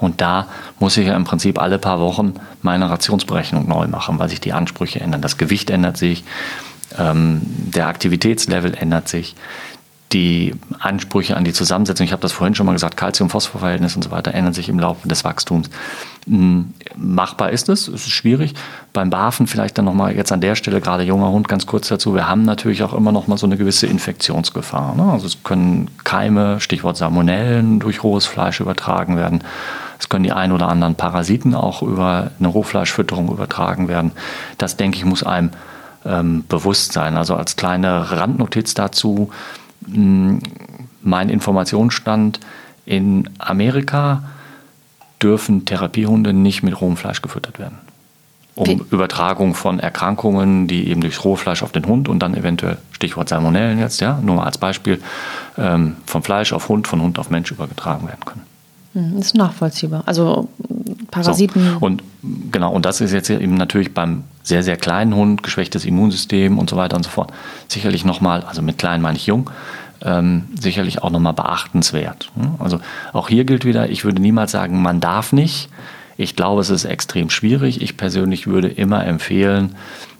Und 0.00 0.20
da 0.20 0.46
muss 0.78 0.96
ich 0.96 1.06
ja 1.06 1.14
im 1.14 1.24
Prinzip 1.24 1.60
alle 1.60 1.78
paar 1.78 2.00
Wochen 2.00 2.34
meine 2.62 2.88
Rationsberechnung 2.88 3.68
neu 3.68 3.86
machen, 3.86 4.18
weil 4.18 4.28
sich 4.28 4.40
die 4.40 4.52
Ansprüche 4.52 5.00
ändern. 5.00 5.20
Das 5.20 5.36
Gewicht 5.36 5.70
ändert 5.70 5.96
sich, 5.96 6.24
ähm, 6.98 7.40
der 7.44 7.86
Aktivitätslevel 7.86 8.74
ändert 8.74 9.08
sich 9.08 9.36
die 10.12 10.54
Ansprüche 10.80 11.36
an 11.36 11.44
die 11.44 11.52
Zusammensetzung, 11.52 12.04
ich 12.04 12.12
habe 12.12 12.22
das 12.22 12.32
vorhin 12.32 12.54
schon 12.54 12.66
mal 12.66 12.72
gesagt, 12.72 12.96
Calcium-Phosphor-Verhältnis 12.96 13.94
und 13.94 14.02
so 14.02 14.10
weiter 14.10 14.34
ändern 14.34 14.52
sich 14.52 14.68
im 14.68 14.78
Laufe 14.78 15.06
des 15.06 15.24
Wachstums. 15.24 15.70
Hm, 16.26 16.74
machbar 16.96 17.50
ist 17.50 17.68
es, 17.68 17.86
es 17.86 18.06
ist 18.06 18.10
schwierig. 18.10 18.54
Beim 18.92 19.10
Barfen 19.10 19.46
vielleicht 19.46 19.78
dann 19.78 19.84
nochmal 19.84 20.16
jetzt 20.16 20.32
an 20.32 20.40
der 20.40 20.56
Stelle, 20.56 20.80
gerade 20.80 21.04
junger 21.04 21.30
Hund, 21.30 21.46
ganz 21.46 21.66
kurz 21.66 21.88
dazu, 21.88 22.14
wir 22.14 22.28
haben 22.28 22.42
natürlich 22.42 22.82
auch 22.82 22.92
immer 22.92 23.12
noch 23.12 23.28
mal 23.28 23.38
so 23.38 23.46
eine 23.46 23.56
gewisse 23.56 23.86
Infektionsgefahr. 23.86 24.96
Ne? 24.96 25.12
Also 25.12 25.26
es 25.26 25.44
können 25.44 25.88
Keime, 26.02 26.60
Stichwort 26.60 26.96
Salmonellen, 26.96 27.78
durch 27.78 28.02
rohes 28.02 28.26
Fleisch 28.26 28.58
übertragen 28.58 29.16
werden. 29.16 29.44
Es 30.00 30.08
können 30.08 30.24
die 30.24 30.32
ein 30.32 30.50
oder 30.50 30.68
anderen 30.68 30.94
Parasiten 30.94 31.54
auch 31.54 31.82
über 31.82 32.30
eine 32.38 32.48
Rohfleischfütterung 32.48 33.28
übertragen 33.28 33.86
werden. 33.86 34.12
Das, 34.58 34.76
denke 34.76 34.96
ich, 34.96 35.04
muss 35.04 35.22
einem 35.22 35.50
ähm, 36.06 36.44
bewusst 36.48 36.92
sein. 36.92 37.16
Also 37.16 37.34
als 37.36 37.56
kleine 37.56 38.10
Randnotiz 38.10 38.72
dazu, 38.74 39.30
mein 39.86 41.28
Informationsstand 41.28 42.40
in 42.86 43.28
Amerika 43.38 44.24
dürfen 45.22 45.66
Therapiehunde 45.66 46.32
nicht 46.32 46.62
mit 46.62 46.80
rohem 46.80 46.96
Fleisch 46.96 47.20
gefüttert 47.20 47.58
werden. 47.58 47.78
Um 48.54 48.66
Wie? 48.66 48.80
Übertragung 48.90 49.54
von 49.54 49.78
Erkrankungen, 49.78 50.66
die 50.66 50.88
eben 50.88 51.02
durch 51.02 51.24
Rohfleisch 51.24 51.62
auf 51.62 51.72
den 51.72 51.86
Hund 51.86 52.08
und 52.08 52.20
dann 52.20 52.34
eventuell, 52.34 52.78
Stichwort 52.92 53.28
Salmonellen 53.28 53.78
jetzt, 53.78 54.00
ja, 54.00 54.18
nur 54.22 54.36
mal 54.36 54.44
als 54.44 54.58
Beispiel, 54.58 55.00
ähm, 55.56 55.96
von 56.06 56.22
Fleisch 56.22 56.52
auf 56.52 56.68
Hund, 56.68 56.88
von 56.88 57.00
Hund 57.00 57.18
auf 57.18 57.30
Mensch 57.30 57.50
übertragen 57.50 58.08
werden 58.08 58.24
können. 58.24 58.42
Hm, 58.92 59.16
das 59.16 59.26
ist 59.26 59.34
nachvollziehbar. 59.34 60.02
Also 60.06 60.48
Parasiten. 61.10 61.64
So. 61.64 61.86
Und 61.86 62.02
genau, 62.50 62.72
und 62.72 62.84
das 62.84 63.00
ist 63.00 63.12
jetzt 63.12 63.30
eben 63.30 63.54
natürlich 63.54 63.94
beim 63.94 64.24
sehr, 64.42 64.62
sehr 64.62 64.76
kleinen 64.76 65.14
Hund, 65.14 65.42
geschwächtes 65.42 65.84
Immunsystem 65.84 66.58
und 66.58 66.70
so 66.70 66.76
weiter 66.76 66.96
und 66.96 67.04
so 67.04 67.10
fort, 67.10 67.32
sicherlich 67.68 68.04
nochmal, 68.04 68.42
also 68.42 68.62
mit 68.62 68.78
klein 68.78 69.02
meine 69.02 69.16
ich 69.16 69.26
jung, 69.26 69.50
ähm, 70.02 70.44
sicherlich 70.58 71.02
auch 71.02 71.10
nochmal 71.10 71.34
beachtenswert. 71.34 72.30
Also 72.58 72.80
auch 73.12 73.28
hier 73.28 73.44
gilt 73.44 73.64
wieder, 73.64 73.90
ich 73.90 74.04
würde 74.04 74.20
niemals 74.22 74.52
sagen, 74.52 74.80
man 74.82 75.00
darf 75.00 75.32
nicht. 75.32 75.68
Ich 76.16 76.36
glaube, 76.36 76.60
es 76.60 76.70
ist 76.70 76.84
extrem 76.84 77.30
schwierig. 77.30 77.80
Ich 77.80 77.96
persönlich 77.96 78.46
würde 78.46 78.68
immer 78.68 79.06
empfehlen, 79.06 79.76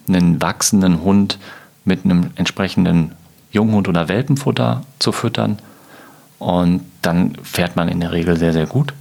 einen 0.08 0.40
wachsenden 0.40 1.02
Hund 1.02 1.38
mit 1.84 2.04
einem 2.04 2.30
entsprechenden 2.36 3.12
Junghund 3.52 3.88
oder 3.88 4.08
Welpenfutter 4.08 4.82
zu 4.98 5.12
füttern. 5.12 5.58
Und 6.40 6.80
dann 7.02 7.36
fährt 7.42 7.76
man 7.76 7.88
in 7.88 8.00
der 8.00 8.12
Regel 8.12 8.36
sehr, 8.36 8.54
sehr 8.54 8.66
gut. 8.66 8.94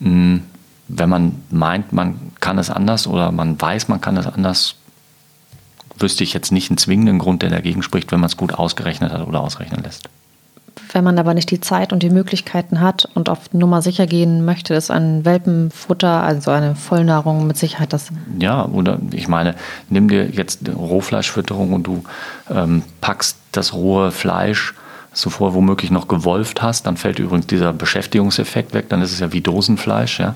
Hm, 0.00 0.44
wenn 0.88 1.08
man 1.08 1.42
meint, 1.50 1.92
man 1.92 2.32
kann 2.40 2.56
es 2.56 2.70
anders 2.70 3.06
oder 3.06 3.32
man 3.32 3.60
weiß, 3.60 3.88
man 3.88 4.00
kann 4.00 4.16
es 4.16 4.26
anders, 4.26 4.76
wüsste 5.98 6.22
ich 6.22 6.32
jetzt 6.32 6.52
nicht 6.52 6.70
einen 6.70 6.78
zwingenden 6.78 7.18
Grund, 7.18 7.42
der 7.42 7.50
dagegen 7.50 7.82
spricht, 7.82 8.12
wenn 8.12 8.20
man 8.20 8.28
es 8.28 8.36
gut 8.36 8.54
ausgerechnet 8.54 9.12
hat 9.12 9.26
oder 9.26 9.40
ausrechnen 9.40 9.82
lässt. 9.82 10.08
Wenn 10.92 11.02
man 11.02 11.18
aber 11.18 11.34
nicht 11.34 11.50
die 11.50 11.60
Zeit 11.60 11.92
und 11.92 12.02
die 12.02 12.10
Möglichkeiten 12.10 12.80
hat 12.80 13.08
und 13.14 13.28
auf 13.28 13.52
Nummer 13.52 13.82
sicher 13.82 14.06
gehen 14.06 14.44
möchte, 14.44 14.74
ist 14.74 14.90
ein 14.90 15.24
Welpenfutter, 15.24 16.22
also 16.22 16.52
eine 16.52 16.76
Vollnahrung 16.76 17.46
mit 17.46 17.56
Sicherheit 17.56 17.92
das. 17.92 18.10
Ja, 18.38 18.66
oder 18.66 19.00
ich 19.10 19.26
meine, 19.26 19.56
nimm 19.88 20.08
dir 20.08 20.30
jetzt 20.30 20.60
Rohfleischfütterung 20.68 21.72
und 21.72 21.86
du 21.88 22.04
ähm, 22.50 22.82
packst 23.00 23.38
das 23.50 23.72
rohe 23.72 24.12
Fleisch 24.12 24.74
zuvor 25.12 25.54
womöglich 25.54 25.90
noch 25.90 26.08
gewolft 26.08 26.62
hast, 26.62 26.86
dann 26.86 26.96
fällt 26.96 27.18
übrigens 27.18 27.46
dieser 27.46 27.72
Beschäftigungseffekt 27.72 28.74
weg, 28.74 28.88
dann 28.88 29.02
ist 29.02 29.12
es 29.12 29.20
ja 29.20 29.32
wie 29.32 29.40
Dosenfleisch, 29.40 30.20
ja, 30.20 30.34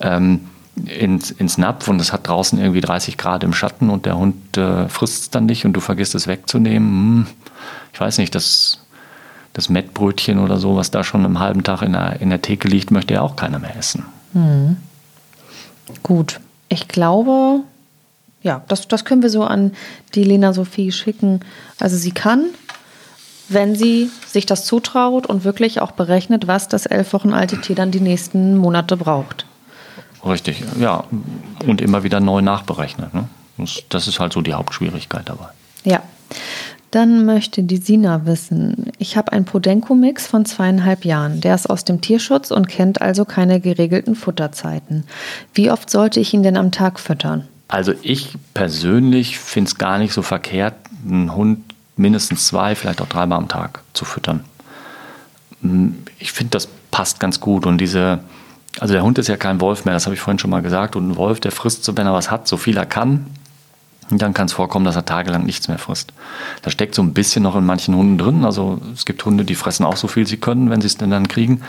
ähm, 0.00 0.40
ins, 0.86 1.30
ins 1.30 1.58
Napf 1.58 1.88
und 1.88 2.00
es 2.00 2.12
hat 2.12 2.28
draußen 2.28 2.58
irgendwie 2.58 2.80
30 2.80 3.16
Grad 3.16 3.42
im 3.42 3.52
Schatten 3.52 3.90
und 3.90 4.06
der 4.06 4.16
Hund 4.16 4.56
äh, 4.56 4.88
frisst 4.88 5.22
es 5.22 5.30
dann 5.30 5.46
nicht 5.46 5.64
und 5.64 5.72
du 5.72 5.80
vergisst 5.80 6.14
es 6.14 6.26
wegzunehmen. 6.26 6.88
Hm, 6.88 7.26
ich 7.92 8.00
weiß 8.00 8.18
nicht, 8.18 8.34
das, 8.34 8.80
das 9.52 9.68
Mettbrötchen 9.68 10.38
oder 10.38 10.58
so, 10.58 10.76
was 10.76 10.90
da 10.90 11.02
schon 11.02 11.24
einen 11.24 11.40
halben 11.40 11.64
Tag 11.64 11.82
in 11.82 11.92
der, 11.92 12.20
in 12.20 12.30
der 12.30 12.42
Theke 12.42 12.68
liegt, 12.68 12.90
möchte 12.90 13.14
ja 13.14 13.22
auch 13.22 13.36
keiner 13.36 13.58
mehr 13.58 13.76
essen. 13.76 14.04
Hm. 14.34 14.76
Gut, 16.02 16.40
ich 16.68 16.86
glaube, 16.86 17.60
ja, 18.42 18.62
das, 18.68 18.86
das 18.88 19.04
können 19.04 19.22
wir 19.22 19.30
so 19.30 19.42
an 19.44 19.72
die 20.14 20.24
Lena 20.24 20.52
Sophie 20.52 20.92
schicken. 20.92 21.40
Also 21.80 21.96
sie 21.96 22.12
kann 22.12 22.46
wenn 23.48 23.74
sie 23.74 24.10
sich 24.26 24.46
das 24.46 24.64
zutraut 24.64 25.26
und 25.26 25.44
wirklich 25.44 25.80
auch 25.80 25.92
berechnet, 25.92 26.46
was 26.46 26.68
das 26.68 26.86
elf 26.86 27.12
Wochen 27.12 27.32
alte 27.32 27.60
Tier 27.60 27.76
dann 27.76 27.90
die 27.90 28.00
nächsten 28.00 28.56
Monate 28.56 28.96
braucht. 28.96 29.46
Richtig, 30.24 30.62
ja. 30.78 31.04
Und 31.66 31.80
immer 31.80 32.02
wieder 32.02 32.20
neu 32.20 32.42
nachberechnet. 32.42 33.14
Ne? 33.14 33.24
Das 33.88 34.08
ist 34.08 34.20
halt 34.20 34.32
so 34.32 34.42
die 34.42 34.54
Hauptschwierigkeit 34.54 35.28
dabei. 35.28 35.46
Ja. 35.84 36.02
Dann 36.90 37.26
möchte 37.26 37.62
die 37.62 37.76
Sina 37.76 38.24
wissen, 38.24 38.92
ich 38.98 39.18
habe 39.18 39.32
einen 39.32 39.44
Podenco-Mix 39.44 40.26
von 40.26 40.46
zweieinhalb 40.46 41.04
Jahren. 41.04 41.42
Der 41.42 41.54
ist 41.54 41.68
aus 41.68 41.84
dem 41.84 42.00
Tierschutz 42.00 42.50
und 42.50 42.66
kennt 42.66 43.02
also 43.02 43.26
keine 43.26 43.60
geregelten 43.60 44.14
Futterzeiten. 44.14 45.04
Wie 45.52 45.70
oft 45.70 45.90
sollte 45.90 46.18
ich 46.18 46.32
ihn 46.32 46.42
denn 46.42 46.56
am 46.56 46.72
Tag 46.72 46.98
füttern? 46.98 47.46
Also 47.68 47.92
ich 48.00 48.32
persönlich 48.54 49.38
finde 49.38 49.68
es 49.68 49.76
gar 49.76 49.98
nicht 49.98 50.14
so 50.14 50.22
verkehrt, 50.22 50.74
einen 51.06 51.34
Hund 51.34 51.67
mindestens 51.98 52.46
zwei, 52.46 52.74
vielleicht 52.74 53.02
auch 53.02 53.08
dreimal 53.08 53.38
am 53.38 53.48
Tag 53.48 53.80
zu 53.92 54.04
füttern. 54.04 54.44
Mm, 55.60 55.88
ich 56.18 56.32
finde, 56.32 56.50
das 56.50 56.68
passt 56.90 57.20
ganz 57.20 57.40
gut. 57.40 57.66
Und 57.66 57.78
diese, 57.78 58.20
also 58.80 58.94
der 58.94 59.02
Hund 59.02 59.18
ist 59.18 59.28
ja 59.28 59.36
kein 59.36 59.60
Wolf 59.60 59.84
mehr, 59.84 59.94
das 59.94 60.06
habe 60.06 60.14
ich 60.14 60.20
vorhin 60.20 60.38
schon 60.38 60.50
mal 60.50 60.62
gesagt. 60.62 60.96
Und 60.96 61.10
ein 61.10 61.16
Wolf, 61.16 61.40
der 61.40 61.52
frisst 61.52 61.84
so, 61.84 61.96
wenn 61.96 62.06
er 62.06 62.14
was 62.14 62.30
hat, 62.30 62.48
so 62.48 62.56
viel 62.56 62.76
er 62.76 62.86
kann. 62.86 63.26
Und 64.10 64.22
dann 64.22 64.32
kann 64.32 64.46
es 64.46 64.54
vorkommen, 64.54 64.86
dass 64.86 64.96
er 64.96 65.04
tagelang 65.04 65.44
nichts 65.44 65.68
mehr 65.68 65.78
frisst. 65.78 66.14
Das 66.62 66.72
steckt 66.72 66.94
so 66.94 67.02
ein 67.02 67.12
bisschen 67.12 67.42
noch 67.42 67.56
in 67.56 67.66
manchen 67.66 67.94
Hunden 67.94 68.16
drin. 68.16 68.44
Also 68.44 68.80
es 68.94 69.04
gibt 69.04 69.22
Hunde, 69.24 69.44
die 69.44 69.54
fressen 69.54 69.84
auch 69.84 69.96
so 69.96 70.08
viel 70.08 70.26
sie 70.26 70.38
können, 70.38 70.70
wenn 70.70 70.80
sie 70.80 70.86
es 70.86 70.96
denn 70.96 71.10
dann 71.10 71.28
kriegen. 71.28 71.62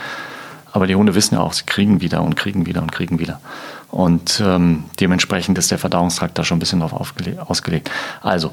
Aber 0.72 0.86
die 0.86 0.94
Hunde 0.94 1.14
wissen 1.14 1.34
ja 1.34 1.40
auch, 1.40 1.52
sie 1.52 1.64
kriegen 1.64 2.00
wieder 2.00 2.22
und 2.22 2.36
kriegen 2.36 2.64
wieder 2.64 2.80
und 2.80 2.92
kriegen 2.92 3.18
wieder. 3.18 3.40
Und 3.88 4.40
ähm, 4.44 4.84
dementsprechend 5.00 5.58
ist 5.58 5.70
der 5.70 5.78
Verdauungstrakt 5.78 6.38
da 6.38 6.44
schon 6.44 6.56
ein 6.56 6.60
bisschen 6.60 6.80
drauf 6.80 6.92
ausgelegt. 6.92 7.90
Also 8.22 8.52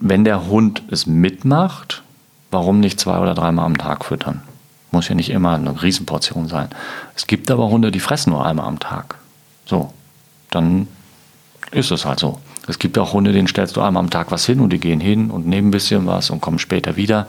wenn 0.00 0.24
der 0.24 0.46
Hund 0.46 0.82
es 0.90 1.06
mitmacht, 1.06 2.02
warum 2.50 2.80
nicht 2.80 3.00
zwei 3.00 3.18
oder 3.18 3.34
dreimal 3.34 3.66
am 3.66 3.78
Tag 3.78 4.04
füttern? 4.04 4.42
Muss 4.90 5.08
ja 5.08 5.14
nicht 5.14 5.30
immer 5.30 5.54
eine 5.54 5.82
Riesenportion 5.82 6.48
sein. 6.48 6.68
Es 7.16 7.26
gibt 7.26 7.50
aber 7.50 7.68
Hunde, 7.68 7.90
die 7.90 8.00
fressen 8.00 8.30
nur 8.30 8.46
einmal 8.46 8.66
am 8.66 8.78
Tag. 8.78 9.16
So, 9.66 9.92
dann 10.50 10.88
ist 11.72 11.90
es 11.90 12.04
halt 12.04 12.20
so. 12.20 12.40
Es 12.66 12.78
gibt 12.78 12.96
auch 12.98 13.12
Hunde, 13.12 13.32
denen 13.32 13.48
stellst 13.48 13.76
du 13.76 13.82
einmal 13.82 14.02
am 14.02 14.10
Tag 14.10 14.30
was 14.30 14.46
hin 14.46 14.60
und 14.60 14.72
die 14.72 14.78
gehen 14.78 15.00
hin 15.00 15.30
und 15.30 15.46
nehmen 15.46 15.68
ein 15.68 15.70
bisschen 15.72 16.06
was 16.06 16.30
und 16.30 16.40
kommen 16.40 16.58
später 16.58 16.96
wieder. 16.96 17.26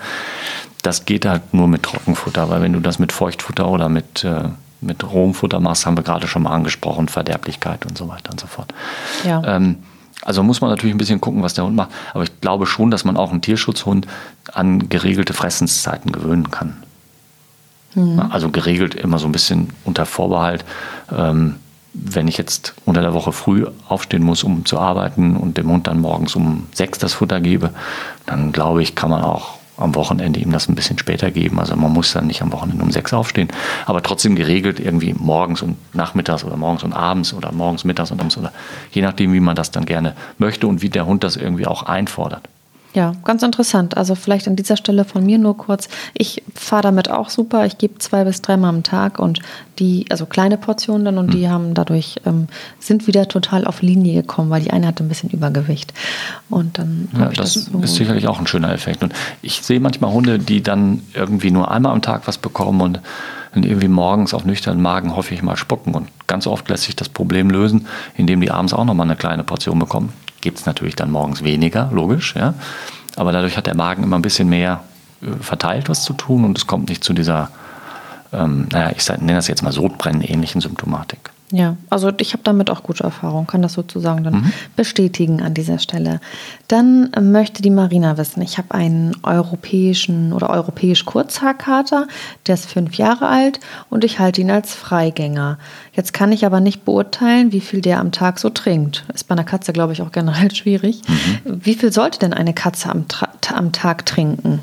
Das 0.82 1.06
geht 1.06 1.26
halt 1.26 1.54
nur 1.54 1.68
mit 1.68 1.84
Trockenfutter, 1.84 2.50
weil 2.50 2.62
wenn 2.62 2.74
du 2.74 2.80
das 2.80 3.00
mit 3.00 3.12
Feuchtfutter 3.12 3.68
oder 3.68 3.90
mit, 3.90 4.24
äh, 4.24 4.50
mit 4.82 5.04
rohem 5.04 5.34
Futter 5.34 5.60
machst, 5.60 5.86
haben 5.86 5.98
wir 5.98 6.04
gerade 6.04 6.28
schon 6.28 6.44
mal 6.44 6.52
angesprochen, 6.52 7.08
Verderblichkeit 7.08 7.86
und 7.86 7.98
so 7.98 8.08
weiter 8.08 8.32
und 8.32 8.40
so 8.40 8.48
fort. 8.48 8.74
Ja. 9.24 9.42
Ähm, 9.44 9.78
also 10.26 10.44
muss 10.44 10.60
man 10.60 10.72
natürlich 10.72 10.94
ein 10.94 10.98
bisschen 10.98 11.22
gucken, 11.22 11.44
was 11.44 11.54
der 11.54 11.64
Hund 11.64 11.76
macht. 11.76 11.92
Aber 12.14 12.24
ich 12.24 12.42
glaube 12.42 12.66
schon, 12.66 12.92
dass 12.92 13.06
man 13.06 13.16
auch 13.16 13.32
einen 13.32 13.42
Tierschutzhund 13.42 14.08
an 14.52 14.90
geregelte 14.90 15.34
Fressenszeiten 15.34 16.12
gewöhnen 16.12 16.52
kann. 16.52 16.84
Mhm. 17.94 18.20
Also 18.20 18.50
geregelt 18.50 18.96
immer 18.96 19.20
so 19.20 19.28
ein 19.28 19.32
bisschen 19.32 19.70
unter 19.86 20.06
Vorbehalt. 20.06 20.66
Ähm, 21.16 21.56
wenn 21.94 22.28
ich 22.28 22.38
jetzt 22.38 22.74
unter 22.86 23.02
der 23.02 23.14
Woche 23.14 23.32
früh 23.32 23.66
aufstehen 23.88 24.24
muss, 24.24 24.44
um 24.44 24.66
zu 24.66 24.80
arbeiten 24.80 25.38
und 25.38 25.58
dem 25.58 25.70
Hund 25.72 25.88
dann 25.88 26.02
morgens 26.02 26.36
um 26.36 26.68
sechs 26.74 27.00
das 27.00 27.14
Futter 27.14 27.40
gebe, 27.40 27.70
dann 28.26 28.52
glaube 28.52 28.82
ich, 28.82 28.96
kann 28.96 29.12
man 29.12 29.24
auch 29.24 29.60
am 29.78 29.96
Wochenende 29.96 30.40
ihm 30.40 30.52
das 30.52 30.70
ein 30.70 30.76
bisschen 30.76 30.98
später 30.98 31.32
geben. 31.32 31.60
Also 31.60 31.76
man 31.76 31.92
muss 31.92 32.14
dann 32.14 32.28
nicht 32.28 32.42
am 32.42 32.52
Wochenende 32.52 32.84
um 32.84 32.92
sechs 32.92 33.14
aufstehen, 33.14 33.50
aber 33.86 34.02
trotzdem 34.02 34.36
geregelt 34.36 34.80
irgendwie 34.80 35.14
morgens 35.14 35.62
und 35.62 35.78
nachmittags 35.94 36.44
oder 36.44 36.58
morgens 36.58 36.84
und 36.84 36.94
abends 36.94 37.34
oder 37.34 37.52
morgens, 37.52 37.84
mittags 37.84 38.12
und 38.12 38.20
abends 38.20 38.38
oder 38.38 38.52
je 38.92 39.02
nachdem, 39.02 39.34
wie 39.34 39.40
man 39.40 39.56
das 39.56 39.72
dann 39.72 39.86
gerne 39.86 40.16
möchte 40.38 40.68
und 40.68 40.82
wie 40.82 40.90
der 40.90 41.06
Hund 41.06 41.24
das 41.24 41.36
irgendwie 41.36 41.68
auch 41.68 41.84
einfordert. 41.84 42.48
Ja, 42.96 43.12
ganz 43.26 43.44
interessant. 43.44 43.98
Also 43.98 44.16
vielleicht 44.16 44.48
an 44.48 44.56
dieser 44.56 44.78
Stelle 44.78 45.04
von 45.04 45.26
mir 45.26 45.38
nur 45.38 45.58
kurz. 45.58 45.90
Ich 46.14 46.42
fahre 46.54 46.84
damit 46.84 47.12
auch 47.12 47.30
super. 47.30 47.66
Ich 47.66 47.78
gebe 47.78 48.00
zwei 48.00 48.24
bis 48.24 48.42
dreimal 48.42 48.70
am 48.70 48.84
Tag 48.84 49.20
und 49.20 49.42
die, 49.80 50.06
also 50.10 50.26
kleine 50.26 50.58
Portionen 50.58 51.04
dann 51.04 51.18
und 51.18 51.28
mhm. 51.28 51.32
die 51.32 51.50
haben 51.50 51.74
dadurch, 51.74 52.22
ähm, 52.26 52.48
sind 52.80 53.06
wieder 53.06 53.28
total 53.28 53.68
auf 53.68 53.82
Linie 53.82 54.22
gekommen, 54.22 54.50
weil 54.50 54.62
die 54.62 54.72
eine 54.72 54.88
hatte 54.88 55.04
ein 55.04 55.10
bisschen 55.10 55.30
Übergewicht. 55.30 55.94
Und 56.50 56.78
dann 56.78 57.10
ja, 57.20 57.30
ich 57.32 57.38
das. 57.38 57.56
Das 57.56 57.66
so 57.66 57.80
ist 57.80 57.96
sicherlich 57.96 58.30
auch 58.30 58.40
ein 58.40 58.48
schöner 58.48 58.72
Effekt. 58.72 59.04
Und 59.04 59.14
ich 59.42 59.62
sehe 59.62 59.82
manchmal 59.82 60.14
Hunde, 60.14 60.40
die 60.40 60.64
dann 60.64 61.02
irgendwie 61.14 61.52
nur 61.52 61.70
einmal 61.70 61.92
am 61.92 62.02
Tag 62.02 62.30
was 62.30 62.38
bekommen 62.38 62.80
und 62.80 63.02
dann 63.54 63.64
irgendwie 63.64 63.90
morgens 63.90 64.34
auf 64.34 64.46
nüchternen 64.46 64.82
Magen 64.82 65.18
hoffe 65.18 65.34
ich 65.34 65.44
mal 65.44 65.58
spucken. 65.58 65.96
Und 65.96 66.08
ganz 66.28 66.48
oft 66.48 66.70
lässt 66.70 66.84
sich 66.84 66.96
das 66.96 67.10
Problem 67.10 67.50
lösen, 67.50 67.88
indem 68.16 68.40
die 68.40 68.52
abends 68.52 68.74
auch 68.74 68.86
nochmal 68.86 69.06
eine 69.06 69.18
kleine 69.18 69.44
Portion 69.44 69.80
bekommen 69.80 70.14
gibt 70.46 70.60
es 70.60 70.66
natürlich 70.66 70.96
dann 70.96 71.12
morgens 71.12 71.44
weniger, 71.44 71.90
logisch, 71.92 72.36
ja. 72.36 72.54
Aber 73.18 73.32
dadurch 73.32 73.58
hat 73.58 73.66
der 73.66 73.76
Magen 73.76 74.04
immer 74.04 74.18
ein 74.18 74.22
bisschen 74.22 74.48
mehr 74.48 74.84
äh, 75.22 75.44
verteilt 75.44 75.90
was 75.90 76.04
zu 76.04 76.14
tun 76.14 76.46
und 76.46 76.58
es 76.58 76.68
kommt 76.68 76.88
nicht 76.88 77.04
zu 77.04 77.14
dieser, 77.14 77.50
ähm, 78.32 78.68
naja, 78.72 78.94
ich 78.96 79.06
nenne 79.10 79.34
das 79.34 79.48
jetzt 79.48 79.64
mal 79.64 79.72
Sodbrennen-ähnlichen 79.72 80.62
Symptomatik. 80.62 81.32
Ja, 81.52 81.78
also 81.92 82.12
ich 82.18 82.34
habe 82.34 82.42
damit 82.44 82.72
auch 82.72 82.82
gute 82.82 83.04
Erfahrungen, 83.04 83.46
kann 83.46 83.62
das 83.62 83.74
sozusagen 83.74 84.24
dann 84.24 84.34
mhm. 84.34 84.54
bestätigen 84.76 85.44
an 85.44 85.54
dieser 85.54 85.78
Stelle. 85.78 86.20
Dann 86.68 87.12
möchte 87.22 87.62
die 87.62 87.70
Marina 87.70 88.18
wissen, 88.18 88.42
ich 88.42 88.58
habe 88.58 88.74
einen 88.74 89.16
europäischen 89.22 90.34
oder 90.34 90.50
europäisch 90.50 91.06
Kurzhaarkater, 91.06 92.08
der 92.48 92.56
ist 92.56 92.72
fünf 92.72 92.96
Jahre 92.96 93.28
alt 93.28 93.60
und 93.92 94.04
ich 94.04 94.18
halte 94.18 94.42
ihn 94.42 94.50
als 94.50 94.74
Freigänger. 94.74 95.60
Jetzt 95.94 96.14
kann 96.14 96.32
ich 96.32 96.48
aber 96.48 96.62
nicht 96.62 96.84
beurteilen, 96.84 97.52
wie 97.52 97.62
viel 97.62 97.82
der 97.82 98.00
am 98.00 98.12
Tag 98.12 98.40
so 98.40 98.50
trinkt. 98.50 99.06
Ist 99.14 99.28
bei 99.28 99.34
einer 99.34 99.44
Katze, 99.44 99.72
glaube 99.72 99.94
ich, 99.94 100.02
auch 100.02 100.12
generell 100.12 100.50
schwierig. 100.56 101.02
Mhm. 101.08 101.62
Wie 101.64 101.76
viel 101.76 101.94
sollte 101.94 102.18
denn 102.18 102.34
eine 102.34 102.56
Katze 102.56 102.90
am, 102.90 103.06
am 103.54 103.72
Tag 103.72 104.08
trinken? 104.08 104.62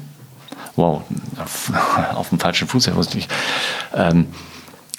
Wow, 0.74 1.02
auf, 1.38 1.72
auf 2.14 2.30
dem 2.30 2.40
falschen 2.40 2.66
Fuß, 2.66 2.86
ja, 2.86 2.96
wusste 2.96 3.18
ich. 3.18 3.28
Ähm, 3.94 4.26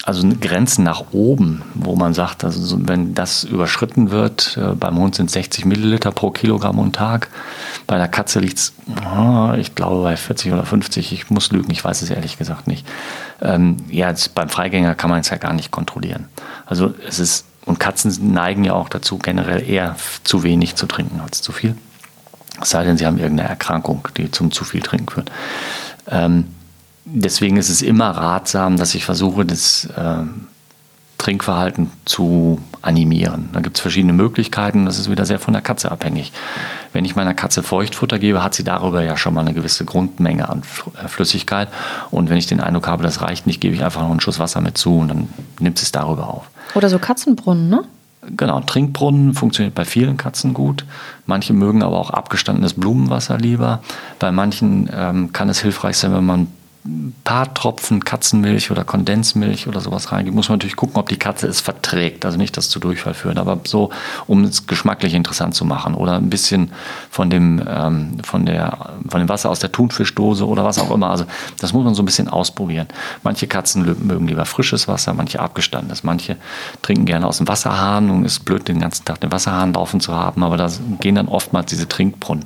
also 0.06 0.28
Grenzen 0.38 0.84
nach 0.84 1.12
oben, 1.12 1.62
wo 1.72 1.96
man 1.96 2.12
sagt, 2.12 2.44
also 2.44 2.76
wenn 2.86 3.14
das 3.14 3.44
überschritten 3.44 4.10
wird, 4.10 4.58
äh, 4.58 4.74
beim 4.74 4.98
Hund 4.98 5.14
sind 5.14 5.30
60 5.30 5.64
Milliliter 5.64 6.12
pro 6.12 6.30
Kilogramm 6.30 6.78
und 6.78 6.94
Tag, 6.94 7.30
bei 7.86 7.96
der 7.96 8.08
Katze 8.08 8.40
liegt 8.40 8.58
es, 8.58 8.74
ah, 9.02 9.56
ich 9.58 9.74
glaube, 9.74 10.02
bei 10.02 10.16
40 10.16 10.52
oder 10.52 10.66
50, 10.66 11.12
ich 11.12 11.30
muss 11.30 11.50
lügen, 11.52 11.70
ich 11.70 11.82
weiß 11.82 12.02
es 12.02 12.10
ehrlich 12.10 12.36
gesagt 12.36 12.66
nicht. 12.66 12.86
Ähm, 13.40 13.78
ja, 13.88 14.10
jetzt 14.10 14.34
beim 14.34 14.50
Freigänger 14.50 14.94
kann 14.94 15.08
man 15.08 15.20
es 15.20 15.30
ja 15.30 15.38
gar 15.38 15.54
nicht 15.54 15.70
kontrollieren. 15.70 16.28
Also 16.66 16.92
es 17.08 17.18
ist, 17.18 17.46
und 17.64 17.80
Katzen 17.80 18.34
neigen 18.34 18.62
ja 18.62 18.74
auch 18.74 18.90
dazu, 18.90 19.16
generell 19.16 19.66
eher 19.66 19.96
zu 20.22 20.42
wenig 20.42 20.76
zu 20.76 20.84
trinken 20.84 21.20
als 21.20 21.40
zu 21.40 21.50
viel. 21.50 21.76
Es 22.60 22.70
sei 22.70 22.84
denn, 22.84 22.98
sie 22.98 23.06
haben 23.06 23.18
irgendeine 23.18 23.48
Erkrankung, 23.48 24.06
die 24.18 24.30
zum 24.30 24.52
zu 24.52 24.64
viel 24.64 24.82
Trinken 24.82 25.08
führt. 25.08 25.32
Ähm, 26.10 26.48
deswegen 27.04 27.56
ist 27.56 27.70
es 27.70 27.82
immer 27.82 28.10
ratsam, 28.10 28.76
dass 28.76 28.94
ich 28.94 29.04
versuche, 29.04 29.44
das 29.44 29.86
äh, 29.96 30.22
Trinkverhalten 31.18 31.90
zu 32.04 32.60
animieren. 32.82 33.48
Da 33.52 33.60
gibt 33.60 33.78
es 33.78 33.80
verschiedene 33.80 34.12
Möglichkeiten. 34.12 34.84
Das 34.84 34.98
ist 34.98 35.10
wieder 35.10 35.24
sehr 35.24 35.38
von 35.38 35.54
der 35.54 35.62
Katze 35.62 35.90
abhängig. 35.90 36.32
Wenn 36.92 37.04
ich 37.04 37.16
meiner 37.16 37.32
Katze 37.32 37.62
Feuchtfutter 37.62 38.18
gebe, 38.18 38.42
hat 38.42 38.54
sie 38.54 38.64
darüber 38.64 39.02
ja 39.02 39.16
schon 39.16 39.32
mal 39.32 39.40
eine 39.40 39.54
gewisse 39.54 39.84
Grundmenge 39.84 40.48
an 40.48 40.62
äh, 41.02 41.08
Flüssigkeit. 41.08 41.68
Und 42.10 42.28
wenn 42.28 42.36
ich 42.36 42.46
den 42.46 42.60
Eindruck 42.60 42.88
habe, 42.88 43.02
das 43.02 43.22
reicht 43.22 43.46
nicht, 43.46 43.60
gebe 43.60 43.74
ich 43.74 43.84
einfach 43.84 44.02
noch 44.02 44.10
einen 44.10 44.20
Schuss 44.20 44.38
Wasser 44.38 44.60
mit 44.60 44.76
zu 44.76 44.98
und 44.98 45.08
dann 45.08 45.28
nimmt 45.60 45.78
sie 45.78 45.84
es 45.84 45.92
darüber 45.92 46.28
auf. 46.28 46.50
Oder 46.74 46.90
so 46.90 46.98
Katzenbrunnen, 46.98 47.68
ne? 47.68 47.84
Genau, 48.36 48.60
Trinkbrunnen 48.60 49.34
funktioniert 49.34 49.74
bei 49.74 49.84
vielen 49.84 50.16
Katzen 50.16 50.54
gut. 50.54 50.84
Manche 51.26 51.52
mögen 51.52 51.82
aber 51.82 51.98
auch 51.98 52.10
abgestandenes 52.10 52.74
Blumenwasser 52.74 53.38
lieber. 53.38 53.82
Bei 54.18 54.32
manchen 54.32 54.88
ähm, 54.92 55.32
kann 55.32 55.48
es 55.48 55.60
hilfreich 55.60 55.98
sein, 55.98 56.14
wenn 56.14 56.24
man 56.24 56.48
ein 56.86 57.14
paar 57.24 57.52
Tropfen 57.54 58.04
Katzenmilch 58.04 58.70
oder 58.70 58.84
Kondensmilch 58.84 59.66
oder 59.66 59.80
sowas 59.80 60.12
reingibt, 60.12 60.36
muss 60.36 60.50
man 60.50 60.58
natürlich 60.58 60.76
gucken, 60.76 60.96
ob 60.96 61.08
die 61.08 61.16
Katze 61.16 61.46
es 61.46 61.60
verträgt. 61.60 62.26
Also 62.26 62.36
nicht 62.36 62.56
das 62.58 62.68
zu 62.68 62.78
Durchfall 62.78 63.14
führen, 63.14 63.38
aber 63.38 63.58
so, 63.64 63.88
um 64.26 64.44
es 64.44 64.66
geschmacklich 64.66 65.14
interessant 65.14 65.54
zu 65.54 65.64
machen. 65.64 65.94
Oder 65.94 66.16
ein 66.16 66.28
bisschen 66.28 66.72
von 67.10 67.30
dem, 67.30 67.62
ähm, 67.66 68.18
von, 68.22 68.44
der, 68.44 68.90
von 69.08 69.20
dem 69.20 69.30
Wasser 69.30 69.48
aus 69.48 69.60
der 69.60 69.72
Thunfischdose 69.72 70.46
oder 70.46 70.64
was 70.64 70.78
auch 70.78 70.90
immer. 70.90 71.08
Also 71.08 71.24
das 71.58 71.72
muss 71.72 71.84
man 71.84 71.94
so 71.94 72.02
ein 72.02 72.06
bisschen 72.06 72.28
ausprobieren. 72.28 72.88
Manche 73.22 73.46
Katzen 73.46 73.84
mögen 74.06 74.28
lieber 74.28 74.44
frisches 74.44 74.86
Wasser, 74.86 75.14
manche 75.14 75.40
abgestandenes. 75.40 76.04
Manche 76.04 76.36
trinken 76.82 77.06
gerne 77.06 77.26
aus 77.26 77.38
dem 77.38 77.48
Wasserhahn 77.48 78.10
und 78.10 78.26
ist 78.26 78.44
blöd, 78.44 78.68
den 78.68 78.80
ganzen 78.80 79.06
Tag 79.06 79.20
den 79.20 79.32
Wasserhahn 79.32 79.72
laufen 79.72 80.00
zu 80.00 80.14
haben. 80.14 80.42
Aber 80.42 80.58
da 80.58 80.68
gehen 81.00 81.14
dann 81.14 81.28
oftmals 81.28 81.70
diese 81.70 81.88
Trinkbrunnen. 81.88 82.44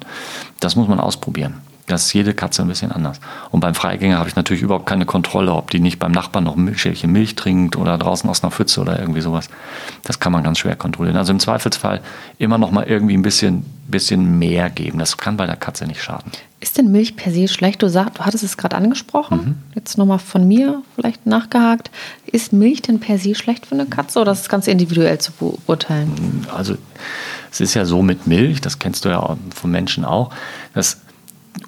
Das 0.61 0.77
muss 0.77 0.87
man 0.87 1.01
ausprobieren. 1.01 1.68
Das 1.89 2.07
ist 2.07 2.13
jede 2.13 2.35
Katze 2.35 2.63
ein 2.63 2.69
bisschen 2.69 2.93
anders. 2.93 3.19
Und 3.51 3.61
beim 3.61 3.75
Freigänger 3.75 4.19
habe 4.19 4.29
ich 4.29 4.37
natürlich 4.37 4.63
überhaupt 4.63 4.87
keine 4.87 5.07
Kontrolle, 5.07 5.53
ob 5.53 5.71
die 5.71 5.81
nicht 5.81 5.99
beim 5.99 6.13
Nachbarn 6.13 6.45
noch 6.45 6.57
ein 6.57 6.77
Schälchen 6.77 7.11
Milch 7.13 7.35
trinkt 7.35 7.77
oder 7.77 7.97
draußen 7.97 8.29
aus 8.29 8.43
einer 8.43 8.51
Pfütze 8.51 8.81
oder 8.81 8.99
irgendwie 9.01 9.23
sowas. 9.23 9.49
Das 10.05 10.21
kann 10.21 10.33
man 10.33 10.43
ganz 10.43 10.59
schwer 10.59 10.77
kontrollieren. 10.77 11.17
Also 11.17 11.33
im 11.33 11.41
Zweifelsfall 11.41 12.03
immer 12.39 12.59
noch 12.59 12.71
mal 12.71 12.85
irgendwie 12.85 13.17
ein 13.17 13.23
bisschen, 13.23 13.65
bisschen 13.87 14.39
mehr 14.39 14.69
geben. 14.69 14.99
Das 14.99 15.17
kann 15.17 15.39
bei 15.39 15.47
der 15.47 15.57
Katze 15.57 15.87
nicht 15.87 16.03
schaden. 16.03 16.31
Ist 16.61 16.77
denn 16.77 16.93
Milch 16.93 17.17
per 17.17 17.33
se 17.33 17.49
schlecht? 17.49 17.83
Du, 17.83 17.89
sagst, 17.89 18.19
du 18.19 18.25
hattest 18.25 18.45
es 18.45 18.57
gerade 18.57 18.77
angesprochen. 18.77 19.39
Mhm. 19.39 19.55
Jetzt 19.75 19.97
nochmal 19.97 20.19
von 20.19 20.47
mir 20.47 20.83
vielleicht 20.95 21.25
nachgehakt. 21.25 21.91
Ist 22.27 22.53
Milch 22.53 22.83
denn 22.83 23.01
per 23.01 23.19
se 23.19 23.35
schlecht 23.35 23.67
für 23.67 23.77
eine 23.77 23.87
Katze 23.87 24.21
oder 24.21 24.33
ist 24.33 24.41
es 24.41 24.49
ganz 24.49 24.67
individuell 24.67 25.19
zu 25.19 25.33
beurteilen? 25.33 26.47
Also 26.55 26.77
es 27.51 27.61
ist 27.61 27.75
ja 27.75 27.85
so 27.85 28.03
mit 28.03 28.27
Milch, 28.27 28.61
das 28.61 28.79
kennst 28.79 29.05
du 29.05 29.09
ja 29.09 29.37
von 29.55 29.71
Menschen 29.71 30.05
auch, 30.05 30.31
dass 30.75 31.01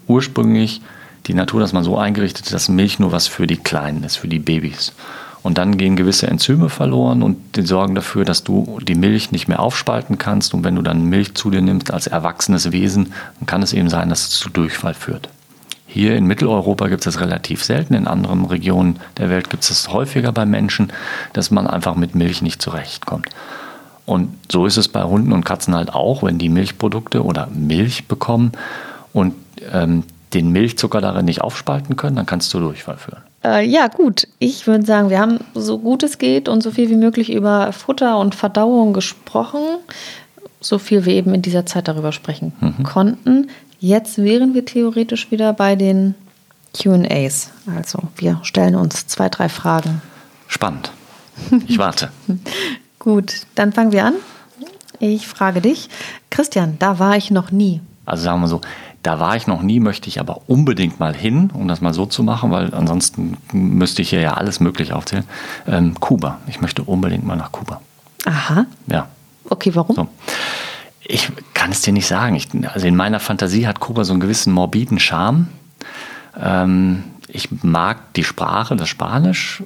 ursprünglich 0.06 0.80
die 1.26 1.34
Natur 1.34 1.60
das 1.60 1.72
mal 1.72 1.84
so 1.84 1.98
eingerichtet, 1.98 2.52
dass 2.52 2.68
Milch 2.68 2.98
nur 2.98 3.12
was 3.12 3.26
für 3.26 3.46
die 3.46 3.56
Kleinen 3.56 4.04
ist, 4.04 4.16
für 4.16 4.28
die 4.28 4.38
Babys. 4.38 4.92
Und 5.42 5.56
dann 5.56 5.78
gehen 5.78 5.96
gewisse 5.96 6.26
Enzyme 6.26 6.68
verloren 6.68 7.22
und 7.22 7.56
die 7.56 7.62
sorgen 7.62 7.94
dafür, 7.94 8.24
dass 8.24 8.44
du 8.44 8.78
die 8.82 8.94
Milch 8.94 9.32
nicht 9.32 9.48
mehr 9.48 9.60
aufspalten 9.60 10.18
kannst. 10.18 10.52
Und 10.52 10.64
wenn 10.64 10.74
du 10.74 10.82
dann 10.82 11.06
Milch 11.06 11.34
zu 11.34 11.50
dir 11.50 11.62
nimmst 11.62 11.92
als 11.92 12.06
erwachsenes 12.06 12.72
Wesen, 12.72 13.12
dann 13.38 13.46
kann 13.46 13.62
es 13.62 13.72
eben 13.72 13.88
sein, 13.88 14.10
dass 14.10 14.22
es 14.22 14.30
zu 14.30 14.50
Durchfall 14.50 14.94
führt. 14.94 15.30
Hier 15.86 16.14
in 16.14 16.26
Mitteleuropa 16.26 16.88
gibt 16.88 17.00
es 17.00 17.14
das 17.14 17.20
relativ 17.20 17.64
selten, 17.64 17.94
in 17.94 18.06
anderen 18.06 18.44
Regionen 18.44 19.00
der 19.16 19.28
Welt 19.28 19.50
gibt 19.50 19.64
es 19.64 19.70
das 19.70 19.92
häufiger 19.92 20.30
bei 20.30 20.46
Menschen, 20.46 20.92
dass 21.32 21.50
man 21.50 21.66
einfach 21.66 21.96
mit 21.96 22.14
Milch 22.14 22.42
nicht 22.42 22.62
zurechtkommt. 22.62 23.28
Und 24.06 24.28
so 24.50 24.66
ist 24.66 24.76
es 24.76 24.88
bei 24.88 25.02
Hunden 25.02 25.32
und 25.32 25.44
Katzen 25.44 25.74
halt 25.74 25.92
auch, 25.92 26.22
wenn 26.22 26.38
die 26.38 26.48
Milchprodukte 26.48 27.24
oder 27.24 27.48
Milch 27.52 28.06
bekommen 28.06 28.52
und 29.12 29.34
ähm, 29.72 30.04
den 30.32 30.50
Milchzucker 30.50 31.00
darin 31.00 31.24
nicht 31.24 31.42
aufspalten 31.42 31.96
können, 31.96 32.16
dann 32.16 32.26
kannst 32.26 32.52
du 32.54 32.60
Durchfall 32.60 32.96
führen. 32.96 33.22
Äh, 33.44 33.66
ja, 33.66 33.88
gut. 33.88 34.28
Ich 34.38 34.66
würde 34.66 34.84
sagen, 34.84 35.10
wir 35.10 35.18
haben 35.18 35.38
so 35.54 35.78
gut 35.78 36.02
es 36.02 36.18
geht 36.18 36.48
und 36.48 36.62
so 36.62 36.70
viel 36.70 36.90
wie 36.90 36.96
möglich 36.96 37.32
über 37.32 37.72
Futter 37.72 38.18
und 38.18 38.34
Verdauung 38.34 38.92
gesprochen. 38.92 39.60
So 40.60 40.78
viel 40.78 41.04
wir 41.06 41.14
eben 41.14 41.34
in 41.34 41.42
dieser 41.42 41.66
Zeit 41.66 41.88
darüber 41.88 42.12
sprechen 42.12 42.52
mhm. 42.60 42.82
konnten. 42.82 43.50
Jetzt 43.80 44.18
wären 44.18 44.54
wir 44.54 44.64
theoretisch 44.64 45.30
wieder 45.30 45.52
bei 45.54 45.74
den 45.74 46.14
QAs. 46.74 47.50
Also 47.74 48.00
wir 48.16 48.40
stellen 48.42 48.74
uns 48.74 49.06
zwei, 49.06 49.28
drei 49.28 49.48
Fragen. 49.48 50.02
Spannend. 50.46 50.92
Ich 51.66 51.78
warte. 51.78 52.10
gut, 52.98 53.46
dann 53.54 53.72
fangen 53.72 53.92
wir 53.92 54.04
an. 54.04 54.14
Ich 54.98 55.26
frage 55.26 55.62
dich, 55.62 55.88
Christian, 56.28 56.76
da 56.78 56.98
war 56.98 57.16
ich 57.16 57.30
noch 57.30 57.50
nie. 57.50 57.80
Also 58.04 58.24
sagen 58.24 58.42
wir 58.42 58.48
so, 58.48 58.60
da 59.02 59.18
war 59.18 59.36
ich 59.36 59.46
noch 59.46 59.62
nie, 59.62 59.80
möchte 59.80 60.08
ich 60.08 60.20
aber 60.20 60.42
unbedingt 60.46 61.00
mal 61.00 61.14
hin, 61.14 61.50
um 61.52 61.68
das 61.68 61.80
mal 61.80 61.94
so 61.94 62.06
zu 62.06 62.22
machen, 62.22 62.50
weil 62.50 62.74
ansonsten 62.74 63.36
müsste 63.52 64.02
ich 64.02 64.10
hier 64.10 64.20
ja 64.20 64.34
alles 64.34 64.60
Mögliche 64.60 64.94
aufzählen. 64.94 65.24
Ähm, 65.66 65.98
Kuba. 66.00 66.38
Ich 66.46 66.60
möchte 66.60 66.82
unbedingt 66.82 67.24
mal 67.24 67.36
nach 67.36 67.52
Kuba. 67.52 67.80
Aha. 68.26 68.66
Ja. 68.86 69.08
Okay, 69.48 69.74
warum? 69.74 69.96
So. 69.96 70.08
Ich 71.00 71.32
kann 71.54 71.70
es 71.70 71.80
dir 71.82 71.92
nicht 71.92 72.06
sagen. 72.06 72.36
Ich, 72.36 72.48
also 72.72 72.86
in 72.86 72.94
meiner 72.94 73.20
Fantasie 73.20 73.66
hat 73.66 73.80
Kuba 73.80 74.04
so 74.04 74.12
einen 74.12 74.20
gewissen 74.20 74.52
morbiden 74.52 74.98
Charme. 74.98 75.48
Ähm, 76.38 77.04
ich 77.32 77.48
mag 77.62 78.12
die 78.14 78.24
Sprache, 78.24 78.76
das 78.76 78.88
Spanisch. 78.88 79.62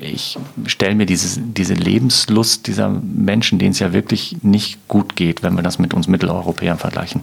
Ich 0.00 0.38
stelle 0.66 0.94
mir 0.94 1.06
dieses, 1.06 1.38
diese 1.40 1.74
Lebenslust 1.74 2.66
dieser 2.66 2.88
Menschen, 2.88 3.58
denen 3.58 3.72
es 3.72 3.78
ja 3.78 3.92
wirklich 3.92 4.38
nicht 4.42 4.88
gut 4.88 5.14
geht, 5.14 5.42
wenn 5.42 5.54
wir 5.54 5.62
das 5.62 5.78
mit 5.78 5.94
uns 5.94 6.08
Mitteleuropäern 6.08 6.78
vergleichen, 6.78 7.22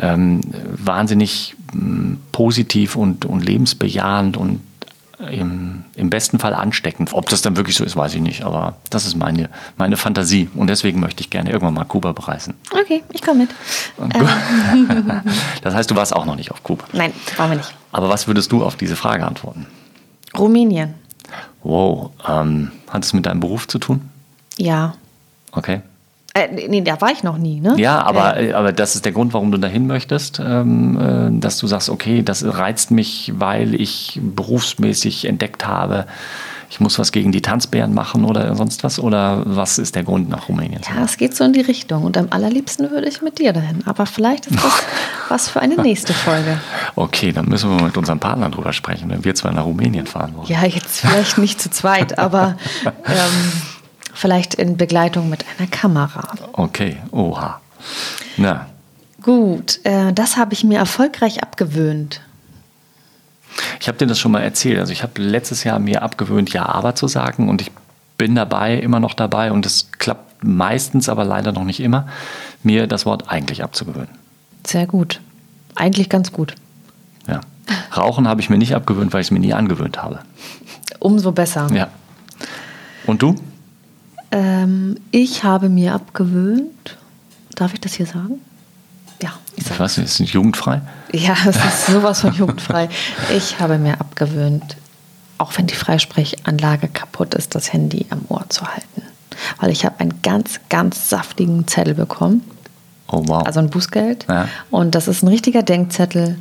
ähm, 0.00 0.40
wahnsinnig 0.52 1.56
ähm, 1.72 2.18
positiv 2.32 2.96
und, 2.96 3.24
und 3.24 3.44
lebensbejahend 3.44 4.36
und 4.36 4.60
im, 5.30 5.84
im, 5.96 6.10
besten 6.10 6.38
Fall 6.38 6.54
ansteckend. 6.54 7.12
Ob 7.12 7.28
das 7.28 7.42
dann 7.42 7.56
wirklich 7.56 7.76
so 7.76 7.84
ist, 7.84 7.96
weiß 7.96 8.14
ich 8.14 8.20
nicht, 8.20 8.44
aber 8.44 8.76
das 8.90 9.04
ist 9.04 9.16
meine, 9.16 9.50
meine 9.76 9.96
Fantasie 9.96 10.48
und 10.54 10.68
deswegen 10.68 11.00
möchte 11.00 11.22
ich 11.22 11.30
gerne 11.30 11.50
irgendwann 11.50 11.74
mal 11.74 11.84
Kuba 11.84 12.12
bereisen. 12.12 12.54
Okay, 12.70 13.02
ich 13.12 13.22
komme 13.22 13.40
mit. 13.40 13.50
Ähm. 14.00 14.88
das 15.62 15.74
heißt, 15.74 15.90
du 15.90 15.96
warst 15.96 16.14
auch 16.14 16.24
noch 16.24 16.36
nicht 16.36 16.52
auf 16.52 16.62
Kuba? 16.62 16.84
Nein, 16.92 17.12
waren 17.36 17.50
wir 17.50 17.56
nicht. 17.56 17.74
Aber 17.90 18.08
was 18.08 18.28
würdest 18.28 18.52
du 18.52 18.62
auf 18.62 18.76
diese 18.76 18.94
Frage 18.94 19.26
antworten? 19.26 19.66
Rumänien. 20.36 20.94
Wow, 21.62 22.10
ähm, 22.26 22.70
hat 22.88 23.04
es 23.04 23.12
mit 23.12 23.26
deinem 23.26 23.40
Beruf 23.40 23.66
zu 23.66 23.78
tun? 23.78 24.08
Ja. 24.56 24.94
Okay. 25.52 25.80
Äh, 26.38 26.68
nee, 26.68 26.80
da 26.82 27.00
war 27.00 27.10
ich 27.10 27.22
noch 27.22 27.38
nie, 27.38 27.60
ne? 27.60 27.74
Ja, 27.78 28.02
aber, 28.02 28.38
äh. 28.38 28.52
aber 28.52 28.72
das 28.72 28.94
ist 28.94 29.04
der 29.04 29.12
Grund, 29.12 29.34
warum 29.34 29.50
du 29.52 29.58
dahin 29.58 29.86
möchtest, 29.86 30.40
ähm, 30.40 30.98
äh, 30.98 31.40
dass 31.40 31.58
du 31.58 31.66
sagst, 31.66 31.90
okay, 31.90 32.22
das 32.22 32.44
reizt 32.44 32.90
mich, 32.90 33.32
weil 33.36 33.74
ich 33.74 34.20
berufsmäßig 34.22 35.26
entdeckt 35.26 35.66
habe, 35.66 36.06
ich 36.70 36.80
muss 36.80 36.98
was 36.98 37.12
gegen 37.12 37.32
die 37.32 37.40
Tanzbären 37.40 37.94
machen 37.94 38.24
oder 38.24 38.54
sonst 38.54 38.84
was? 38.84 38.98
Oder 38.98 39.42
was 39.46 39.78
ist 39.78 39.94
der 39.94 40.02
Grund, 40.02 40.28
nach 40.28 40.48
Rumänien 40.48 40.82
Ja, 40.86 41.02
es 41.02 41.16
geht 41.16 41.34
so 41.34 41.44
in 41.44 41.54
die 41.54 41.62
Richtung. 41.62 42.04
Und 42.04 42.18
am 42.18 42.28
allerliebsten 42.30 42.90
würde 42.90 43.08
ich 43.08 43.22
mit 43.22 43.38
dir 43.38 43.54
dahin. 43.54 43.82
Aber 43.86 44.04
vielleicht 44.04 44.46
ist 44.46 44.62
das 44.62 44.82
was 45.30 45.48
für 45.48 45.60
eine 45.60 45.76
nächste 45.76 46.12
Folge. 46.12 46.60
Okay, 46.94 47.32
dann 47.32 47.46
müssen 47.46 47.70
wir 47.70 47.82
mit 47.84 47.96
unserem 47.96 48.20
Partner 48.20 48.50
drüber 48.50 48.72
sprechen, 48.72 49.08
wenn 49.10 49.24
wir 49.24 49.34
zwar 49.34 49.52
nach 49.52 49.64
Rumänien 49.64 50.06
fahren 50.06 50.34
wollen. 50.36 50.46
Ja, 50.48 50.64
jetzt 50.64 51.00
vielleicht 51.00 51.38
nicht 51.38 51.60
zu 51.60 51.70
zweit, 51.70 52.18
aber 52.18 52.56
ähm, 52.84 53.62
Vielleicht 54.18 54.54
in 54.54 54.76
Begleitung 54.76 55.30
mit 55.30 55.44
einer 55.46 55.68
Kamera. 55.68 56.34
Okay, 56.52 56.96
oha. 57.12 57.60
Na, 58.36 58.66
Gut, 59.22 59.78
äh, 59.84 60.12
das 60.12 60.36
habe 60.36 60.54
ich 60.54 60.64
mir 60.64 60.78
erfolgreich 60.78 61.40
abgewöhnt. 61.42 62.20
ich 63.78 63.86
habe 63.86 63.96
dir 63.96 64.08
das 64.08 64.18
schon 64.18 64.32
mal 64.32 64.40
erzählt. 64.40 64.80
Also 64.80 64.92
ich 64.92 65.04
habe 65.04 65.22
letztes 65.22 65.62
Jahr 65.62 65.78
mir 65.78 66.02
abgewöhnt, 66.02 66.52
ja, 66.52 66.66
aber 66.66 66.96
zu 66.96 67.06
sagen 67.06 67.48
und 67.48 67.60
ich 67.60 67.70
bin 68.16 68.34
dabei, 68.34 68.74
immer 68.74 68.98
noch 68.98 69.14
dabei 69.14 69.52
und 69.52 69.64
es 69.66 69.92
klappt 69.98 70.42
meistens, 70.42 71.08
aber 71.08 71.24
leider 71.24 71.52
noch 71.52 71.64
nicht 71.64 71.78
immer, 71.78 72.08
mir 72.64 72.88
das 72.88 73.06
Wort 73.06 73.28
eigentlich 73.28 73.62
abzugewöhnen. 73.62 74.10
Sehr 74.66 74.88
gut. 74.88 75.20
Eigentlich 75.76 76.08
ganz 76.08 76.32
gut. 76.32 76.56
Ja. 77.28 77.40
Rauchen 77.96 78.26
habe 78.26 78.40
ich 78.40 78.50
mir 78.50 78.58
nicht 78.58 78.74
abgewöhnt, 78.74 79.12
weil 79.12 79.20
ich 79.20 79.28
es 79.28 79.30
mir 79.30 79.38
nie 79.38 79.54
angewöhnt 79.54 80.02
habe. 80.02 80.20
Umso 80.98 81.30
besser. 81.30 81.68
Ja. 81.72 81.86
Und 83.06 83.22
du? 83.22 83.36
Ähm, 84.30 84.96
ich 85.10 85.44
habe 85.44 85.68
mir 85.68 85.94
abgewöhnt. 85.94 86.98
Darf 87.54 87.74
ich 87.74 87.80
das 87.80 87.94
hier 87.94 88.06
sagen? 88.06 88.40
Ja, 89.22 89.30
ich 89.56 89.66
Ich 89.68 89.80
weiß 89.80 89.96
nicht, 89.98 90.06
ist 90.06 90.20
nicht 90.20 90.34
jugendfrei? 90.34 90.80
Ja, 91.12 91.34
es 91.46 91.56
ist 91.56 91.86
sowas 91.86 92.20
von 92.20 92.32
jugendfrei. 92.34 92.88
Ich 93.34 93.58
habe 93.58 93.78
mir 93.78 94.00
abgewöhnt, 94.00 94.76
auch 95.38 95.56
wenn 95.56 95.66
die 95.66 95.74
Freisprechanlage 95.74 96.88
kaputt 96.88 97.34
ist, 97.34 97.54
das 97.54 97.72
Handy 97.72 98.06
am 98.10 98.20
Ohr 98.28 98.44
zu 98.48 98.66
halten. 98.66 99.02
Weil 99.60 99.70
ich 99.70 99.84
habe 99.84 99.98
einen 100.00 100.20
ganz, 100.22 100.60
ganz 100.68 101.08
saftigen 101.08 101.66
Zettel 101.66 101.94
bekommen, 101.94 102.42
Oh 103.10 103.22
wow. 103.26 103.44
also 103.46 103.60
ein 103.60 103.70
Bußgeld. 103.70 104.26
Ja. 104.28 104.48
Und 104.70 104.94
das 104.94 105.08
ist 105.08 105.22
ein 105.22 105.28
richtiger 105.28 105.62
Denkzettel. 105.62 106.38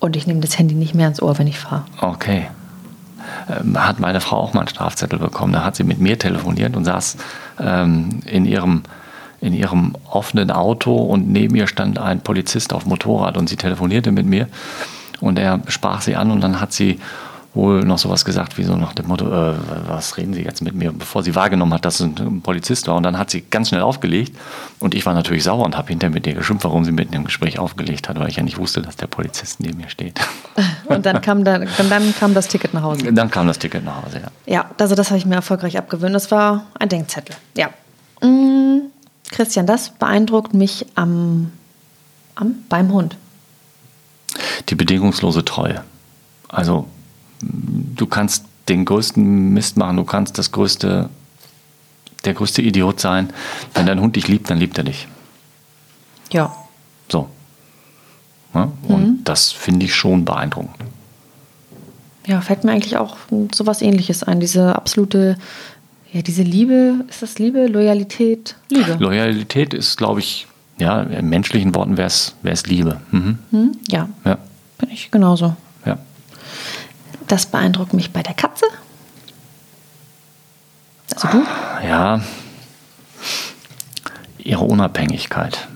Und 0.00 0.16
ich 0.16 0.26
nehme 0.26 0.40
das 0.40 0.58
Handy 0.58 0.74
nicht 0.74 0.94
mehr 0.94 1.06
ans 1.06 1.22
Ohr, 1.22 1.38
wenn 1.38 1.46
ich 1.46 1.58
fahre. 1.58 1.84
Okay. 2.00 2.48
Ähm, 3.50 3.76
hat 3.78 4.00
meine 4.00 4.20
Frau 4.20 4.38
auch 4.38 4.54
mal 4.54 4.60
einen 4.60 4.68
Strafzettel 4.68 5.18
bekommen. 5.18 5.52
Da 5.52 5.64
hat 5.64 5.76
sie 5.76 5.84
mit 5.84 5.98
mir 5.98 6.18
telefoniert 6.18 6.76
und 6.76 6.84
saß 6.84 7.16
ähm, 7.60 8.20
in, 8.26 8.44
ihrem, 8.44 8.82
in 9.40 9.52
ihrem 9.52 9.94
offenen 10.08 10.50
Auto 10.50 10.94
und 10.96 11.30
neben 11.30 11.54
ihr 11.54 11.66
stand 11.66 11.98
ein 11.98 12.20
Polizist 12.20 12.72
auf 12.72 12.86
Motorrad 12.86 13.36
und 13.36 13.48
sie 13.48 13.56
telefonierte 13.56 14.12
mit 14.12 14.26
mir 14.26 14.48
und 15.20 15.38
er 15.38 15.60
sprach 15.68 16.02
sie 16.02 16.16
an 16.16 16.30
und 16.30 16.40
dann 16.40 16.60
hat 16.60 16.72
sie 16.72 16.98
wohl 17.54 17.80
noch 17.84 17.98
sowas 17.98 18.24
gesagt, 18.24 18.56
wie 18.56 18.64
so 18.64 18.76
nach 18.76 18.94
dem 18.94 19.08
Motto, 19.08 19.26
äh, 19.26 19.54
was 19.86 20.16
reden 20.16 20.32
Sie 20.32 20.42
jetzt 20.42 20.62
mit 20.62 20.74
mir, 20.74 20.90
bevor 20.90 21.22
sie 21.22 21.34
wahrgenommen 21.34 21.74
hat, 21.74 21.84
dass 21.84 22.00
es 22.00 22.06
ein 22.06 22.40
Polizist 22.40 22.88
war. 22.88 22.96
Und 22.96 23.02
dann 23.02 23.18
hat 23.18 23.30
sie 23.30 23.42
ganz 23.42 23.68
schnell 23.68 23.82
aufgelegt 23.82 24.36
und 24.78 24.94
ich 24.94 25.04
war 25.04 25.12
natürlich 25.12 25.44
sauer 25.44 25.64
und 25.64 25.76
habe 25.76 25.88
hinterher 25.88 26.14
mit 26.14 26.26
ihr 26.26 26.34
geschimpft, 26.34 26.64
warum 26.64 26.84
sie 26.84 26.92
mitten 26.92 27.14
im 27.14 27.24
Gespräch 27.24 27.58
aufgelegt 27.58 28.08
hat, 28.08 28.18
weil 28.18 28.28
ich 28.28 28.36
ja 28.36 28.42
nicht 28.42 28.58
wusste, 28.58 28.80
dass 28.80 28.96
der 28.96 29.06
Polizist 29.06 29.60
neben 29.60 29.78
mir 29.78 29.90
steht. 29.90 30.18
Und 30.86 31.06
dann 31.06 31.22
kam, 31.22 31.44
dann, 31.44 31.66
dann 31.88 32.14
kam 32.18 32.34
das 32.34 32.48
Ticket 32.48 32.74
nach 32.74 32.82
Hause. 32.82 33.12
Dann 33.12 33.30
kam 33.30 33.46
das 33.46 33.58
Ticket 33.58 33.82
nach 33.82 34.04
Hause, 34.04 34.20
ja. 34.20 34.52
Ja, 34.52 34.70
also 34.78 34.94
das 34.94 35.08
habe 35.08 35.16
ich 35.16 35.24
mir 35.24 35.36
erfolgreich 35.36 35.78
abgewöhnt. 35.78 36.14
Das 36.14 36.30
war 36.30 36.66
ein 36.78 36.90
Denkzettel. 36.90 37.34
Ja. 37.56 37.70
Mm, 38.20 38.90
Christian, 39.30 39.66
das 39.66 39.90
beeindruckt 39.90 40.52
mich 40.52 40.84
am, 40.94 41.50
am 42.34 42.56
beim 42.68 42.92
Hund. 42.92 43.16
Die 44.68 44.74
bedingungslose 44.74 45.44
Treue. 45.44 45.82
Also 46.48 46.86
du 47.42 48.06
kannst 48.06 48.44
den 48.68 48.84
größten 48.84 49.52
Mist 49.52 49.76
machen, 49.76 49.96
du 49.96 50.04
kannst 50.04 50.38
das 50.38 50.52
größte, 50.52 51.08
der 52.24 52.34
größte 52.34 52.62
Idiot 52.62 53.00
sein. 53.00 53.30
Wenn 53.74 53.86
dein 53.86 54.00
Hund 54.00 54.16
dich 54.16 54.28
liebt, 54.28 54.48
dann 54.50 54.58
liebt 54.58 54.78
er 54.78 54.84
dich. 54.84 55.08
Ja. 56.30 56.54
So. 57.10 57.28
Ja? 58.54 58.70
Und 58.88 59.24
das 59.24 59.52
finde 59.52 59.86
ich 59.86 59.94
schon 59.94 60.24
beeindruckend. 60.24 60.76
Ja, 62.26 62.40
fällt 62.40 62.62
mir 62.64 62.72
eigentlich 62.72 62.96
auch 62.96 63.16
sowas 63.52 63.82
ähnliches 63.82 64.22
ein. 64.22 64.38
Diese 64.38 64.76
absolute, 64.76 65.36
ja, 66.12 66.22
diese 66.22 66.42
Liebe, 66.42 67.04
ist 67.08 67.22
das 67.22 67.38
Liebe, 67.38 67.66
Loyalität? 67.66 68.54
Liebe. 68.70 68.96
Loyalität 69.00 69.74
ist, 69.74 69.96
glaube 69.96 70.20
ich, 70.20 70.46
ja, 70.78 71.02
in 71.02 71.28
menschlichen 71.28 71.74
Worten 71.74 71.96
wäre 71.96 72.06
es 72.06 72.66
Liebe. 72.66 73.00
Mhm. 73.10 73.38
Hm? 73.50 73.72
Ja, 73.88 74.08
Ja, 74.24 74.38
bin 74.78 74.90
ich 74.90 75.10
genauso. 75.10 75.56
Das 77.32 77.46
beeindruckt 77.46 77.94
mich 77.94 78.12
bei 78.12 78.22
der 78.22 78.34
Katze. 78.34 78.66
Also 81.14 81.28
du? 81.28 81.46
Ja, 81.82 82.20
ihre 84.36 84.64
Unabhängigkeit. 84.64 85.66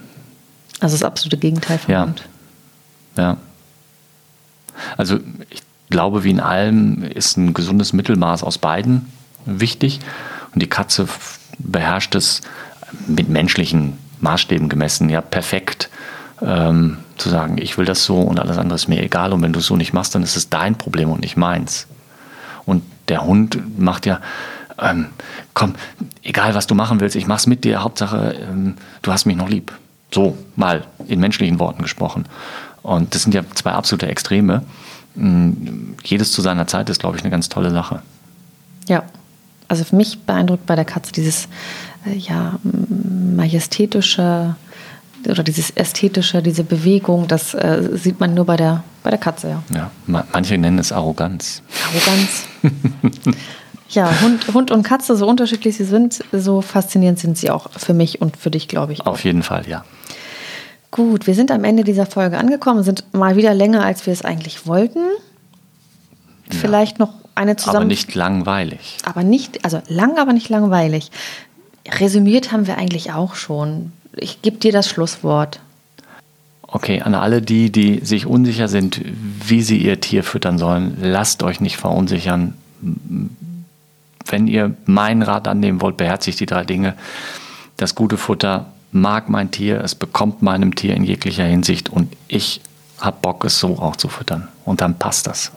Also 0.80 0.96
das 0.96 1.02
absolute 1.02 1.38
Gegenteil 1.38 1.78
von 1.78 1.90
Ja. 1.90 2.02
Hund. 2.02 2.28
Ja. 3.16 3.38
Also 4.98 5.18
ich 5.48 5.62
glaube, 5.88 6.24
wie 6.24 6.30
in 6.32 6.40
allem 6.40 7.02
ist 7.02 7.38
ein 7.38 7.54
gesundes 7.54 7.94
Mittelmaß 7.94 8.42
aus 8.42 8.58
beiden 8.58 9.10
wichtig. 9.46 10.00
Und 10.52 10.62
die 10.62 10.68
Katze 10.68 11.08
beherrscht 11.58 12.14
es 12.16 12.42
mit 13.06 13.30
menschlichen 13.30 13.96
Maßstäben 14.20 14.68
gemessen, 14.68 15.08
ja, 15.08 15.22
perfekt 15.22 15.88
ähm, 16.42 16.98
zu 17.16 17.28
sagen, 17.28 17.58
ich 17.58 17.78
will 17.78 17.84
das 17.84 18.04
so 18.04 18.18
und 18.20 18.38
alles 18.40 18.58
andere 18.58 18.76
ist 18.76 18.88
mir 18.88 19.02
egal. 19.02 19.32
Und 19.32 19.42
wenn 19.42 19.52
du 19.52 19.60
es 19.60 19.66
so 19.66 19.76
nicht 19.76 19.92
machst, 19.92 20.14
dann 20.14 20.22
ist 20.22 20.36
es 20.36 20.48
dein 20.50 20.76
Problem 20.76 21.10
und 21.10 21.20
nicht 21.20 21.36
meins. 21.36 21.86
Und 22.64 22.82
der 23.08 23.24
Hund 23.24 23.78
macht 23.78 24.06
ja, 24.06 24.20
ähm, 24.78 25.06
komm, 25.54 25.74
egal 26.22 26.54
was 26.54 26.66
du 26.66 26.74
machen 26.74 27.00
willst, 27.00 27.16
ich 27.16 27.26
mach's 27.26 27.46
mit 27.46 27.64
dir, 27.64 27.82
Hauptsache, 27.82 28.34
ähm, 28.40 28.74
du 29.02 29.12
hast 29.12 29.26
mich 29.26 29.36
noch 29.36 29.48
lieb. 29.48 29.72
So, 30.12 30.36
mal 30.54 30.84
in 31.06 31.20
menschlichen 31.20 31.58
Worten 31.58 31.82
gesprochen. 31.82 32.26
Und 32.82 33.14
das 33.14 33.22
sind 33.22 33.34
ja 33.34 33.42
zwei 33.54 33.72
absolute 33.72 34.06
Extreme. 34.06 34.62
Mm, 35.14 35.94
Jedes 36.04 36.32
zu 36.32 36.42
seiner 36.42 36.66
Zeit 36.66 36.88
ist, 36.88 37.00
glaube 37.00 37.16
ich, 37.16 37.22
eine 37.22 37.30
ganz 37.30 37.48
tolle 37.48 37.70
Sache. 37.70 38.02
Ja, 38.88 39.02
also 39.68 39.84
für 39.84 39.96
mich 39.96 40.20
beeindruckt 40.20 40.66
bei 40.66 40.76
der 40.76 40.84
Katze 40.84 41.12
dieses 41.12 41.48
äh, 42.06 42.16
ja, 42.16 42.58
majestätische 42.62 44.54
oder 45.28 45.42
dieses 45.42 45.70
ästhetische, 45.70 46.42
diese 46.42 46.64
Bewegung, 46.64 47.26
das 47.28 47.54
äh, 47.54 47.90
sieht 47.94 48.20
man 48.20 48.34
nur 48.34 48.44
bei 48.46 48.56
der, 48.56 48.84
bei 49.02 49.10
der 49.10 49.18
Katze, 49.18 49.48
ja. 49.48 49.62
Ja, 49.74 49.90
ma- 50.06 50.24
manche 50.32 50.56
nennen 50.58 50.78
es 50.78 50.92
Arroganz. 50.92 51.62
Arroganz. 51.90 52.44
ja, 53.90 54.10
Hund, 54.20 54.46
Hund 54.54 54.70
und 54.70 54.82
Katze, 54.82 55.16
so 55.16 55.26
unterschiedlich 55.28 55.76
sie 55.76 55.84
sind, 55.84 56.22
so 56.32 56.60
faszinierend 56.60 57.18
sind 57.18 57.38
sie 57.38 57.50
auch 57.50 57.70
für 57.76 57.94
mich 57.94 58.20
und 58.20 58.36
für 58.36 58.50
dich, 58.50 58.68
glaube 58.68 58.92
ich. 58.92 59.06
Auf 59.06 59.24
jeden 59.24 59.42
Fall, 59.42 59.68
ja. 59.68 59.84
Gut, 60.90 61.26
wir 61.26 61.34
sind 61.34 61.50
am 61.50 61.64
Ende 61.64 61.84
dieser 61.84 62.06
Folge 62.06 62.38
angekommen, 62.38 62.82
sind 62.82 63.04
mal 63.12 63.36
wieder 63.36 63.52
länger, 63.54 63.84
als 63.84 64.06
wir 64.06 64.12
es 64.12 64.24
eigentlich 64.24 64.66
wollten. 64.66 65.00
Vielleicht 66.48 66.98
noch 66.98 67.12
eine 67.34 67.56
zusammen. 67.56 67.76
Aber 67.76 67.84
nicht 67.86 68.14
langweilig. 68.14 68.96
aber 69.04 69.24
nicht, 69.24 69.64
also 69.64 69.82
lang, 69.88 70.16
aber 70.18 70.32
nicht 70.32 70.48
langweilig. 70.48 71.10
Resümiert 71.98 72.52
haben 72.52 72.66
wir 72.66 72.78
eigentlich 72.78 73.12
auch 73.12 73.34
schon. 73.34 73.92
Ich 74.16 74.42
gebe 74.42 74.56
dir 74.56 74.72
das 74.72 74.88
Schlusswort. 74.88 75.60
Okay, 76.62 77.00
an 77.00 77.14
alle 77.14 77.42
die, 77.42 77.70
die 77.70 78.04
sich 78.04 78.26
unsicher 78.26 78.68
sind, 78.68 79.00
wie 79.04 79.62
sie 79.62 79.78
ihr 79.78 80.00
Tier 80.00 80.24
füttern 80.24 80.58
sollen, 80.58 80.96
lasst 81.00 81.42
euch 81.42 81.60
nicht 81.60 81.76
verunsichern. 81.76 82.54
Wenn 84.24 84.48
ihr 84.48 84.74
meinen 84.84 85.22
Rat 85.22 85.46
annehmen 85.46 85.80
wollt, 85.80 85.96
beherzigt 85.96 86.40
die 86.40 86.46
drei 86.46 86.64
Dinge. 86.64 86.94
Das 87.76 87.94
gute 87.94 88.16
Futter 88.16 88.66
mag 88.90 89.28
mein 89.28 89.50
Tier, 89.50 89.80
es 89.82 89.94
bekommt 89.94 90.42
meinem 90.42 90.74
Tier 90.74 90.96
in 90.96 91.04
jeglicher 91.04 91.44
Hinsicht 91.44 91.88
und 91.88 92.12
ich 92.26 92.60
habe 92.98 93.18
Bock, 93.22 93.44
es 93.44 93.60
so 93.60 93.78
auch 93.78 93.96
zu 93.96 94.08
füttern. 94.08 94.48
Und 94.64 94.80
dann 94.80 94.98
passt 94.98 95.26
das. 95.26 95.52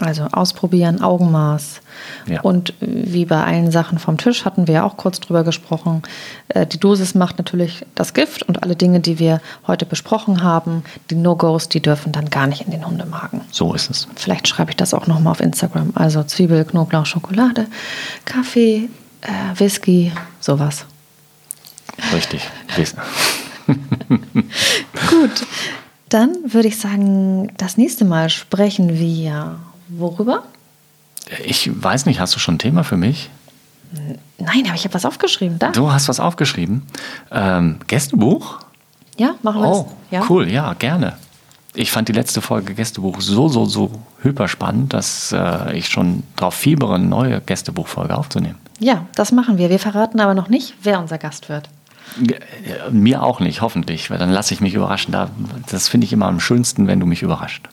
Also 0.00 0.24
ausprobieren, 0.24 1.00
Augenmaß. 1.02 1.80
Ja. 2.26 2.40
Und 2.40 2.74
wie 2.80 3.26
bei 3.26 3.44
allen 3.44 3.70
Sachen 3.70 4.00
vom 4.00 4.18
Tisch 4.18 4.44
hatten 4.44 4.66
wir 4.66 4.74
ja 4.74 4.84
auch 4.84 4.96
kurz 4.96 5.20
drüber 5.20 5.44
gesprochen. 5.44 6.02
Äh, 6.48 6.66
Die 6.66 6.80
Dosis 6.80 7.14
macht 7.14 7.38
natürlich 7.38 7.86
das 7.94 8.12
Gift 8.12 8.42
und 8.42 8.64
alle 8.64 8.74
Dinge, 8.74 8.98
die 8.98 9.20
wir 9.20 9.40
heute 9.68 9.86
besprochen 9.86 10.42
haben, 10.42 10.82
die 11.10 11.14
No-Gos, 11.14 11.68
die 11.68 11.80
dürfen 11.80 12.10
dann 12.10 12.28
gar 12.28 12.48
nicht 12.48 12.62
in 12.62 12.72
den 12.72 12.84
Hundemagen. 12.84 13.42
So 13.52 13.72
ist 13.72 13.88
es. 13.88 14.08
Vielleicht 14.16 14.48
schreibe 14.48 14.72
ich 14.72 14.76
das 14.76 14.94
auch 14.94 15.06
nochmal 15.06 15.30
auf 15.30 15.40
Instagram. 15.40 15.92
Also 15.94 16.24
Zwiebel, 16.24 16.64
Knoblauch, 16.64 17.06
Schokolade, 17.06 17.66
Kaffee, 18.24 18.88
äh, 19.20 19.58
Whisky, 19.58 20.12
sowas. 20.40 20.86
Richtig. 22.12 22.50
Gut, 25.08 25.46
dann 26.08 26.36
würde 26.52 26.68
ich 26.68 26.78
sagen, 26.78 27.52
das 27.56 27.76
nächste 27.76 28.04
Mal 28.04 28.28
sprechen 28.28 28.98
wir 28.98 29.56
worüber? 29.88 30.42
Ich 31.44 31.70
weiß 31.74 32.06
nicht, 32.06 32.20
hast 32.20 32.34
du 32.34 32.38
schon 32.38 32.56
ein 32.56 32.58
Thema 32.58 32.84
für 32.84 32.96
mich? 32.96 33.30
Nein, 34.38 34.64
aber 34.66 34.74
ich 34.74 34.84
habe 34.84 34.94
was 34.94 35.06
aufgeschrieben. 35.06 35.58
Da? 35.58 35.70
Du 35.70 35.90
hast 35.92 36.08
was 36.08 36.20
aufgeschrieben. 36.20 36.82
Ähm, 37.30 37.76
Gästebuch? 37.86 38.58
Ja, 39.16 39.34
machen 39.42 39.62
wir 39.62 39.68
Oh, 39.68 39.88
das. 40.10 40.20
Ja? 40.20 40.26
cool, 40.28 40.50
ja, 40.50 40.72
gerne. 40.74 41.16
Ich 41.76 41.90
fand 41.90 42.08
die 42.08 42.12
letzte 42.12 42.40
Folge 42.40 42.74
Gästebuch 42.74 43.20
so, 43.20 43.48
so, 43.48 43.64
so 43.64 43.90
hyper 44.22 44.48
spannend, 44.48 44.92
dass 44.92 45.32
äh, 45.32 45.76
ich 45.76 45.88
schon 45.88 46.22
darauf 46.36 46.54
fiebere, 46.54 46.94
eine 46.96 47.04
neue 47.06 47.40
Gästebuchfolge 47.40 48.16
aufzunehmen. 48.16 48.56
Ja, 48.80 49.06
das 49.14 49.32
machen 49.32 49.58
wir. 49.58 49.70
Wir 49.70 49.78
verraten 49.78 50.20
aber 50.20 50.34
noch 50.34 50.48
nicht, 50.48 50.74
wer 50.82 51.00
unser 51.00 51.18
Gast 51.18 51.48
wird. 51.48 51.68
Äh, 52.28 52.90
Mir 52.90 53.22
auch 53.22 53.40
nicht, 53.40 53.60
hoffentlich, 53.60 54.10
weil 54.10 54.18
dann 54.18 54.30
lasse 54.30 54.54
ich 54.54 54.60
mich 54.60 54.74
überraschen. 54.74 55.12
Da, 55.12 55.30
das 55.70 55.88
finde 55.88 56.04
ich 56.06 56.12
immer 56.12 56.26
am 56.26 56.38
schönsten, 56.40 56.86
wenn 56.86 57.00
du 57.00 57.06
mich 57.06 57.22
überrascht. 57.22 57.68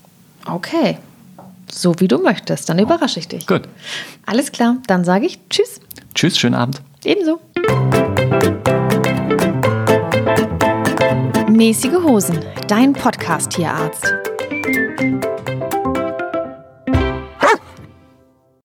Okay. 0.46 0.98
So 1.72 2.00
wie 2.00 2.08
du 2.08 2.18
möchtest. 2.20 2.70
Dann 2.70 2.80
überrasche 2.80 3.20
ich 3.20 3.28
dich. 3.28 3.48
Gut. 3.48 3.64
Alles 4.26 4.52
klar. 4.52 4.78
Dann 4.88 5.04
sage 5.04 5.26
ich 5.26 5.40
Tschüss. 5.50 5.80
Tschüss, 6.14 6.38
schönen 6.38 6.56
Abend. 6.56 6.82
Ebenso. 7.04 7.40
Mäßige 11.50 12.04
Hosen, 12.04 12.40
dein 12.68 12.94
Podcast-Tierarzt. 12.94 14.14